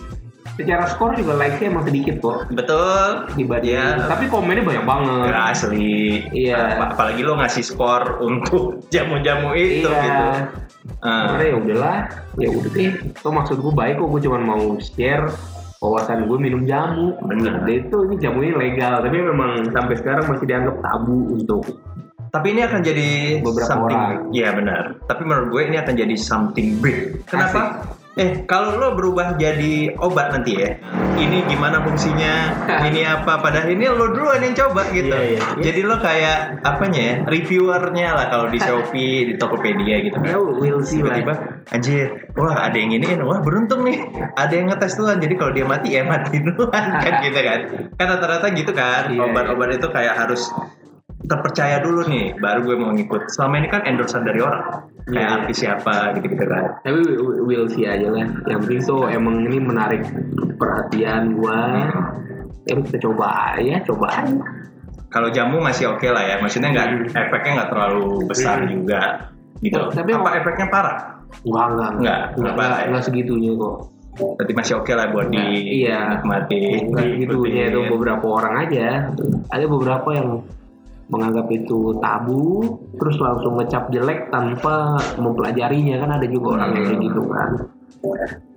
Secara 0.53 0.85
skor 0.85 1.17
juga 1.17 1.33
like-nya 1.41 1.73
emang 1.73 1.89
sedikit 1.89 2.21
kok 2.21 2.53
Betul. 2.53 3.25
dibanding. 3.41 3.73
Iya. 3.73 4.05
Tapi 4.05 4.29
komennya 4.29 4.61
banyak 4.61 4.85
banget. 4.85 5.25
Nggak 5.33 5.47
asli. 5.49 5.97
Iya. 6.29 6.77
Ap- 6.77 6.93
Apalagi 6.93 7.25
lo 7.25 7.41
ngasih 7.41 7.65
skor 7.65 8.21
untuk 8.21 8.63
jamu-jamu 8.93 9.57
itu 9.57 9.89
iya. 9.89 10.05
gitu. 10.05 10.27
Ah. 11.01 11.33
Akhirnya 11.33 11.47
ya 11.47 11.57
udahlah, 11.57 11.99
ya 12.37 12.49
udah 12.53 12.71
deh. 12.75 12.93
Itu 13.01 13.29
maksud 13.33 13.57
gue 13.65 13.73
baik 13.73 13.97
kok, 13.97 14.09
gue 14.13 14.21
cuma 14.29 14.39
mau 14.45 14.77
share 14.77 15.31
wawasan 15.83 16.31
gue 16.31 16.39
minum 16.39 16.63
jamu. 16.63 17.19
Bener. 17.27 17.67
Dan 17.67 17.91
itu 17.91 17.97
ini 18.07 18.17
jamu 18.23 18.39
ini 18.47 18.55
legal, 18.55 19.03
tapi 19.03 19.19
memang 19.19 19.67
sampai 19.75 19.95
sekarang 19.99 20.25
masih 20.31 20.47
dianggap 20.47 20.79
tabu 20.79 21.19
untuk 21.35 21.67
Tapi 22.33 22.57
ini 22.57 22.65
akan 22.65 22.81
jadi 22.81 23.09
Beberapa 23.45 23.69
something. 23.69 23.93
orang. 23.93 24.33
Iya 24.33 24.57
benar. 24.57 24.83
Tapi 25.05 25.23
menurut 25.29 25.49
gue 25.53 25.63
ini 25.69 25.77
akan 25.77 25.95
jadi 26.01 26.17
something 26.17 26.81
big. 26.81 27.21
Kenapa? 27.29 27.85
Eh 28.13 28.45
kalau 28.45 28.77
lo 28.77 28.93
berubah 28.93 29.41
jadi 29.41 29.97
obat 29.97 30.37
nanti 30.37 30.61
ya, 30.61 30.77
ini 31.17 31.49
gimana 31.49 31.81
fungsinya? 31.81 32.53
ini 32.93 33.09
apa? 33.09 33.41
Padahal 33.41 33.73
ini 33.73 33.89
lo 33.89 34.13
duluan 34.13 34.45
yang 34.45 34.53
coba 34.53 34.85
gitu. 34.93 35.09
Iya, 35.09 35.41
iya. 35.41 35.41
Jadi 35.57 35.81
lo 35.81 35.97
kayak 35.97 36.61
apanya 36.61 37.01
ya? 37.01 37.15
Reviewernya 37.25 38.13
lah 38.13 38.27
kalau 38.29 38.53
di 38.53 38.61
Shopee, 38.61 39.33
di 39.33 39.35
Tokopedia 39.41 40.05
gitu. 40.05 40.21
ya 40.29 40.37
we'll 40.37 40.85
see 40.85 41.01
lah. 41.01 41.17
Tiba-tiba, 41.17 41.35
anjir, 41.73 42.29
wah 42.37 42.69
ada 42.69 42.77
yang 42.77 42.93
ini, 42.93 43.17
wah 43.25 43.41
beruntung 43.41 43.89
nih, 43.89 44.05
ada 44.37 44.53
yang 44.53 44.69
ngetes 44.69 45.01
duluan. 45.01 45.17
Jadi 45.17 45.35
kalau 45.41 45.53
dia 45.57 45.65
mati 45.65 45.97
ya 45.97 46.05
mati 46.05 46.37
duluan 46.37 46.85
kan 47.05 47.13
gitu 47.25 47.41
kan? 47.41 47.61
Kan 47.97 48.07
rata-rata 48.13 48.47
gitu 48.53 48.77
kan, 48.77 49.09
Iya, 49.09 49.25
obat-obat 49.25 49.81
itu 49.81 49.89
kayak 49.89 50.21
harus 50.21 50.53
terpercaya 51.23 51.79
dulu 51.79 52.03
nih, 52.05 52.35
baru 52.37 52.61
gue 52.63 52.77
mau 52.77 52.91
ngikut. 52.91 53.31
Selama 53.31 53.55
ini 53.57 53.69
kan 53.69 53.83
endorsean 53.83 54.23
dari 54.23 54.39
orang, 54.39 54.87
kayak 55.05 55.19
Iya. 55.19 55.35
artis 55.37 55.57
siapa 55.59 55.95
gitu-gitu 56.15 56.45
kan. 56.45 56.65
tapi 56.81 56.99
we'll 57.43 57.67
see 57.67 57.83
aja 57.83 58.07
lah 58.07 58.23
yang 58.45 58.61
penting 58.61 58.79
tuh 58.81 59.07
emang 59.07 59.43
ini 59.43 59.59
menarik 59.59 60.03
perhatian 60.55 61.35
gua 61.35 61.91
ya 62.63 62.71
udah 62.71 62.85
kita 62.87 62.99
coba 63.03 63.27
aja 63.53 63.83
coba 63.83 64.07
aja 64.15 64.39
Kalau 65.11 65.29
jamu 65.29 65.59
masih 65.59 65.91
oke 65.91 66.07
lah 66.07 66.23
ya, 66.23 66.39
maksudnya 66.39 66.71
nggak 66.71 66.87
efeknya 67.13 67.51
nggak 67.59 67.69
terlalu 67.69 68.25
besar 68.25 68.65
juga 68.65 69.29
gitu. 69.59 69.77
Hmm. 69.77 69.93
Tapi 69.93 70.09
Apa 70.09 70.21
emang- 70.23 70.37
efeknya 70.39 70.67
parah? 70.71 70.97
enggak 71.43 71.67
enggak 71.67 71.91
Nggak, 71.93 71.93
enggak 71.99 72.21
nggak 72.39 72.55
parah 72.55 72.79
ya? 72.79 72.85
enggak 72.89 73.05
segitunya 73.05 73.51
kok 73.53 73.77
Berarti 74.13 74.53
masih 74.53 74.75
oke 74.77 74.93
lah 74.93 75.07
buat 75.09 75.27
Iya. 75.29 76.01
dinikmati. 76.15 76.63
enggak 76.87 77.05
segitunya 77.11 77.63
itu 77.69 77.81
beberapa 77.91 78.27
orang 78.31 78.55
aja 78.63 78.87
ada 79.51 79.65
beberapa 79.67 80.09
yang 80.13 80.29
menganggap 81.13 81.47
itu 81.49 81.93
tabu 82.01 82.65
terus 82.97 83.21
langsung 83.21 83.55
ngecap 83.55 83.93
jelek 83.93 84.33
tanpa 84.33 84.75
mempelajarinya 85.17 86.01
kan 86.01 86.17
ada 86.17 86.25
juga 86.25 86.57
orang 86.57 86.73
yang 86.73 86.85
kayak 86.89 87.01
gitu 87.05 87.23
kan 87.29 87.51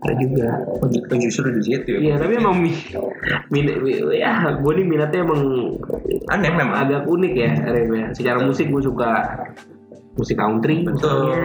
ada 0.01 0.13
juga 0.17 0.47
Oh, 0.81 0.87
justru 1.13 1.45
di 1.51 1.61
situ 1.61 1.89
ya. 1.91 1.99
iya 1.99 2.13
tapi 2.15 2.39
emang 2.39 2.55
mi, 2.57 2.71
min- 3.51 3.77
mi- 3.77 4.01
ya 4.15 4.55
gue 4.55 4.71
nih 4.73 4.85
minatnya 4.85 5.21
emang 5.21 5.41
Aneh 6.25 6.49
memang. 6.49 6.77
agak 6.79 7.05
unik 7.05 7.33
ya 7.35 7.51
Rem 7.65 7.91
ya. 7.91 8.05
Secara 8.09 8.41
musik 8.41 8.65
gue 8.67 8.81
suka 8.81 9.11
musik 10.15 10.33
country 10.33 10.81
Betul. 10.81 10.95
misalnya. 11.29 11.43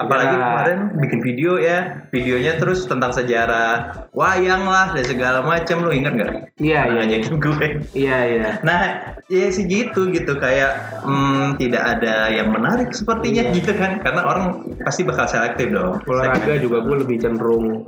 Apalagi 0.00 0.32
Ya. 0.32 0.40
kemarin 0.40 0.78
bikin 0.96 1.20
video 1.20 1.52
ya, 1.56 1.78
videonya 2.08 2.56
terus 2.56 2.88
tentang 2.88 3.12
sejarah 3.12 4.08
wayang 4.10 4.64
lah 4.64 4.96
dan 4.96 5.04
segala 5.04 5.44
macam. 5.44 5.84
Lu 5.84 5.92
inget 5.92 6.16
gak? 6.16 6.32
Iya 6.56 6.80
iya 6.88 7.00
Ngajakin 7.04 7.34
gue. 7.36 7.66
iya 7.92 8.18
iya. 8.26 8.48
Nah, 8.64 8.80
ya 9.28 9.46
sih 9.48 9.64
gitu 9.64 10.08
gitu 10.08 10.36
kayak 10.36 11.04
hmm, 11.04 11.56
tidak 11.56 11.82
ada 11.98 12.28
yang 12.28 12.48
menarik 12.48 12.90
sepertinya 12.90 13.52
gitu 13.52 13.72
kan, 13.72 14.00
karena 14.00 14.20
orang 14.24 14.44
pasti 14.80 15.04
bakal 15.04 15.24
selektif 15.24 15.68
dong. 15.68 16.00
Olahraga 16.04 16.56
juga 16.56 16.80
gue 16.80 16.96
lebih 17.00 17.20
cenderung 17.20 17.84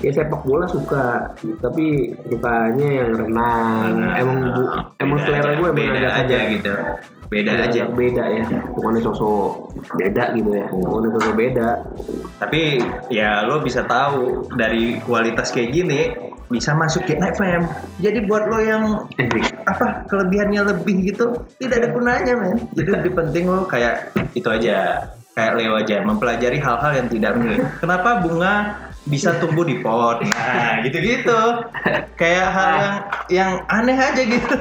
ya 0.00 0.10
sepak 0.12 0.44
bola 0.44 0.66
suka 0.66 1.32
tapi 1.58 2.12
sukanya 2.28 2.88
yang 3.02 3.10
renang. 3.16 3.90
Nah, 3.96 4.12
emang 4.14 4.38
bu, 4.52 4.62
emang 4.98 5.18
selera 5.24 5.40
aja, 5.42 5.56
gue 5.56 5.68
emang 5.68 5.76
beda 5.76 6.08
aja 6.10 6.20
agak- 6.36 6.48
gitu, 6.52 6.72
beda 7.26 7.50
agak 7.58 7.68
aja. 7.72 7.82
beda 7.90 8.24
ya. 8.30 8.44
Bukannya 8.74 9.00
sosok 9.02 9.74
beda 9.98 10.24
gitu 10.34 10.50
ya. 10.54 10.66
Bukannya 10.70 11.10
sosok 11.18 11.34
beda. 11.34 11.68
Tapi 12.38 12.62
ya 13.12 13.44
lo 13.46 13.60
bisa 13.62 13.82
tahu 13.86 14.50
dari 14.54 14.98
kualitas 15.02 15.50
kayak 15.50 15.70
gini 15.74 16.00
bisa 16.46 16.78
masuk 16.78 17.02
ke 17.10 17.18
FM. 17.18 17.66
Jadi 17.98 18.18
buat 18.30 18.46
lo 18.46 18.58
yang 18.62 18.84
apa 19.66 20.06
kelebihannya 20.06 20.62
lebih 20.62 21.10
gitu 21.10 21.34
tidak 21.58 21.82
ada 21.82 21.88
gunanya 21.90 22.32
men 22.38 22.56
jadi 22.78 23.02
lebih 23.02 23.18
penting 23.18 23.50
lo 23.50 23.66
kayak 23.66 24.14
itu 24.38 24.46
aja 24.46 25.10
kayak 25.34 25.52
Leo 25.58 25.74
aja 25.74 26.06
mempelajari 26.06 26.62
hal-hal 26.62 26.92
yang 26.94 27.08
tidak 27.10 27.34
kenapa 27.82 28.22
bunga 28.22 28.85
bisa 29.06 29.38
tumbuh 29.38 29.62
di 29.62 29.78
pot. 29.78 30.20
Nah 30.56 30.82
gitu-gitu. 30.82 31.40
Kayak 32.14 32.46
hal 32.50 32.70
yang 32.70 32.94
yang 33.28 33.52
aneh 33.68 33.94
aja 33.94 34.18
gitu. 34.18 34.54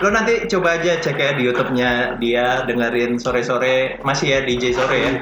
Lo 0.00 0.08
nanti 0.08 0.46
coba 0.46 0.76
aja 0.76 0.96
cek 0.96 1.16
ya 1.16 1.30
di 1.34 1.44
YouTube-nya 1.44 1.90
dia 2.16 2.64
dengerin 2.64 3.16
sore-sore 3.16 3.98
masih 4.00 4.26
ya 4.30 4.40
DJ 4.42 4.72
sore 4.72 4.96
ya 4.96 5.12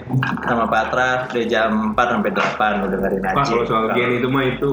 sama 0.45 0.67
Patra 0.67 1.27
dari 1.29 1.47
jam 1.47 1.93
4 1.93 2.15
sampai 2.15 2.31
8 2.31 2.81
lo 2.81 2.87
dengerin 2.89 3.25
aja. 3.25 3.35
Pak 3.35 3.45
kalau 3.47 3.65
soal 3.65 3.85
gen 3.93 4.11
itu 4.17 4.29
mah 4.29 4.45
itu 4.47 4.71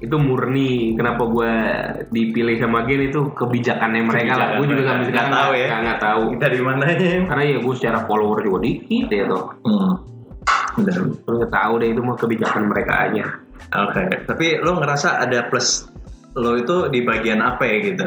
itu 0.00 0.16
murni. 0.16 0.94
Kenapa 0.94 1.22
gue 1.24 1.52
dipilih 2.08 2.56
sama 2.56 2.84
gen 2.84 3.08
itu 3.08 3.20
kebijakannya 3.32 4.02
mereka 4.02 4.32
lah. 4.34 4.48
Gue 4.56 4.66
juga 4.66 4.82
sampai 4.86 5.02
Nggak 5.02 5.12
sekarang 5.12 5.32
tahu 5.32 5.52
ya. 5.52 5.66
nggak- 5.66 5.82
nggak 5.82 6.00
tahu 6.00 6.22
dari 6.36 6.58
mananya 6.60 7.12
karena 7.26 7.42
ya 7.44 7.58
gue 7.58 7.74
secara 7.74 7.98
follower 8.04 8.38
juga 8.40 8.58
dikit 8.60 9.06
ya 9.08 9.24
tuh 9.26 9.44
hmm. 9.64 9.92
Lu 10.78 11.32
nggak 11.40 11.52
tahu 11.52 11.72
deh 11.82 11.88
itu 11.90 12.00
mah 12.04 12.16
kebijakan 12.18 12.70
mereka 12.70 13.10
aja. 13.10 13.24
Oke, 13.70 14.02
tapi 14.26 14.58
lo 14.58 14.78
ngerasa 14.78 15.22
ada 15.22 15.46
plus 15.46 15.86
lo 16.38 16.54
itu 16.54 16.86
di 16.94 17.02
bagian 17.02 17.42
apa 17.42 17.66
ya 17.66 17.76
gitu? 17.90 18.06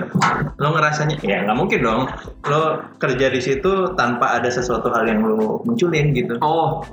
Lo 0.59 0.68
ngerasanya 0.72 1.20
ya 1.24 1.43
nggak 1.43 1.57
mungkin 1.59 1.80
dong. 1.84 2.03
Lo 2.47 2.80
kerja 2.99 3.28
di 3.28 3.41
situ 3.43 3.91
tanpa 3.99 4.39
ada 4.39 4.47
sesuatu 4.47 4.88
hal 4.91 5.07
yang 5.07 5.28
lo 5.28 5.59
munculin 5.68 6.16
gitu. 6.16 6.39
Oh, 6.39 6.84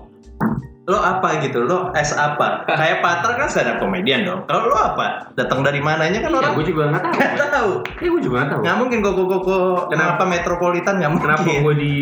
Lo 0.90 0.98
apa 0.98 1.38
gitu? 1.38 1.62
Lo 1.62 1.94
S 1.94 2.10
apa? 2.18 2.66
Kayak 2.66 2.98
Patra 2.98 3.38
kan 3.38 3.46
stand 3.46 3.78
komedian 3.78 4.26
dong. 4.26 4.42
Kalau 4.50 4.66
lo 4.66 4.74
apa? 4.74 5.30
Datang 5.38 5.62
dari 5.62 5.78
mananya 5.78 6.18
kan 6.18 6.34
ya 6.34 6.38
orang 6.42 6.58
gue 6.58 6.66
juga 6.66 6.82
nggak 6.90 7.02
tahu. 7.06 7.14
nggak 7.14 7.50
tahu. 7.54 7.70
Ya 8.02 8.08
gue 8.10 8.22
juga 8.26 8.34
nggak 8.34 8.50
tahu. 8.50 8.60
Nggak 8.66 8.76
mungkin 8.82 8.98
koko-koko 9.06 9.56
kenapa 9.86 10.22
metropolitan 10.26 10.94
nggak 10.98 11.10
mungkin. 11.14 11.26
Kenapa 11.30 11.46
gue 11.46 11.74
di 11.78 11.94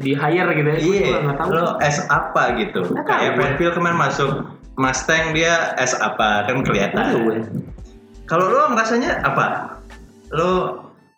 di 0.00 0.12
hire 0.16 0.50
gitu 0.56 0.68
ya? 0.72 0.78
Gue 0.80 0.88
Iya, 0.88 1.04
juga 1.04 1.20
nggak 1.28 1.36
tahu. 1.36 1.50
lo 1.52 1.64
S 1.84 1.96
apa 2.08 2.42
gitu? 2.56 2.80
Kayak 3.04 3.30
gue. 3.36 3.42
Penfield 3.44 3.74
kemarin 3.76 3.98
masuk 4.00 4.30
Mustang 4.72 5.36
dia 5.36 5.76
S 5.76 5.92
apa 6.00 6.48
kan 6.48 6.64
kelihatan. 6.64 7.04
Kalau 8.24 8.48
lo 8.48 8.72
ngerasanya 8.72 9.20
apa? 9.20 9.76
Lo 10.32 10.52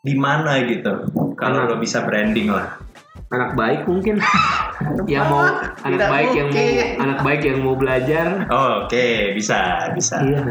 di 0.03 0.19
mana 0.19 0.59
gitu? 0.67 1.07
Kalau 1.39 1.71
lo 1.71 1.79
bisa 1.79 2.03
branding 2.03 2.51
lah. 2.51 2.84
Anak 3.35 3.51
baik 3.55 3.80
mungkin. 3.85 4.16
yang 5.11 5.26
mau 5.26 5.43
anak 5.82 5.85
Tidak 5.91 6.09
baik 6.09 6.28
yang 6.30 6.49
mau 6.49 6.57
mungkin. 6.57 6.87
anak 6.99 7.18
baik 7.20 7.41
yang 7.43 7.59
mau 7.61 7.74
belajar. 7.74 8.26
Oh, 8.49 8.72
Oke, 8.85 9.35
bisa, 9.35 9.91
bisa. 9.93 10.16
Iya. 10.20 10.43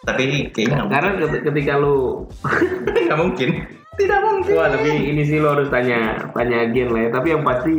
Tapi 0.00 0.48
kayaknya 0.50 0.88
Karena 0.88 1.10
ket- 1.18 1.44
ketika 1.44 1.72
lu 1.76 2.24
mungkin. 2.26 2.98
Nggak 3.06 3.18
mungkin. 3.18 3.48
Tidak 3.92 4.20
mungkin. 4.22 4.52
Wah 4.54 4.68
tapi 4.68 4.90
ini 4.90 5.22
sih 5.22 5.36
lo 5.36 5.52
harus 5.52 5.68
tanya 5.68 6.24
tanya 6.32 6.66
Gen 6.68 6.88
lah 6.88 7.00
ya. 7.04 7.10
Tapi 7.10 7.26
yang 7.30 7.42
pasti 7.42 7.74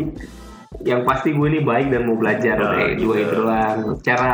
yang 0.81 1.01
pasti 1.01 1.29
gue 1.31 1.47
ini 1.47 1.59
baik 1.61 1.89
dan 1.89 2.05
mau 2.05 2.15
belajar 2.15 2.55
Oh, 2.57 2.71
kayak 2.71 2.91
gitu. 2.95 3.03
dua 3.03 3.15
itu 3.17 3.33
doang. 3.35 3.77
Cara 4.01 4.31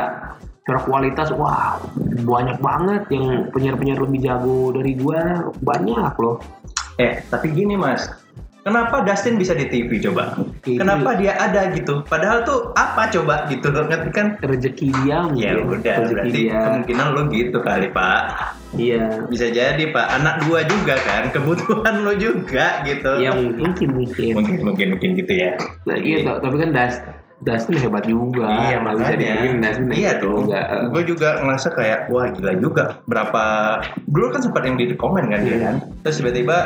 cara 0.61 0.79
kualitas 0.83 1.31
wah 1.31 1.79
banyak 2.17 2.59
banget 2.59 3.07
yang 3.07 3.25
penyiar-penyiar 3.49 3.99
lebih 3.99 4.19
jago 4.19 4.75
dari 4.75 4.93
gue 4.93 5.19
banyak 5.57 6.13
loh. 6.17 6.43
Eh, 6.99 7.23
tapi 7.25 7.55
gini 7.55 7.79
mas. 7.79 8.03
Kenapa 8.67 8.99
Dustin 9.01 9.35
bisa 9.35 9.53
di 9.53 9.65
TV 9.65 9.95
coba? 10.01 10.35
Kenapa 10.59 11.15
dia 11.15 11.33
ada 11.33 11.71
gitu? 11.71 12.03
Padahal 12.03 12.43
tuh 12.43 12.75
apa 12.75 13.07
coba 13.07 13.47
gitu 13.47 13.67
loh 13.67 13.87
ngerti 13.87 14.11
kan? 14.11 14.27
rezeki 14.37 14.91
dia 14.97 15.23
Ya 15.31 15.55
mungkin. 15.55 15.79
udah 15.79 15.95
rezeki 15.97 16.11
berarti 16.13 16.39
dia 16.43 16.59
kemungkinan 16.59 17.07
lo 17.09 17.21
gitu 17.29 17.57
kali 17.59 17.87
pak. 17.89 18.21
iya 18.75 19.23
Bisa 19.25 19.47
jadi 19.47 19.79
pak 19.87 20.07
anak 20.13 20.43
gua 20.43 20.59
juga 20.61 20.99
kan 20.99 21.23
kebutuhan 21.33 21.95
lo 22.01 22.11
juga 22.13 22.83
gitu. 22.83 23.11
ya 23.17 23.31
mungkin 23.31 23.95
mungkin 23.95 24.27
mungkin 24.35 24.55
mungkin 24.61 24.87
mungkin 24.91 25.09
gitu 25.15 25.33
ya. 25.33 25.55
nah, 25.83 25.95
iya 25.95 26.27
ta- 26.27 26.43
tapi 26.43 26.55
kan 26.57 26.69
Das 26.69 26.99
Dustin 27.37 27.77
hebat 27.77 28.01
juga 28.03 28.49
Iya 28.65 28.81
nggak 28.81 28.95
bisa 28.97 29.05
makanya. 29.05 29.17
dibikin 29.21 29.53
Dustin 29.61 29.87
Iya 29.93 30.11
tuh. 30.17 30.35
juga 30.41 30.61
Gue 30.89 31.03
juga 31.05 31.29
ngerasa 31.39 31.67
kayak 31.69 31.99
wah 32.09 32.25
gila 32.27 32.53
juga. 32.57 32.83
Berapa 33.05 33.43
dulu 34.05 34.25
kan 34.31 34.41
sempat 34.41 34.61
yang 34.65 34.73
di 34.73 34.89
komen 34.91 35.25
kan 35.27 35.41
dia 35.41 35.51
Iya. 35.51 35.59
kan. 35.61 35.75
Terus 36.01 36.15
tiba-tiba 36.17 36.57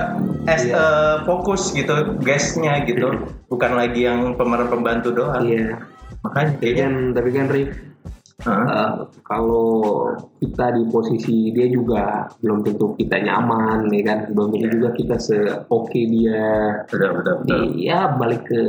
as 0.45 0.63
Iya. 0.63 0.73
a 0.73 0.85
fokus 1.23 1.71
gitu 1.71 1.91
guestnya 2.19 2.83
gitu. 2.83 3.11
Bukan 3.51 3.71
lagi 3.73 4.05
yang 4.05 4.33
pemeran 4.33 4.67
pembantu 4.67 5.11
doang. 5.11 5.43
iya 5.43 5.75
Makanya 6.21 6.53
tapi 6.55 6.71
kan 6.73 6.93
tapi 7.11 7.29
kan 7.31 7.47
Rif 7.49 7.71
Hah? 8.41 8.65
eh, 8.65 8.91
kalau 9.21 9.69
kita 10.39 10.73
di 10.73 10.83
posisi 10.87 11.51
dia 11.51 11.67
juga 11.67 12.25
belum 12.39 12.63
tentu 12.63 12.95
kita 12.95 13.21
nyaman 13.21 13.85
ya 13.89 14.01
kan 14.03 14.19
belum 14.29 14.49
tentu 14.49 14.65
Iya. 14.65 14.73
juga 14.73 14.89
kita 14.93 15.15
se 15.17 15.37
oke 15.67 15.99
dia 16.07 16.41
Betul 16.87 17.21
betul 17.21 17.33
betul. 17.43 17.61
Iya 17.75 17.99
balik 18.15 18.41
ke 18.45 18.61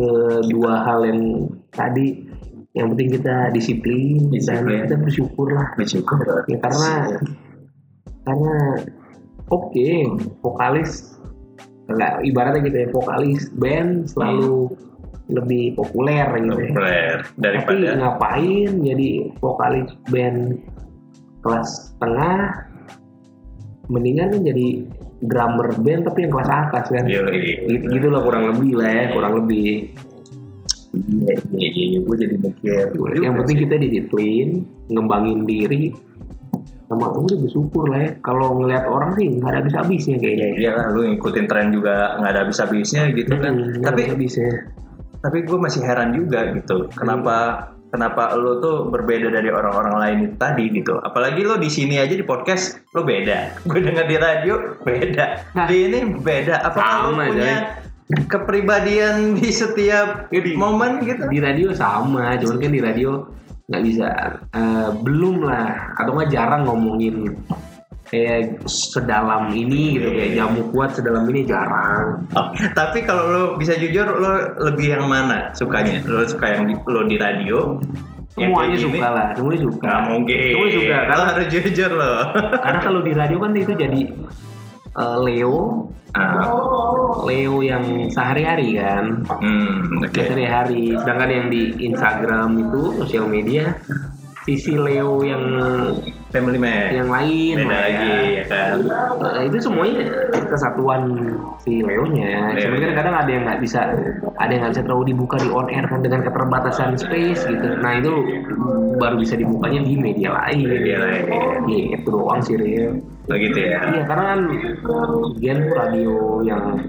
ke 0.00 0.10
dua 0.48 0.80
hal 0.88 1.04
yang 1.04 1.20
tadi 1.76 2.24
yang 2.72 2.94
penting 2.96 3.18
kita 3.20 3.50
disiplin, 3.52 4.30
Disiplin. 4.32 4.64
dan 4.64 4.86
kita 4.88 4.96
bersyukur 5.04 5.48
lah 5.52 5.68
Bersyukur. 5.76 6.22
ya 6.48 6.56
karena 6.64 6.92
karena 8.24 8.56
oke 9.52 9.88
vokalis 10.40 11.18
nggak 11.90 12.22
ibaratnya 12.24 12.60
gitu 12.70 12.76
ya 12.80 12.88
vokalis 12.94 13.50
band 13.58 14.06
selalu 14.08 14.70
lebih 15.28 15.74
populer 15.74 16.26
gitu 16.38 16.54
ya. 16.56 16.70
Populer 16.70 17.14
tapi 17.20 17.40
daripada 17.42 17.86
ngapain 17.98 18.70
jadi 18.80 19.08
vokalis 19.42 19.90
band 20.08 20.62
kelas 21.42 21.92
tengah 21.98 22.70
mendingan 23.90 24.46
jadi 24.46 24.86
drummer 25.20 25.68
band 25.80 26.08
tapi 26.08 26.26
yang 26.26 26.32
kelas 26.32 26.50
atas 26.50 26.84
kan 26.88 27.04
Yoi. 27.04 27.68
gitu, 27.68 27.86
gitu 27.92 28.06
lah 28.08 28.20
kurang 28.24 28.44
lebih 28.52 28.72
lah 28.76 28.90
ya 28.90 29.04
kurang 29.12 29.34
lebih 29.44 29.94
Iya 30.90 31.38
iya 31.54 31.68
iya. 31.70 31.98
Gue 32.02 32.18
jadi 32.18 32.34
mikir. 32.34 32.90
yang 33.22 33.38
penting 33.38 33.62
kita 33.62 33.78
disiplin 33.78 34.66
ngembangin 34.90 35.46
diri 35.46 35.94
sama 36.90 37.14
udah 37.14 37.38
bersyukur 37.46 37.86
lah 37.86 38.10
ya 38.10 38.10
kalau 38.26 38.58
ngelihat 38.58 38.90
orang 38.90 39.14
sih 39.14 39.38
nggak 39.38 39.54
ada 39.54 39.58
habis 39.62 39.74
habisnya 39.78 40.18
kayaknya 40.18 40.46
ya. 40.50 40.54
Iya 40.58 40.70
lah, 40.74 40.86
lu 40.90 41.00
ngikutin 41.14 41.46
tren 41.46 41.70
juga 41.70 42.18
nggak 42.18 42.30
ada 42.34 42.40
habis-habisnya 42.42 43.02
gitu 43.14 43.32
kan. 43.38 43.54
Hmm, 43.54 43.78
nggak 43.78 43.86
Tapi 43.86 44.02
ada 44.02 44.12
habisnya 44.18 44.50
tapi 45.20 45.44
gue 45.44 45.58
masih 45.60 45.84
heran 45.84 46.16
juga 46.16 46.48
gitu 46.56 46.88
kenapa 46.96 47.36
kenapa 47.90 48.32
lo 48.38 48.62
tuh 48.62 48.88
berbeda 48.88 49.28
dari 49.28 49.50
orang-orang 49.50 49.94
lain 49.98 50.18
itu 50.30 50.36
tadi 50.38 50.64
gitu. 50.70 50.96
Apalagi 51.02 51.42
lo 51.42 51.58
di 51.58 51.68
sini 51.68 51.98
aja 51.98 52.14
di 52.14 52.22
podcast 52.24 52.78
lo 52.94 53.02
beda. 53.02 53.52
Gue 53.68 53.82
dengar 53.82 54.06
di 54.06 54.16
radio 54.16 54.78
beda. 54.80 55.54
Nah. 55.58 55.66
di 55.66 55.76
ini 55.90 55.98
beda. 56.16 56.62
Apakah 56.64 57.10
lo 57.10 57.18
punya 57.18 57.82
kepribadian 58.30 59.38
di 59.38 59.50
setiap 59.50 60.30
Jadi- 60.30 60.56
momen 60.56 61.02
gitu? 61.04 61.26
Di 61.26 61.38
radio 61.42 61.74
sama 61.74 62.38
cuman 62.38 62.56
kan 62.58 62.72
di 62.72 62.80
radio 62.82 63.10
nggak 63.70 63.82
bisa 63.86 64.08
eh, 64.54 64.88
belum 65.02 65.46
lah. 65.46 65.94
Atau 65.98 66.14
nggak 66.14 66.30
jarang 66.30 66.66
ngomongin 66.66 67.34
kayak 68.10 68.66
sedalam 68.66 69.54
ini 69.54 69.94
gitu 69.94 70.10
kayak 70.10 70.34
jamu 70.34 70.66
kuat 70.74 70.90
sedalam 70.98 71.30
ini 71.30 71.46
jarang. 71.46 72.26
Oh, 72.34 72.50
tapi 72.74 73.06
kalau 73.06 73.24
lo 73.30 73.42
bisa 73.54 73.78
jujur 73.78 74.02
lo 74.02 74.58
lebih 74.66 74.98
yang 74.98 75.06
mana 75.06 75.54
sukanya? 75.54 76.02
Lo 76.10 76.26
suka 76.26 76.58
yang 76.58 76.66
di, 76.66 76.74
lo 76.90 77.06
di 77.06 77.16
radio? 77.16 77.78
Semuanya 78.34 78.74
gini? 78.78 78.84
suka 78.90 79.06
lah 79.14 79.28
semuanya 79.38 79.60
suka. 79.62 79.86
Nggak 79.86 80.02
mungkin. 80.10 80.38
Semuanya 80.42 80.74
suka 80.74 80.98
karena 81.06 81.24
harus 81.30 81.46
jujur 81.54 81.90
lo. 81.94 82.14
karena 82.66 82.80
kalau 82.82 83.00
di 83.06 83.12
radio 83.14 83.36
kan 83.38 83.50
itu 83.54 83.72
jadi 83.78 84.00
eh, 84.98 85.18
Leo. 85.22 85.58
Ah, 86.10 86.42
Leo 87.22 87.62
yang 87.62 88.10
sehari-hari 88.10 88.74
kan. 88.74 89.22
Hmm, 89.30 90.02
oke. 90.02 90.18
Sehari-hari. 90.18 90.98
Sedangkan 90.98 91.30
yang 91.30 91.46
di 91.46 91.62
Instagram 91.86 92.58
itu 92.58 92.82
sosial 92.98 93.30
media 93.30 93.78
sisi 94.42 94.74
Leo 94.74 95.22
yang 95.22 95.44
family 96.30 96.58
man 96.58 96.94
yang 96.94 97.10
lain 97.10 97.54
beda 97.58 97.74
ya. 97.74 97.80
lagi 97.82 98.14
ya 98.38 98.44
kan 98.46 98.70
Nah, 99.20 99.42
itu 99.44 99.58
semuanya 99.60 100.06
kesatuan 100.46 101.02
si 101.58 101.80
Leonya. 101.80 102.54
Leo, 102.54 102.66
Cuman 102.66 102.78
kan 102.78 102.90
ya. 102.90 102.96
kadang 102.96 103.14
ada 103.16 103.30
yang 103.30 103.42
nggak 103.44 103.60
bisa, 103.60 103.80
ada 104.36 104.50
yang 104.50 104.60
nggak 104.62 104.72
bisa 104.74 104.84
terlalu 104.84 105.04
dibuka 105.10 105.36
di 105.36 105.48
on 105.48 105.66
air 105.68 105.84
kan 105.84 106.00
dengan 106.00 106.20
keterbatasan 106.22 106.94
space 106.94 107.42
gitu. 107.44 107.66
Nah 107.78 107.92
itu 107.96 108.12
baru 108.96 109.16
bisa 109.16 109.34
dibukanya 109.34 109.80
di 109.80 109.94
media 109.94 110.30
lain. 110.36 110.66
Media 110.66 110.96
lain. 110.98 111.24
Gitu 111.66 112.08
doang 112.08 112.40
sih 112.40 112.54
Rio. 112.54 112.94
begitu 113.30 113.62
ya 113.62 113.78
Iya 113.94 114.02
karena 114.10 114.24
kan 114.34 114.40
Gen 115.38 115.70
radio 115.70 116.42
yang 116.42 116.82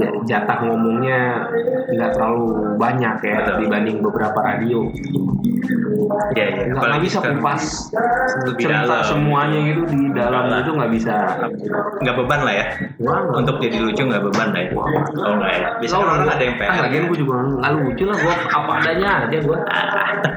ya, 0.00 0.08
jatah 0.24 0.58
ngomongnya 0.64 1.44
nggak 1.92 2.10
terlalu 2.16 2.44
banyak 2.80 3.16
ya 3.20 3.36
Betul. 3.44 3.56
dibanding 3.66 3.98
beberapa 4.00 4.38
radio. 4.40 4.88
Iya, 6.32 6.46
iya. 6.56 6.64
Nggak 6.72 7.02
bisa 7.04 7.18
kupas 7.20 7.62
lebih 8.48 8.64
cerita 8.64 8.86
dalam. 8.88 9.04
semuanya 9.06 9.58
gitu 9.60 9.82
di 9.86 10.00
dalam 10.16 10.44
Dalam. 10.48 10.62
itu 10.64 10.70
nggak 10.72 10.92
bisa. 10.96 11.14
Nggak 12.00 12.14
beban 12.16 12.40
lah 12.46 12.54
ya. 12.54 12.66
Wah, 13.00 13.20
untuk 13.36 13.56
jadi 13.62 13.76
lucu 13.80 14.02
nggak 14.06 14.22
beban 14.30 14.48
lah 14.54 14.62
ya. 14.64 14.70
Oh 14.74 15.34
nggak 15.36 15.52
ya. 15.52 15.68
Biasanya 15.82 16.02
orang 16.02 16.16
ada 16.26 16.44
yang 16.44 16.56
Ah, 16.56 16.60
pengen. 16.60 16.80
Lagian 16.86 17.02
gue 17.10 17.18
juga 17.18 17.32
nggak 17.40 17.72
lucu 17.76 18.04
lah, 18.06 18.16
gue 18.16 18.34
apa 18.54 18.70
adanya 18.80 19.10
aja 19.26 19.36
gue. 19.42 19.58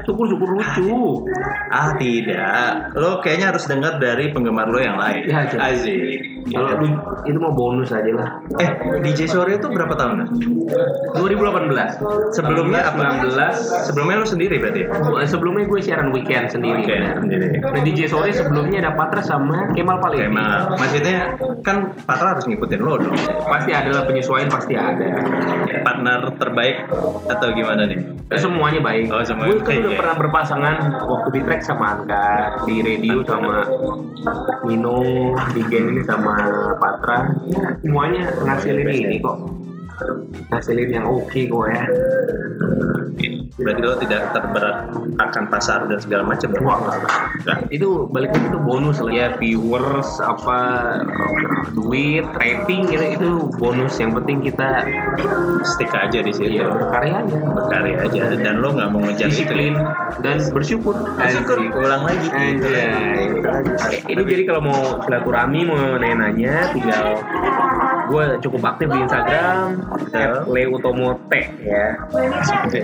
Syukur-syukur 0.04 0.48
lucu. 0.58 0.92
ah 1.72 1.88
tidak. 1.96 2.92
Lo 2.98 3.22
kayaknya 3.22 3.46
harus 3.54 3.64
dengar 3.66 3.96
dari 4.02 4.30
penggemar 4.34 4.68
lo 4.68 4.78
yang 4.82 4.98
lain. 4.98 5.22
Ya, 5.28 5.46
aja. 5.48 5.56
Azik 5.60 6.33
Kalau 6.44 6.76
lu- 6.76 7.00
itu 7.24 7.38
mau 7.38 7.50
bonus 7.50 7.88
aja 7.88 8.10
lah. 8.10 8.28
eh 8.58 8.70
DJ 9.00 9.24
sore 9.26 9.56
itu 9.56 9.64
berapa 9.64 9.92
tahun 9.92 10.28
2018. 11.14 11.96
sebelumnya 12.30 12.84
apa 12.84 13.02
19. 13.18 13.56
sebelumnya 13.82 14.16
lo 14.20 14.26
sendiri 14.26 14.56
berarti 14.58 14.80
ya? 14.80 14.88
Gua- 15.00 15.22
Sebelumnya 15.24 15.64
gue 15.64 15.80
siaran 15.80 16.08
weekend 16.10 16.46
sendiri. 16.48 16.84
Oke, 16.84 16.96
sendiri. 17.18 17.46
Nah, 17.58 17.80
DJ 17.80 18.06
sore 18.06 18.28
sebelumnya 18.30 18.78
ada 18.80 18.92
Patra 18.92 19.20
sama 19.20 19.72
Kemal 19.72 19.98
Palevi. 19.98 20.24
Kemal 20.24 20.74
maksudnya 20.74 21.16
kan 21.60 21.76
Patra 22.02 22.36
harus 22.36 22.44
ngikutin 22.44 22.80
lo 22.80 22.98
dong 22.98 23.16
Pasti 23.42 23.70
ada 23.70 23.90
lah 23.90 24.04
penyesuaian 24.04 24.48
pasti 24.48 24.74
ada. 24.74 25.06
partner 25.80 26.32
terbaik 26.34 26.88
atau 27.26 27.48
gimana 27.50 27.84
nih 27.84 28.00
Semuanya 28.34 28.80
baik. 28.80 29.08
Oh, 29.08 29.20
semuanya 29.20 29.52
gue 29.54 29.62
kan 29.62 29.76
udah 29.78 29.92
ya. 29.92 29.98
pernah 30.00 30.16
berpasangan 30.18 30.74
waktu 31.04 31.28
di 31.30 31.40
track 31.44 31.62
sama 31.62 31.84
Angga, 31.94 32.28
di 32.64 32.80
radio 32.80 33.20
sama 33.22 33.68
Mino, 34.64 34.98
di 35.52 35.60
Gen 35.68 35.92
ini 35.92 36.02
sama 36.02 36.33
Patra. 36.80 37.16
Semuanya 37.80 38.22
ngasilin 38.44 38.88
ini 38.90 39.16
kok. 39.22 39.63
Ngasilin 40.50 40.90
yang 40.90 41.06
oke 41.08 41.40
kok 41.48 41.66
ya. 41.70 41.84
berarti 43.54 43.80
lo 43.86 43.94
tidak 44.02 44.34
terberat 44.34 44.90
akan 45.22 45.44
pasar 45.46 45.86
dan 45.86 46.02
segala 46.02 46.26
macam 46.26 46.50
ya? 46.50 46.60
Wah. 46.66 46.78
Nggak. 47.46 47.58
itu 47.70 48.10
balik 48.10 48.34
lagi 48.34 48.46
itu 48.50 48.58
bonus 48.58 48.98
lah 48.98 49.14
ya 49.14 49.26
viewers 49.38 50.10
apa 50.18 50.58
duit 51.70 52.26
rating 52.34 52.90
gitu 52.90 53.06
itu 53.14 53.30
bonus 53.54 53.94
yang 54.02 54.10
penting 54.18 54.42
kita 54.42 54.82
stick 55.62 55.86
aja 55.94 56.18
di 56.18 56.34
situ 56.34 56.58
ya 56.58 56.66
berkarya 56.66 57.22
aja 57.22 57.36
berkarya 57.54 57.96
aja 58.02 58.20
dan 58.42 58.58
lo 58.58 58.74
nggak 58.74 58.90
mau 58.90 59.00
ngejar 59.06 59.30
disiplin 59.30 59.78
dan 60.26 60.42
bersyukur 60.50 60.98
bersyukur 61.14 61.58
ulang 61.78 62.02
lagi 62.02 62.26
Anjay. 62.34 63.30
Ini 64.10 64.22
jadi 64.26 64.42
kalau 64.48 64.60
mau 64.64 64.80
silaturahmi 65.06 65.60
mau 65.68 65.78
nanya-nanya 65.96 66.74
tinggal 66.74 67.22
gue 68.14 68.38
cukup 68.46 68.62
aktif 68.62 68.86
di 68.94 68.98
Instagram 69.02 69.82
@leutomote 70.46 71.42
ya. 71.66 71.98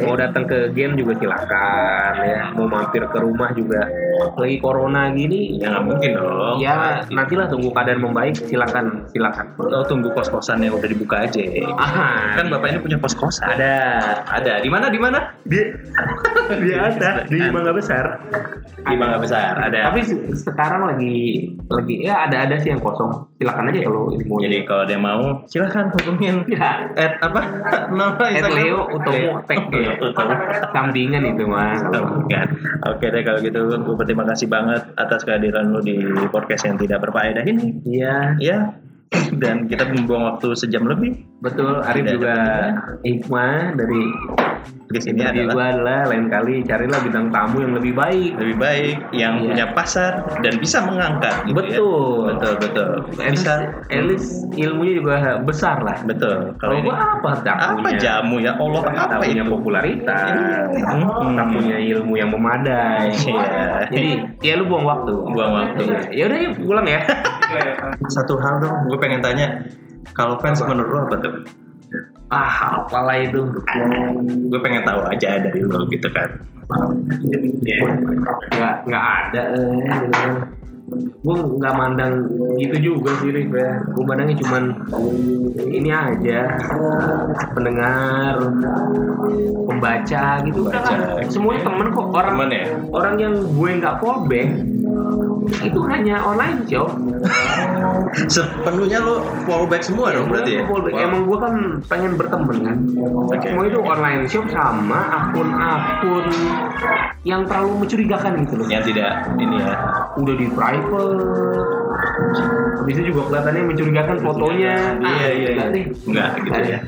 Mau 0.02 0.18
datang 0.18 0.42
ke 0.50 0.74
game 0.74 0.98
juga 0.98 1.14
silakan 1.22 2.12
ya. 2.26 2.50
Mau 2.58 2.66
mampir 2.66 3.06
ke 3.06 3.18
rumah 3.22 3.54
juga 3.54 3.86
lagi 4.34 4.56
corona 4.56 5.10
gini 5.10 5.56
ya 5.56 5.70
nggak 5.70 5.84
mungkin 5.84 6.10
dong 6.14 6.56
ya 6.58 6.74
nantilah 7.06 7.46
tunggu 7.46 7.70
keadaan 7.70 8.00
membaik 8.00 8.34
silakan 8.36 9.04
silakan. 9.06 9.46
lo 9.58 9.82
tunggu 9.82 10.08
kos 10.10 10.28
kosan 10.28 10.60
yang 10.60 10.72
udah 10.72 10.86
dibuka 10.86 11.22
aja 11.22 11.40
Ah, 11.72 12.34
kan 12.34 12.48
bapak 12.48 12.70
ini 12.70 12.78
punya 12.80 12.96
kos 12.96 13.12
kosan 13.12 13.50
ada 13.50 13.74
ada 14.26 14.58
di 14.58 14.68
mana 14.68 14.86
di 14.86 14.98
mana 14.98 15.18
di 15.42 15.60
di 16.62 16.70
ada 16.72 17.22
di 17.24 17.38
Mangga 17.46 17.70
Besar. 17.70 18.04
di 18.80 18.94
Mangga 18.94 19.18
Besar 19.18 19.54
ada 19.60 19.88
Tapi 19.88 20.00
se- 20.02 20.18
sekarang 20.40 20.86
lagi 20.86 21.46
lagi 21.66 21.96
ya 22.00 22.26
ada 22.26 22.44
ada 22.44 22.56
sih 22.56 22.70
yang 22.70 22.80
kosong. 22.80 23.12
Silakan 23.36 23.68
aja 23.68 23.80
kalau 23.82 24.02
mau. 24.20 24.36
jadi 24.38 24.58
kalau 24.64 24.84
dia 24.84 24.96
mau 24.96 25.20
silahkan 25.46 25.88
hubungin 25.90 26.44
ya. 26.52 26.88
at 26.92 27.16
apa 27.20 27.40
nama 27.88 28.24
Instagram? 28.26 28.56
Leo 28.56 28.80
Utomo 28.90 29.32
Tech. 29.44 29.60
Sampingan 30.70 31.22
itu 31.26 31.44
mah. 31.44 31.76
Oke 32.86 33.06
deh 33.06 33.22
kalau 33.22 33.38
gitu 33.38 33.58
gue 33.70 33.94
berterima 34.10 34.26
kasih 34.34 34.50
banget 34.50 34.82
atas 34.98 35.22
kehadiran 35.22 35.70
lo 35.70 35.78
di 35.78 36.02
podcast 36.34 36.66
yang 36.66 36.74
tidak 36.82 36.98
berfaedah 37.06 37.46
ini. 37.46 37.78
Iya. 37.86 38.34
Ya, 38.42 38.58
dan 39.42 39.70
kita 39.70 39.86
membuang 39.86 40.34
waktu 40.34 40.50
sejam 40.58 40.82
lebih. 40.90 41.22
Betul, 41.38 41.78
Arif 41.86 42.02
Tidak 42.02 42.14
juga 42.18 42.36
hikmah 43.06 43.78
dari 43.78 44.02
Di 44.90 44.98
sini 44.98 45.22
adalah 45.22 45.54
gua 45.54 45.64
adalah 45.70 46.00
lain 46.10 46.26
kali 46.26 46.66
carilah 46.66 46.98
bintang 46.98 47.30
tamu 47.30 47.62
yang 47.62 47.78
lebih 47.78 47.94
baik. 47.94 48.32
lebih 48.42 48.56
baik 48.58 48.96
yang 49.14 49.38
Iya. 49.38 49.46
punya 49.46 49.66
pasar 49.70 50.12
dan 50.42 50.58
bisa 50.58 50.82
mengangkat. 50.82 51.34
gitu 51.46 51.54
ya. 51.54 51.54
Betul. 51.54 52.18
betul, 52.34 52.52
betul. 52.58 52.90
Bisa. 53.30 53.52
At 53.86 54.02
least 54.02 54.50
ilmunya 54.52 54.94
juga 54.98 55.14
besar 55.40 55.78
lah. 55.80 55.94
Betul. 56.02 56.58
Kalau 56.58 56.74
ini- 56.74 56.90
gua 56.90 56.96
apa 56.98 57.30
tak 57.46 57.56
apa 57.56 57.88
jamu 57.96 58.42
ya 58.42 58.58
Allah 58.58 58.82
tak 58.82 58.94
apa 58.98 59.22
punya 59.22 59.44
itu? 59.46 59.52
popularitas, 59.52 60.26
Hmm. 60.74 61.38
tak 61.38 61.46
punya 61.54 61.76
ilmu 61.78 62.14
yang 62.18 62.30
memadai. 62.34 63.14
Iya. 63.14 63.86
Jadi 63.94 64.10
ya 64.42 64.58
lu 64.58 64.66
buang 64.66 64.82
waktu. 64.84 65.14
Buang 65.30 65.52
waktu. 65.54 65.82
Iya. 65.86 65.98
Ya 66.10 66.22
udah 66.26 66.38
yuk 66.42 66.52
pulang 66.66 66.86
ya. 66.86 67.00
Satu 68.10 68.34
hal 68.42 68.58
dong, 68.58 68.74
gue 68.90 68.98
pengen 68.98 69.22
tanya. 69.22 69.46
Kalau 70.10 70.34
fans 70.42 70.58
menurut 70.62 70.90
lo 70.90 70.98
apa 71.06 71.16
tuh? 71.22 71.34
Ah 72.30 72.84
apalah 72.84 73.16
itu. 73.18 73.42
Gue 74.46 74.60
pengen 74.62 74.82
tahu 74.86 75.00
aja 75.10 75.42
dari 75.42 75.60
lo 75.62 75.86
gitu 75.90 76.08
kan. 76.14 76.30
nggak 78.54 78.74
nggak 78.86 79.04
ada 79.10 79.42
eh, 79.58 79.90
gue 81.20 81.36
nggak 81.60 81.74
mandang 81.76 82.26
gitu 82.58 82.76
juga 82.80 83.10
sih 83.22 83.30
Rif 83.30 83.52
ya 83.54 83.70
gue 83.94 84.04
mandangnya 84.04 84.36
cuman 84.42 84.62
ini 85.70 85.90
aja 85.92 86.40
pendengar 87.54 88.34
pembaca 89.68 90.24
gitu 90.42 90.66
kan 90.66 90.82
semuanya 91.30 91.60
temen 91.68 91.86
kok 91.94 92.06
orang 92.10 92.34
Temen 92.34 92.50
ya? 92.50 92.64
orang 92.90 93.14
yang 93.20 93.34
gue 93.54 93.70
nggak 93.78 93.94
fallback 94.02 94.48
itu 95.48 95.80
hanya 95.88 96.20
online 96.20 96.60
shop 96.68 96.90
Sepenuhnya 98.26 98.98
lo 99.00 99.22
fallback 99.46 99.80
semua 99.80 100.10
dong 100.10 100.28
berarti 100.28 100.58
ya? 100.58 100.62
Fallback. 100.66 100.92
Wow. 100.92 101.06
emang 101.06 101.22
gue 101.24 101.38
kan 101.38 101.54
pengen 101.86 102.12
berteman 102.18 102.56
kan 102.60 102.76
Oke. 103.30 103.46
semua 103.46 103.64
itu 103.66 103.78
online 103.80 104.22
shop 104.26 104.46
sama 104.50 105.00
akun-akun 105.10 106.26
yang 107.22 107.44
terlalu 107.46 107.84
mencurigakan 107.84 108.32
gitu 108.44 108.54
loh 108.58 108.66
Yang 108.66 108.92
tidak 108.92 109.12
ini 109.36 109.56
ya. 109.60 109.74
udah 110.16 110.34
di 110.34 110.46
private 110.50 111.79
habis 112.76 112.94
itu 112.94 113.02
juga 113.10 113.20
kelihatannya 113.28 113.62
mencurigakan 113.66 114.16
fotonya 114.20 114.74
Ah, 114.96 115.12
Iya, 115.14 115.28
iya, 115.30 115.48
enggak 115.50 115.66
iya. 115.66 115.74
deh. 115.74 115.84
Enggak 116.06 116.28
gitu 116.40 116.60
ya. 116.64 116.78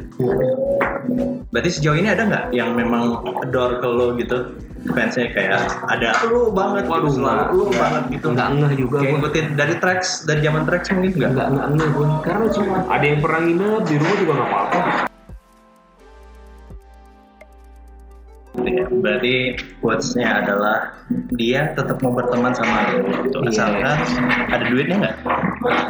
Berarti 1.48 1.70
sejauh 1.70 1.96
ini 1.96 2.08
ada 2.08 2.22
nggak 2.24 2.44
yang 2.50 2.72
memang 2.72 3.02
adore 3.38 3.76
ke 3.76 3.86
lo 3.86 4.06
gitu? 4.16 4.38
Fansnya 4.82 5.30
kayak 5.30 5.62
ada 5.86 6.10
lu 6.26 6.50
banget 6.50 6.90
Waduh, 6.90 7.06
gitu, 7.06 7.22
selalu 7.22 7.42
lu 7.54 7.64
banget 7.70 8.02
gitu. 8.10 8.26
enggak 8.34 8.48
enggak 8.50 8.72
juga 8.74 8.96
Kayak 8.98 9.12
ngikutin 9.14 9.46
dari 9.54 9.74
tracks, 9.78 10.10
dari 10.26 10.40
zaman 10.42 10.62
tracks 10.66 10.86
mungkin 10.90 11.10
enggak? 11.12 11.30
enggak 11.30 11.46
enggak 11.46 11.66
enggak 11.70 11.88
gue 11.88 12.06
karena 12.26 12.46
cuma 12.50 12.74
ada 12.90 13.04
yang 13.06 13.20
pernah 13.22 13.40
nginep 13.40 13.82
di 13.86 13.94
rumah 13.94 14.16
juga 14.18 14.32
nggak 14.34 14.48
apa-apa 14.50 14.78
Ya, 18.52 18.84
berarti 18.84 19.56
quotes-nya 19.80 20.44
adalah 20.44 20.92
dia 21.40 21.72
tetap 21.72 21.96
mau 22.04 22.12
berteman 22.12 22.52
sama 22.52 22.92
lo 22.92 23.08
gitu. 23.24 23.38
Iya. 23.40 23.48
Asalkan 23.48 23.98
ada 24.52 24.64
duitnya 24.68 24.96
nggak? 25.00 25.16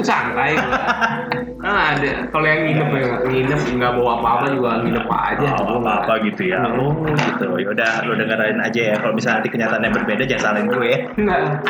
santai 0.04 0.52
kan 1.64 1.96
ada 1.96 2.28
kalau 2.28 2.44
yang 2.44 2.68
nginep 2.68 2.88
ya 2.92 3.08
nginep 3.24 3.60
nggak 3.80 3.92
bawa 3.96 4.20
apa-apa 4.20 4.44
juga 4.52 4.70
nginep 4.84 5.06
aja 5.08 5.48
Oh, 5.62 5.80
apa-apa 5.80 6.12
gitu 6.28 6.42
ya. 6.52 6.60
Oh 6.76 6.92
gitu. 7.08 7.46
Yaudah 7.56 8.04
lu 8.04 8.12
dengerin 8.18 8.60
aja 8.60 8.80
ya. 8.92 8.94
Kalau 9.00 9.14
misalnya 9.16 9.42
nanti 9.42 9.50
kenyataannya 9.56 9.90
berbeda 9.90 10.22
jangan 10.28 10.42
salahin 10.42 10.68
gue 10.68 10.86
ya. 10.86 10.98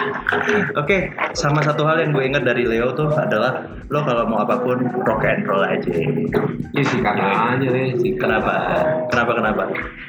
Oke, 0.80 0.96
sama 1.32 1.62
satu 1.62 1.86
hal 1.86 2.02
yang 2.02 2.10
gue 2.12 2.24
ingat 2.24 2.42
dari 2.44 2.66
Leo 2.66 2.90
tuh 2.96 3.08
adalah 3.14 3.64
lo 3.92 4.00
kalau 4.04 4.24
mau 4.26 4.42
apa 4.42 4.56
pun 4.60 4.82
rock 5.04 5.24
and 5.28 5.44
roll 5.44 5.62
aja. 5.62 5.92
ya 5.92 6.82
aja 7.52 7.66
deh 7.68 7.86
sikat 8.00 8.32
Kenapa? 8.32 8.54
Kenapa 9.12 9.32
kenapa? 9.36 9.62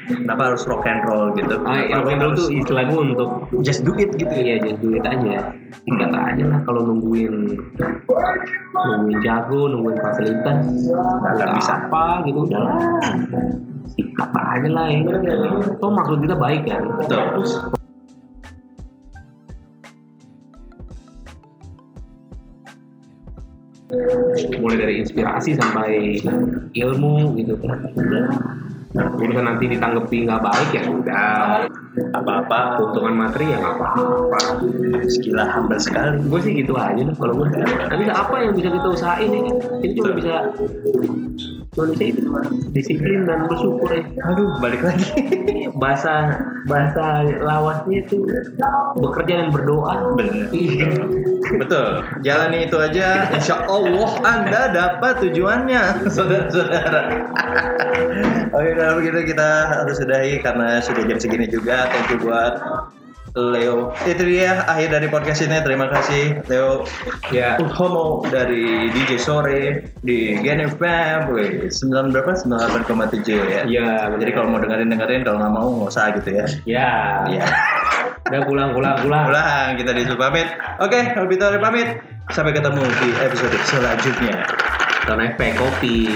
Kenapa 0.08 0.42
harus 0.52 0.64
rock 0.64 0.73
and 0.82 1.00
roll 1.06 1.30
gitu? 1.38 1.54
Ah, 1.62 1.86
Kenapa 1.86 2.08
yang 2.10 2.18
lo 2.18 2.28
itu 2.34 2.34
tuh 2.34 2.46
harus 2.46 2.46
istilah 2.50 2.84
gue 2.90 3.00
untuk 3.14 3.30
just 3.62 3.80
do 3.86 3.94
it 3.94 4.10
gitu 4.18 4.34
Iya, 4.34 4.54
just 4.66 4.78
do 4.82 4.98
it 4.98 5.06
aja. 5.06 5.54
Sikat 5.86 6.10
aja 6.10 6.44
lah 6.50 6.58
kalau 6.66 6.80
nungguin 6.90 7.54
nungguin 8.74 9.18
jago, 9.22 9.70
nungguin 9.70 9.98
fasilitas, 10.02 10.58
nggak 11.38 11.48
bisa. 11.60 11.72
apa 11.86 12.24
gitu 12.26 12.38
udah 12.50 12.60
lah. 12.66 12.78
Sikat 13.94 14.30
aja 14.34 14.68
lah 14.74 14.86
ya. 14.90 15.00
Toh 15.78 15.90
maksud 15.94 16.18
kita 16.24 16.34
baik 16.34 16.66
kan. 16.66 16.82
Betul. 16.98 17.22
Mulai 24.58 24.76
dari 24.80 24.94
inspirasi 25.04 25.54
sampai 25.54 26.18
ilmu 26.74 27.36
gitu 27.38 27.54
kan. 27.62 27.78
Urusan 28.94 29.44
nanti 29.44 29.66
ditanggepi 29.66 30.22
nggak 30.22 30.38
baik 30.38 30.68
ya 30.70 30.82
udah. 30.86 31.66
Apa-apa 32.14 32.78
Keuntungan 32.78 33.14
materi 33.14 33.50
ya 33.50 33.58
nggak 33.58 33.74
apa-apa. 33.74 34.38
gila 35.22 35.44
humble 35.50 35.78
sekali. 35.78 36.18
gue 36.22 36.40
sih 36.40 36.52
gitu 36.62 36.74
aja 36.74 36.98
deh 36.98 37.14
kalau 37.14 37.34
gue 37.38 37.46
tapi 37.86 38.02
apa 38.06 38.34
yang 38.40 38.52
bisa 38.54 38.70
kita 38.70 38.88
usahain 38.88 39.30
kan 39.30 39.44
ini 39.82 39.92
cuma 39.94 40.10
bisa 40.14 40.34
manusia 41.74 42.06
itu 42.14 42.22
disiplin 42.70 43.26
dan 43.26 43.50
bersyukur 43.50 43.90
ya 43.90 44.02
Aduh, 44.30 44.54
balik 44.62 44.82
lagi. 44.82 45.10
bahasa 45.82 46.38
bahasa 46.70 47.26
lawasnya 47.42 48.06
itu 48.06 48.22
bekerja 48.98 49.32
dan 49.42 49.48
berdoa 49.50 50.14
Bener. 50.14 50.46
Iya. 50.54 50.86
Betul. 51.58 51.86
Jalani 52.22 52.70
itu 52.70 52.76
aja. 52.78 53.26
Insya 53.34 53.66
Allah 53.66 54.10
Anda 54.22 54.60
dapat 54.70 55.18
tujuannya, 55.26 55.82
saudara-saudara. 56.14 57.02
Oke, 58.54 58.70
kalau 58.78 59.02
begitu 59.02 59.34
kita 59.34 59.50
harus 59.66 59.98
sudahi 59.98 60.38
karena 60.38 60.78
sudah 60.78 61.02
jam 61.10 61.18
segini 61.18 61.50
juga. 61.50 61.90
Thank 61.90 62.14
you 62.14 62.18
buat 62.22 62.54
Leo. 63.34 63.90
Itu 64.06 64.22
dia 64.22 64.62
akhir 64.70 64.94
dari 64.94 65.10
podcast 65.10 65.42
ini. 65.42 65.58
Terima 65.58 65.90
kasih 65.90 66.38
Leo. 66.46 66.86
ya 67.34 67.58
Homo 67.58 68.22
dari 68.30 68.94
DJ 68.94 69.18
Sore 69.18 69.90
di 70.06 70.38
Gen 70.38 70.62
FM. 70.70 71.34
Wih, 71.34 71.66
9 71.66 72.14
berapa? 72.14 72.30
98,7 72.30 73.42
ya. 73.42 73.60
ya 73.66 73.90
Jadi 74.14 74.30
kalau 74.30 74.54
mau 74.54 74.62
dengerin 74.62 74.86
dengerin, 74.86 75.26
kalau 75.26 75.42
nggak 75.42 75.50
mau 75.52 75.66
nggak 75.74 75.90
usah 75.90 76.14
gitu 76.14 76.30
ya. 76.38 76.46
ya 76.62 76.90
Iya. 77.26 77.46
udah 78.24 78.40
pulang 78.48 78.70
pulang 78.72 78.96
pulang 79.04 79.28
Pulang 79.28 79.68
kita 79.76 79.90
disuruh 79.98 80.16
pamit. 80.30 80.46
Oke, 80.78 81.10
kalau 81.10 81.26
gitu 81.26 81.42
Ari 81.42 81.58
pamit. 81.58 81.88
Sampai 82.30 82.54
ketemu 82.54 82.86
di 83.02 83.08
episode 83.18 83.52
selanjutnya. 83.66 84.63
Don't 85.04 85.20
efek 85.20 85.60
kopi 85.60 86.08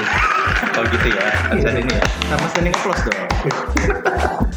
Kalau 0.72 0.88
gitu 0.88 1.08
ya, 1.12 1.28
harus 1.52 1.64
ada 1.68 1.80
ini 1.84 1.92
ya. 1.92 2.04
Sama 2.32 2.46
standing 2.48 2.72
applause 2.72 3.02
dong. 3.04 3.28